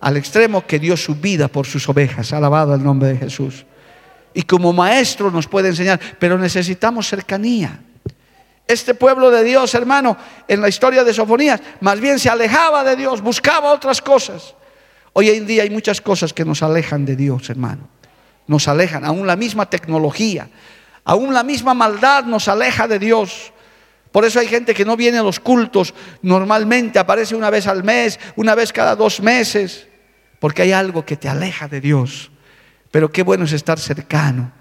al 0.00 0.18
extremo 0.18 0.66
que 0.66 0.78
dio 0.78 0.94
su 0.94 1.14
vida 1.14 1.48
por 1.48 1.64
sus 1.66 1.88
ovejas. 1.88 2.34
Alabado 2.34 2.74
el 2.74 2.84
nombre 2.84 3.08
de 3.08 3.16
Jesús. 3.16 3.64
Y 4.34 4.42
como 4.42 4.74
maestro 4.74 5.30
nos 5.30 5.46
puede 5.46 5.68
enseñar, 5.68 5.98
pero 6.18 6.36
necesitamos 6.36 7.08
cercanía. 7.08 7.80
Este 8.68 8.94
pueblo 8.94 9.30
de 9.30 9.44
Dios, 9.44 9.74
hermano, 9.74 10.18
en 10.46 10.60
la 10.60 10.68
historia 10.68 11.04
de 11.04 11.14
Sofonías, 11.14 11.62
más 11.80 11.98
bien 12.00 12.18
se 12.18 12.28
alejaba 12.28 12.84
de 12.84 12.96
Dios, 12.96 13.22
buscaba 13.22 13.72
otras 13.72 14.02
cosas. 14.02 14.54
Hoy 15.14 15.30
en 15.30 15.46
día 15.46 15.62
hay 15.62 15.70
muchas 15.70 16.02
cosas 16.02 16.34
que 16.34 16.44
nos 16.44 16.62
alejan 16.62 17.06
de 17.06 17.16
Dios, 17.16 17.48
hermano 17.48 17.88
nos 18.46 18.68
alejan, 18.68 19.04
aún 19.04 19.26
la 19.26 19.36
misma 19.36 19.68
tecnología, 19.68 20.48
aún 21.04 21.34
la 21.34 21.42
misma 21.42 21.74
maldad 21.74 22.24
nos 22.24 22.48
aleja 22.48 22.86
de 22.86 22.98
Dios. 22.98 23.52
Por 24.12 24.24
eso 24.24 24.40
hay 24.40 24.48
gente 24.48 24.74
que 24.74 24.84
no 24.84 24.96
viene 24.96 25.18
a 25.18 25.22
los 25.22 25.40
cultos 25.40 25.92
normalmente, 26.22 26.98
aparece 26.98 27.34
una 27.34 27.50
vez 27.50 27.66
al 27.66 27.84
mes, 27.84 28.18
una 28.36 28.54
vez 28.54 28.72
cada 28.72 28.96
dos 28.96 29.20
meses, 29.20 29.86
porque 30.38 30.62
hay 30.62 30.72
algo 30.72 31.04
que 31.04 31.16
te 31.16 31.28
aleja 31.28 31.68
de 31.68 31.80
Dios. 31.80 32.30
Pero 32.90 33.10
qué 33.10 33.22
bueno 33.22 33.44
es 33.44 33.52
estar 33.52 33.78
cercano. 33.78 34.52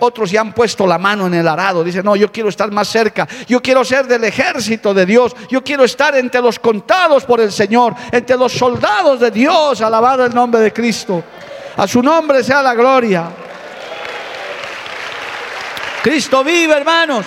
Otros 0.00 0.30
ya 0.30 0.42
han 0.42 0.52
puesto 0.52 0.86
la 0.86 0.98
mano 0.98 1.26
en 1.26 1.32
el 1.32 1.48
arado, 1.48 1.82
dicen, 1.82 2.04
no, 2.04 2.14
yo 2.16 2.30
quiero 2.30 2.50
estar 2.50 2.70
más 2.70 2.88
cerca, 2.88 3.26
yo 3.46 3.62
quiero 3.62 3.82
ser 3.82 4.06
del 4.06 4.24
ejército 4.24 4.92
de 4.92 5.06
Dios, 5.06 5.34
yo 5.48 5.64
quiero 5.64 5.84
estar 5.84 6.14
entre 6.16 6.42
los 6.42 6.58
contados 6.58 7.24
por 7.24 7.40
el 7.40 7.50
Señor, 7.50 7.94
entre 8.12 8.36
los 8.36 8.52
soldados 8.52 9.20
de 9.20 9.30
Dios, 9.30 9.80
alabado 9.80 10.26
el 10.26 10.34
nombre 10.34 10.60
de 10.60 10.70
Cristo. 10.70 11.24
A 11.78 11.88
su 11.88 12.02
nombre 12.02 12.44
sea 12.44 12.62
la 12.62 12.74
gloria. 12.74 13.30
Cristo 16.02 16.44
vive, 16.44 16.74
hermanos. 16.74 17.24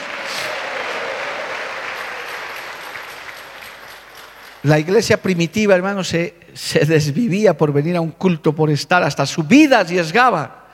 La 4.63 4.77
iglesia 4.77 5.21
primitiva, 5.21 5.75
hermanos, 5.75 6.07
se, 6.07 6.35
se, 6.53 6.85
desvivía 6.85 7.57
por 7.57 7.73
venir 7.73 7.95
a 7.95 8.01
un 8.01 8.11
culto, 8.11 8.53
por 8.53 8.69
estar, 8.69 9.01
hasta 9.01 9.25
su 9.25 9.43
vida 9.43 9.79
arriesgaba. 9.79 10.67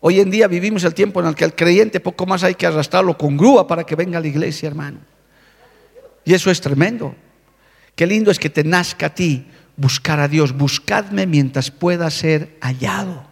Hoy 0.00 0.20
en 0.20 0.30
día 0.30 0.46
vivimos 0.46 0.84
el 0.84 0.94
tiempo 0.94 1.20
en 1.20 1.26
el 1.26 1.34
que 1.34 1.44
el 1.44 1.54
creyente 1.54 1.98
poco 1.98 2.26
más 2.26 2.44
hay 2.44 2.54
que 2.54 2.66
arrastrarlo 2.66 3.18
con 3.18 3.36
grúa 3.36 3.66
para 3.66 3.84
que 3.84 3.96
venga 3.96 4.18
a 4.18 4.20
la 4.20 4.28
iglesia, 4.28 4.68
hermano. 4.68 4.98
Y 6.24 6.34
eso 6.34 6.50
es 6.50 6.60
tremendo. 6.60 7.14
Qué 7.96 8.06
lindo 8.06 8.30
es 8.30 8.38
que 8.38 8.50
te 8.50 8.62
nazca 8.62 9.06
a 9.06 9.14
ti 9.14 9.46
buscar 9.76 10.20
a 10.20 10.28
Dios. 10.28 10.52
Buscadme 10.52 11.26
mientras 11.26 11.70
pueda 11.70 12.10
ser 12.10 12.56
hallado. 12.60 13.26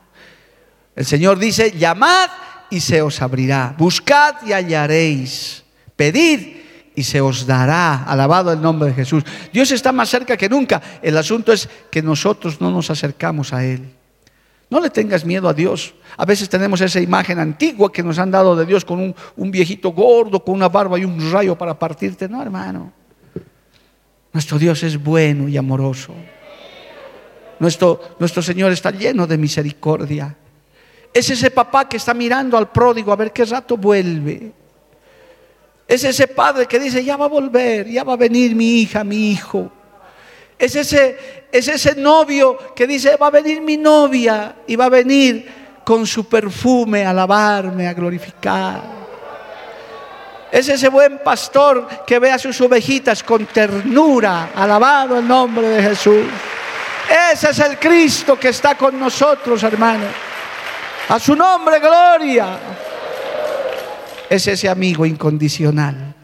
El 0.96 1.04
Señor 1.04 1.38
dice, 1.38 1.72
llamad 1.72 2.30
y 2.70 2.80
se 2.80 3.02
os 3.02 3.20
abrirá. 3.22 3.74
Buscad 3.78 4.36
y 4.46 4.52
hallaréis. 4.52 5.64
Pedid 5.96 6.63
y 6.94 7.02
se 7.02 7.20
os 7.20 7.46
dará. 7.46 8.04
Alabado 8.04 8.52
el 8.52 8.60
nombre 8.60 8.88
de 8.88 8.94
Jesús. 8.94 9.24
Dios 9.52 9.70
está 9.70 9.92
más 9.92 10.08
cerca 10.08 10.36
que 10.36 10.48
nunca. 10.48 10.80
El 11.02 11.16
asunto 11.16 11.52
es 11.52 11.68
que 11.90 12.02
nosotros 12.02 12.60
no 12.60 12.70
nos 12.70 12.90
acercamos 12.90 13.52
a 13.52 13.64
Él. 13.64 13.90
No 14.70 14.80
le 14.80 14.90
tengas 14.90 15.24
miedo 15.24 15.48
a 15.48 15.54
Dios. 15.54 15.94
A 16.16 16.24
veces 16.24 16.48
tenemos 16.48 16.80
esa 16.80 17.00
imagen 17.00 17.38
antigua 17.38 17.92
que 17.92 18.02
nos 18.02 18.18
han 18.18 18.30
dado 18.30 18.56
de 18.56 18.66
Dios 18.66 18.84
con 18.84 19.14
un, 19.36 19.50
viejito 19.50 19.90
gordo, 19.92 20.42
con 20.42 20.54
una 20.54 20.68
barba 20.68 20.98
y 20.98 21.04
un 21.04 21.32
rayo 21.32 21.56
para 21.56 21.78
partirte. 21.78 22.28
No, 22.28 22.42
hermano. 22.42 22.92
Nuestro 24.32 24.58
Dios 24.58 24.82
es 24.82 25.02
bueno 25.02 25.48
y 25.48 25.56
amoroso. 25.56 26.14
Nuestro, 27.60 28.00
nuestro 28.18 28.42
Señor 28.42 28.72
está 28.72 28.90
lleno 28.90 29.26
de 29.26 29.38
misericordia. 29.38 30.36
Es 31.12 31.30
ese 31.30 31.50
papá 31.52 31.88
que 31.88 31.96
está 31.96 32.12
mirando 32.12 32.58
al 32.58 32.72
pródigo 32.72 33.12
a 33.12 33.16
ver 33.16 33.32
qué 33.32 33.44
rato 33.44 33.76
vuelve. 33.76 34.63
Es 35.86 36.04
ese 36.04 36.26
padre 36.28 36.66
que 36.66 36.78
dice, 36.78 37.04
ya 37.04 37.16
va 37.16 37.26
a 37.26 37.28
volver, 37.28 37.88
ya 37.88 38.04
va 38.04 38.14
a 38.14 38.16
venir 38.16 38.54
mi 38.54 38.80
hija, 38.80 39.04
mi 39.04 39.30
hijo. 39.30 39.70
Es 40.58 40.76
ese, 40.76 41.46
es 41.52 41.68
ese 41.68 41.94
novio 41.96 42.74
que 42.74 42.86
dice, 42.86 43.16
va 43.16 43.26
a 43.26 43.30
venir 43.30 43.60
mi 43.60 43.76
novia 43.76 44.56
y 44.66 44.76
va 44.76 44.86
a 44.86 44.90
venir 44.90 45.64
con 45.84 46.06
su 46.06 46.26
perfume 46.26 47.04
a 47.04 47.10
alabarme, 47.10 47.86
a 47.86 47.92
glorificar. 47.92 49.04
Es 50.50 50.68
ese 50.68 50.88
buen 50.88 51.18
pastor 51.18 51.88
que 52.06 52.18
ve 52.18 52.30
a 52.30 52.38
sus 52.38 52.60
ovejitas 52.60 53.22
con 53.22 53.44
ternura. 53.46 54.50
Alabado 54.54 55.18
el 55.18 55.26
nombre 55.26 55.68
de 55.68 55.82
Jesús. 55.82 56.24
Ese 57.32 57.50
es 57.50 57.58
el 57.58 57.78
Cristo 57.78 58.38
que 58.38 58.48
está 58.48 58.76
con 58.76 58.98
nosotros, 58.98 59.62
hermano. 59.64 60.06
A 61.08 61.18
su 61.18 61.34
nombre, 61.34 61.80
gloria. 61.80 62.58
Es 64.30 64.46
ese 64.46 64.68
amigo 64.68 65.06
incondicional. 65.06 66.14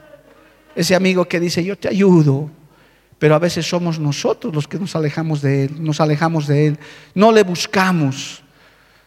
Ese 0.75 0.95
amigo 0.95 1.27
que 1.27 1.41
dice, 1.41 1.65
yo 1.65 1.77
te 1.77 1.89
ayudo. 1.89 2.51
Pero 3.19 3.35
a 3.35 3.39
veces 3.39 3.69
somos 3.69 3.99
nosotros 3.99 4.55
los 4.55 4.67
que 4.67 4.79
nos 4.79 4.97
alejamos 4.97 5.43
de 5.43 5.65
Él. 5.65 5.83
Nos 5.83 6.01
alejamos 6.01 6.47
de 6.47 6.69
Él. 6.69 6.79
No 7.15 7.33
le 7.33 7.43
buscamos. 7.43 8.43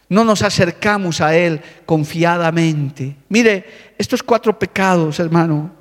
No 0.10 0.24
nos 0.24 0.44
acercamos 0.44 1.22
a 1.22 1.36
Él 1.36 1.60
confiadamente. 1.86 3.16
Mire, 3.30 3.66
estos 3.98 4.22
cuatro 4.22 4.58
pecados, 4.58 5.20
hermano, 5.20 5.72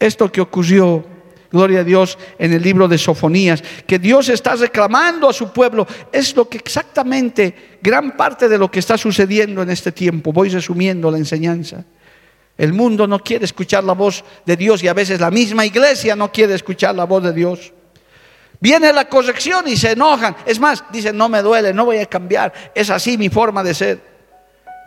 esto 0.00 0.32
que 0.32 0.40
ocurrió, 0.40 1.04
gloria 1.52 1.80
a 1.80 1.84
Dios, 1.84 2.18
en 2.38 2.52
el 2.52 2.62
libro 2.62 2.88
de 2.88 2.98
Sofonías, 2.98 3.62
que 3.86 3.98
Dios 3.98 4.28
está 4.28 4.56
reclamando 4.56 5.28
a 5.28 5.32
su 5.32 5.52
pueblo, 5.52 5.86
es 6.10 6.34
lo 6.34 6.48
que 6.48 6.58
exactamente, 6.58 7.78
gran 7.80 8.16
parte 8.16 8.48
de 8.48 8.58
lo 8.58 8.70
que 8.70 8.80
está 8.80 8.98
sucediendo 8.98 9.62
en 9.62 9.70
este 9.70 9.92
tiempo. 9.92 10.32
Voy 10.32 10.48
resumiendo 10.48 11.10
la 11.10 11.18
enseñanza. 11.18 11.84
El 12.58 12.72
mundo 12.72 13.06
no 13.06 13.20
quiere 13.20 13.44
escuchar 13.44 13.84
la 13.84 13.92
voz 13.92 14.24
de 14.44 14.56
Dios 14.56 14.82
y 14.82 14.88
a 14.88 14.92
veces 14.92 15.20
la 15.20 15.30
misma 15.30 15.64
iglesia 15.64 16.16
no 16.16 16.32
quiere 16.32 16.54
escuchar 16.54 16.92
la 16.96 17.04
voz 17.04 17.22
de 17.22 17.32
Dios. 17.32 17.72
Viene 18.60 18.92
la 18.92 19.08
corrección 19.08 19.68
y 19.68 19.76
se 19.76 19.92
enojan. 19.92 20.36
Es 20.44 20.58
más, 20.58 20.82
dicen, 20.90 21.16
no 21.16 21.28
me 21.28 21.40
duele, 21.40 21.72
no 21.72 21.84
voy 21.84 21.98
a 21.98 22.06
cambiar. 22.06 22.52
Es 22.74 22.90
así 22.90 23.16
mi 23.16 23.28
forma 23.28 23.62
de 23.62 23.74
ser. 23.74 24.00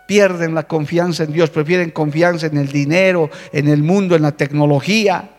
Pierden 0.05 0.53
la 0.53 0.67
confianza 0.67 1.23
en 1.23 1.31
Dios, 1.31 1.49
prefieren 1.49 1.91
confianza 1.91 2.47
en 2.47 2.57
el 2.57 2.67
dinero, 2.67 3.29
en 3.53 3.69
el 3.69 3.81
mundo, 3.81 4.17
en 4.17 4.23
la 4.23 4.33
tecnología. 4.33 5.29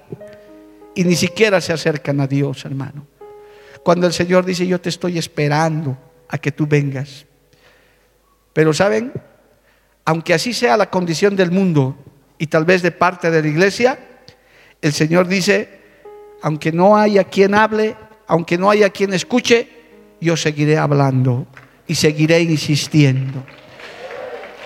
Y 0.95 1.05
ni 1.05 1.17
siquiera 1.17 1.61
se 1.61 1.75
acercan 1.75 2.19
a 2.23 2.27
Dios, 2.27 2.65
hermano. 2.65 3.07
Cuando 3.83 4.07
el 4.07 4.15
Señor 4.15 4.47
dice, 4.47 4.67
yo 4.67 4.81
te 4.81 4.89
estoy 4.89 5.19
esperando 5.19 5.99
a 6.29 6.39
que 6.39 6.53
tú 6.53 6.67
vengas. 6.67 7.27
Pero 8.55 8.73
saben, 8.73 9.13
aunque 10.07 10.33
así 10.33 10.55
sea 10.55 10.79
la 10.79 10.89
condición 10.89 11.37
del 11.37 11.51
mundo 11.51 11.97
y 12.39 12.47
tal 12.47 12.65
vez 12.65 12.83
de 12.83 12.91
parte 12.91 13.31
de 13.31 13.43
la 13.43 13.49
iglesia, 13.49 13.99
el 14.81 14.93
Señor 14.93 15.29
dice, 15.29 15.81
aunque 16.43 16.73
no 16.73 16.97
haya 16.97 17.25
quien 17.25 17.55
hable, 17.55 17.97
aunque 18.27 18.59
no 18.59 18.71
haya 18.71 18.91
quien 18.91 19.13
escuche, 19.13 19.69
yo 20.21 20.37
seguiré 20.37 20.79
hablando 20.79 21.47
y 21.87 21.95
seguiré 21.95 22.41
insistiendo. 22.41 23.45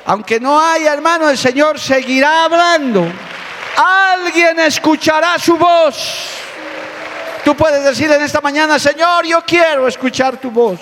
Aunque 0.07 0.39
no 0.39 0.61
haya 0.61 0.93
hermano, 0.93 1.29
el 1.29 1.37
Señor 1.37 1.79
seguirá 1.79 2.45
hablando. 2.45 3.07
Alguien 3.77 4.61
escuchará 4.61 5.39
su 5.39 5.57
voz. 5.57 6.31
Tú 7.45 7.55
puedes 7.57 7.85
decir 7.85 8.11
en 8.11 8.23
esta 8.23 8.41
mañana, 8.41 8.79
Señor, 8.79 9.27
yo 9.27 9.41
quiero 9.47 9.87
escuchar 9.87 10.41
tu 10.41 10.51
voz. 10.51 10.81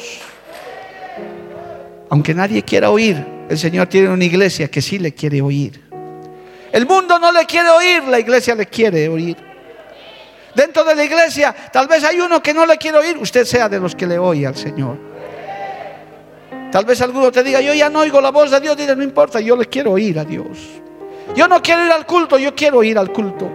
Aunque 2.10 2.34
nadie 2.34 2.62
quiera 2.62 2.90
oír, 2.90 3.24
el 3.48 3.58
Señor 3.58 3.86
tiene 3.88 4.08
una 4.08 4.24
iglesia 4.24 4.70
que 4.70 4.80
sí 4.80 4.98
le 4.98 5.12
quiere 5.14 5.42
oír. 5.42 5.83
El 6.74 6.86
mundo 6.86 7.20
no 7.20 7.30
le 7.30 7.46
quiere 7.46 7.70
oír, 7.70 8.02
la 8.02 8.18
iglesia 8.18 8.52
le 8.56 8.66
quiere 8.66 9.08
oír. 9.08 9.36
Dentro 10.56 10.82
de 10.82 10.96
la 10.96 11.04
iglesia, 11.04 11.54
tal 11.72 11.86
vez 11.86 12.02
hay 12.02 12.18
uno 12.18 12.42
que 12.42 12.52
no 12.52 12.66
le 12.66 12.76
quiere 12.78 12.98
oír, 12.98 13.16
usted 13.16 13.44
sea 13.44 13.68
de 13.68 13.78
los 13.78 13.94
que 13.94 14.08
le 14.08 14.18
oye 14.18 14.44
al 14.44 14.56
Señor. 14.56 14.98
Tal 16.72 16.84
vez 16.84 17.00
alguno 17.00 17.30
te 17.30 17.44
diga, 17.44 17.60
yo 17.60 17.72
ya 17.74 17.88
no 17.88 18.00
oigo 18.00 18.20
la 18.20 18.32
voz 18.32 18.50
de 18.50 18.58
Dios, 18.58 18.76
dile, 18.76 18.96
no 18.96 19.04
importa, 19.04 19.38
yo 19.38 19.54
le 19.54 19.66
quiero 19.66 19.92
oír 19.92 20.18
a 20.18 20.24
Dios. 20.24 20.58
Yo 21.36 21.46
no 21.46 21.62
quiero 21.62 21.86
ir 21.86 21.92
al 21.92 22.04
culto, 22.06 22.38
yo 22.38 22.56
quiero 22.56 22.82
ir 22.82 22.98
al 22.98 23.12
culto. 23.12 23.48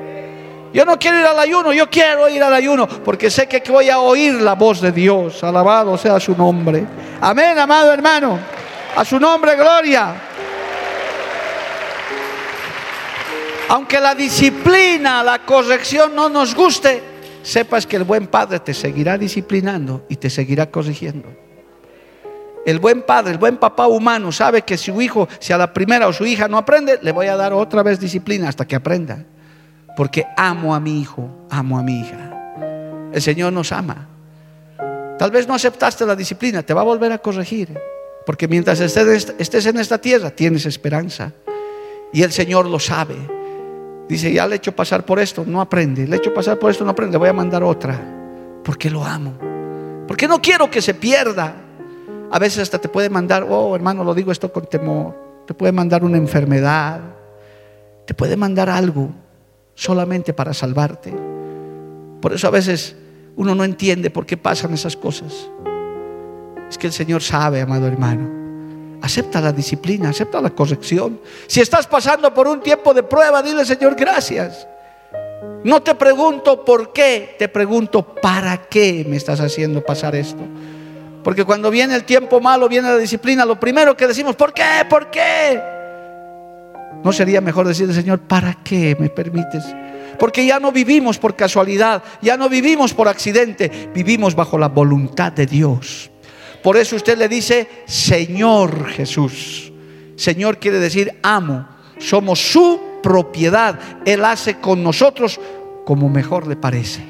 Yo 0.72 0.86
no 0.86 0.98
quiero 0.98 1.20
ir 1.20 1.26
al 1.26 1.40
ayuno, 1.40 1.74
yo 1.74 1.90
quiero 1.90 2.30
ir 2.30 2.42
al 2.42 2.54
ayuno, 2.54 2.88
porque 2.88 3.30
sé 3.30 3.50
que 3.50 3.62
voy 3.70 3.90
a 3.90 4.00
oír 4.00 4.36
la 4.36 4.56
voz 4.56 4.80
de 4.80 4.94
Dios. 4.94 5.44
Alabado 5.44 5.98
sea 5.98 6.22
su 6.22 6.38
nombre. 6.38 6.86
Amén, 7.20 7.60
amado 7.60 7.92
hermano. 7.92 8.40
A 8.96 9.04
su 9.04 9.20
nombre, 9.20 9.58
gloria. 9.58 10.29
Aunque 13.70 14.00
la 14.00 14.16
disciplina, 14.16 15.24
la 15.24 15.46
corrección 15.46 16.16
no 16.16 16.28
nos 16.28 16.56
guste, 16.56 17.04
sepas 17.44 17.86
que 17.86 17.98
el 17.98 18.04
buen 18.04 18.26
padre 18.26 18.60
te 18.60 18.74
seguirá 18.74 19.16
disciplinando 19.16 20.08
y 20.10 20.16
te 20.16 20.32
seguirá 20.32 20.72
corrigiendo. 20.72 21.30
El 22.66 22.80
buen 22.80 23.04
padre, 23.04 23.34
el 23.34 23.38
buen 23.38 23.58
papá 23.58 23.88
humano 23.88 24.32
sabe 24.32 24.64
que 24.64 24.76
si 24.76 24.92
su 24.92 25.00
hijo, 25.00 25.30
si 25.40 25.54
a 25.54 25.58
la 25.58 25.72
primera 25.72 26.08
o 26.08 26.14
su 26.14 26.26
hija 26.26 26.48
no 26.48 26.58
aprende, 26.58 26.98
le 27.04 27.12
voy 27.12 27.28
a 27.28 27.36
dar 27.36 27.54
otra 27.54 27.84
vez 27.84 28.00
disciplina 28.00 28.50
hasta 28.50 28.66
que 28.66 28.76
aprenda. 28.76 29.24
Porque 29.96 30.26
amo 30.36 30.74
a 30.74 30.80
mi 30.80 31.00
hijo, 31.00 31.30
amo 31.52 31.78
a 31.78 31.84
mi 31.84 32.02
hija. 32.02 33.10
El 33.14 33.22
Señor 33.22 33.54
nos 33.54 33.72
ama. 33.72 34.08
Tal 35.20 35.30
vez 35.30 35.48
no 35.48 35.54
aceptaste 35.54 36.08
la 36.08 36.16
disciplina, 36.16 36.64
te 36.64 36.74
va 36.74 36.82
a 36.82 36.86
volver 36.86 37.12
a 37.12 37.20
corregir. 37.20 37.80
Porque 38.26 38.48
mientras 38.48 38.80
estés 38.80 39.66
en 39.68 39.78
esta 39.78 40.00
tierra, 40.00 40.32
tienes 40.32 40.66
esperanza. 40.66 41.34
Y 42.12 42.24
el 42.24 42.32
Señor 42.32 42.66
lo 42.66 42.80
sabe. 42.80 43.39
Dice, 44.10 44.34
ya 44.34 44.48
le 44.48 44.56
he 44.56 44.58
hecho 44.58 44.76
pasar 44.76 45.06
por 45.06 45.20
esto, 45.20 45.44
no 45.46 45.62
aprende. 45.62 46.08
Le 46.08 46.16
he 46.16 46.18
hecho 46.18 46.34
pasar 46.34 46.58
por 46.58 46.72
esto, 46.72 46.84
no 46.84 46.90
aprende. 46.90 47.14
Le 47.14 47.20
voy 47.20 47.30
a 47.30 47.34
mandar 47.34 47.64
otra. 47.64 47.96
Porque 48.64 48.90
lo 48.90 49.06
amo. 49.06 49.36
Porque 50.08 50.28
no 50.28 50.42
quiero 50.42 50.70
que 50.72 50.82
se 50.82 50.96
pierda. 50.96 51.54
A 52.32 52.40
veces 52.40 52.64
hasta 52.64 52.80
te 52.80 52.90
puede 52.90 53.12
mandar, 53.12 53.46
oh 53.48 53.76
hermano, 53.76 54.04
lo 54.04 54.16
digo 54.16 54.32
esto 54.32 54.52
con 54.52 54.66
temor. 54.66 55.16
Te 55.46 55.54
puede 55.54 55.72
mandar 55.72 56.04
una 56.04 56.18
enfermedad. 56.18 57.00
Te 58.08 58.16
puede 58.16 58.36
mandar 58.36 58.68
algo 58.68 59.12
solamente 59.76 60.34
para 60.34 60.56
salvarte. 60.56 61.14
Por 62.20 62.34
eso 62.34 62.48
a 62.48 62.52
veces 62.52 62.96
uno 63.36 63.54
no 63.54 63.64
entiende 63.64 64.10
por 64.10 64.26
qué 64.26 64.38
pasan 64.38 64.74
esas 64.74 64.98
cosas. 64.98 65.52
Es 66.68 66.80
que 66.80 66.88
el 66.88 66.94
Señor 66.94 67.22
sabe, 67.22 67.62
amado 67.62 67.86
hermano. 67.86 68.39
Acepta 69.02 69.40
la 69.40 69.54
disciplina, 69.54 70.10
acepta 70.10 70.42
la 70.42 70.50
corrección. 70.50 71.22
Si 71.48 71.62
estás 71.62 71.88
pasando 71.88 72.34
por 72.34 72.48
un 72.48 72.62
tiempo 72.62 72.94
de 72.94 73.04
prueba, 73.04 73.42
dile, 73.42 73.64
Señor, 73.66 73.96
gracias. 73.96 74.68
No 75.64 75.82
te 75.82 75.96
pregunto 75.96 76.64
por 76.64 76.94
qué, 76.94 77.36
te 77.38 77.48
pregunto 77.48 78.16
para 78.16 78.58
qué 78.58 79.06
me 79.08 79.18
estás 79.18 79.40
haciendo 79.40 79.84
pasar 79.84 80.16
esto. 80.16 80.44
Porque 81.24 81.44
cuando 81.44 81.70
viene 81.70 81.96
el 81.96 82.06
tiempo 82.06 82.40
malo, 82.40 82.70
viene 82.70 82.90
la 82.90 82.98
disciplina, 82.98 83.46
lo 83.46 83.60
primero 83.60 83.96
que 83.96 84.08
decimos, 84.08 84.36
¿por 84.36 84.54
qué? 84.54 84.86
¿Por 84.90 85.10
qué? 85.12 85.62
¿No 87.04 87.12
sería 87.14 87.42
mejor 87.42 87.68
decirle, 87.68 87.94
Señor, 87.94 88.20
¿para 88.20 88.56
qué 88.64 88.96
me 89.00 89.10
permites? 89.10 89.64
Porque 90.18 90.46
ya 90.46 90.60
no 90.60 90.72
vivimos 90.72 91.18
por 91.18 91.36
casualidad, 91.36 92.04
ya 92.22 92.36
no 92.36 92.50
vivimos 92.50 92.94
por 92.94 93.08
accidente, 93.08 93.90
vivimos 93.94 94.36
bajo 94.36 94.58
la 94.58 94.68
voluntad 94.68 95.32
de 95.32 95.46
Dios. 95.46 96.10
Por 96.64 96.78
eso 96.78 96.96
usted 96.96 97.18
le 97.18 97.28
dice, 97.28 97.68
Señor 97.86 98.88
Jesús. 98.90 99.72
Señor 100.16 100.58
quiere 100.58 100.80
decir 100.80 101.20
amo. 101.24 101.68
Somos 101.98 102.40
su 102.40 102.80
propiedad. 103.02 103.80
Él 104.06 104.26
hace 104.26 104.60
con 104.60 104.84
nosotros 104.84 105.40
como 105.86 106.10
mejor 106.10 106.48
le 106.48 106.56
parece. 106.56 107.02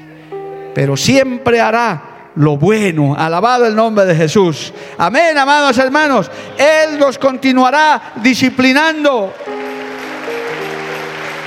Pero 0.74 0.96
siempre 0.96 1.60
hará 1.60 2.32
lo 2.36 2.56
bueno. 2.56 3.14
Alabado 3.16 3.66
el 3.66 3.74
nombre 3.74 4.04
de 4.04 4.14
Jesús. 4.14 4.72
Amén, 4.98 5.36
amados 5.36 5.76
hermanos. 5.78 6.30
Él 6.56 6.98
nos 6.98 7.18
continuará 7.18 8.14
disciplinando. 8.22 9.32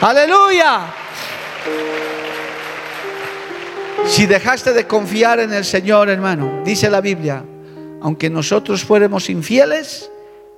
Aleluya. 0.02 0.82
Si 4.06 4.26
dejaste 4.26 4.74
de 4.74 4.86
confiar 4.86 5.40
en 5.40 5.54
el 5.54 5.64
Señor, 5.64 6.10
hermano, 6.10 6.62
dice 6.66 6.90
la 6.90 7.00
Biblia, 7.00 7.44
aunque 8.04 8.30
nosotros 8.30 8.84
fuéramos 8.84 9.30
infieles, 9.30 10.12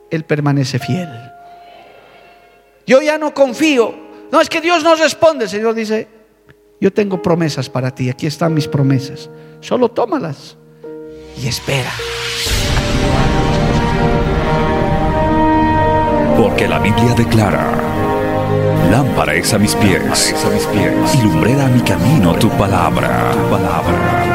Él 0.10 0.24
permanece 0.26 0.80
fiel. 0.80 1.08
Yo 2.88 3.02
ya 3.04 3.20
no 3.20 3.36
confío. 3.36 3.94
No 4.32 4.42
es 4.42 4.50
que 4.50 4.62
Dios 4.62 4.84
no 4.84 4.96
responde. 4.96 5.46
El 5.46 5.52
Señor 5.52 5.76
dice, 5.76 6.08
yo 6.82 6.92
tengo 6.92 7.22
promesas 7.22 7.70
para 7.70 7.94
ti. 7.94 8.10
Aquí 8.10 8.26
están 8.26 8.56
mis 8.56 8.68
promesas. 8.68 9.30
Solo 9.62 9.90
tómalas 9.90 10.58
y 11.42 11.48
espera. 11.48 11.92
Porque 16.36 16.68
la 16.68 16.80
Biblia 16.80 17.14
declara, 17.16 17.72
lámpara 18.90 19.36
es 19.36 19.54
a 19.54 19.60
mis 19.60 19.76
pies, 19.76 20.34
a 20.44 20.50
mis 20.50 20.66
pies 20.66 21.16
y 21.16 21.22
lumbrera 21.22 21.68
a 21.68 21.70
mi 21.70 21.82
camino 21.82 22.34
tu 22.34 22.50
palabra. 22.50 23.32
Tu 23.34 23.50
palabra 23.52 24.35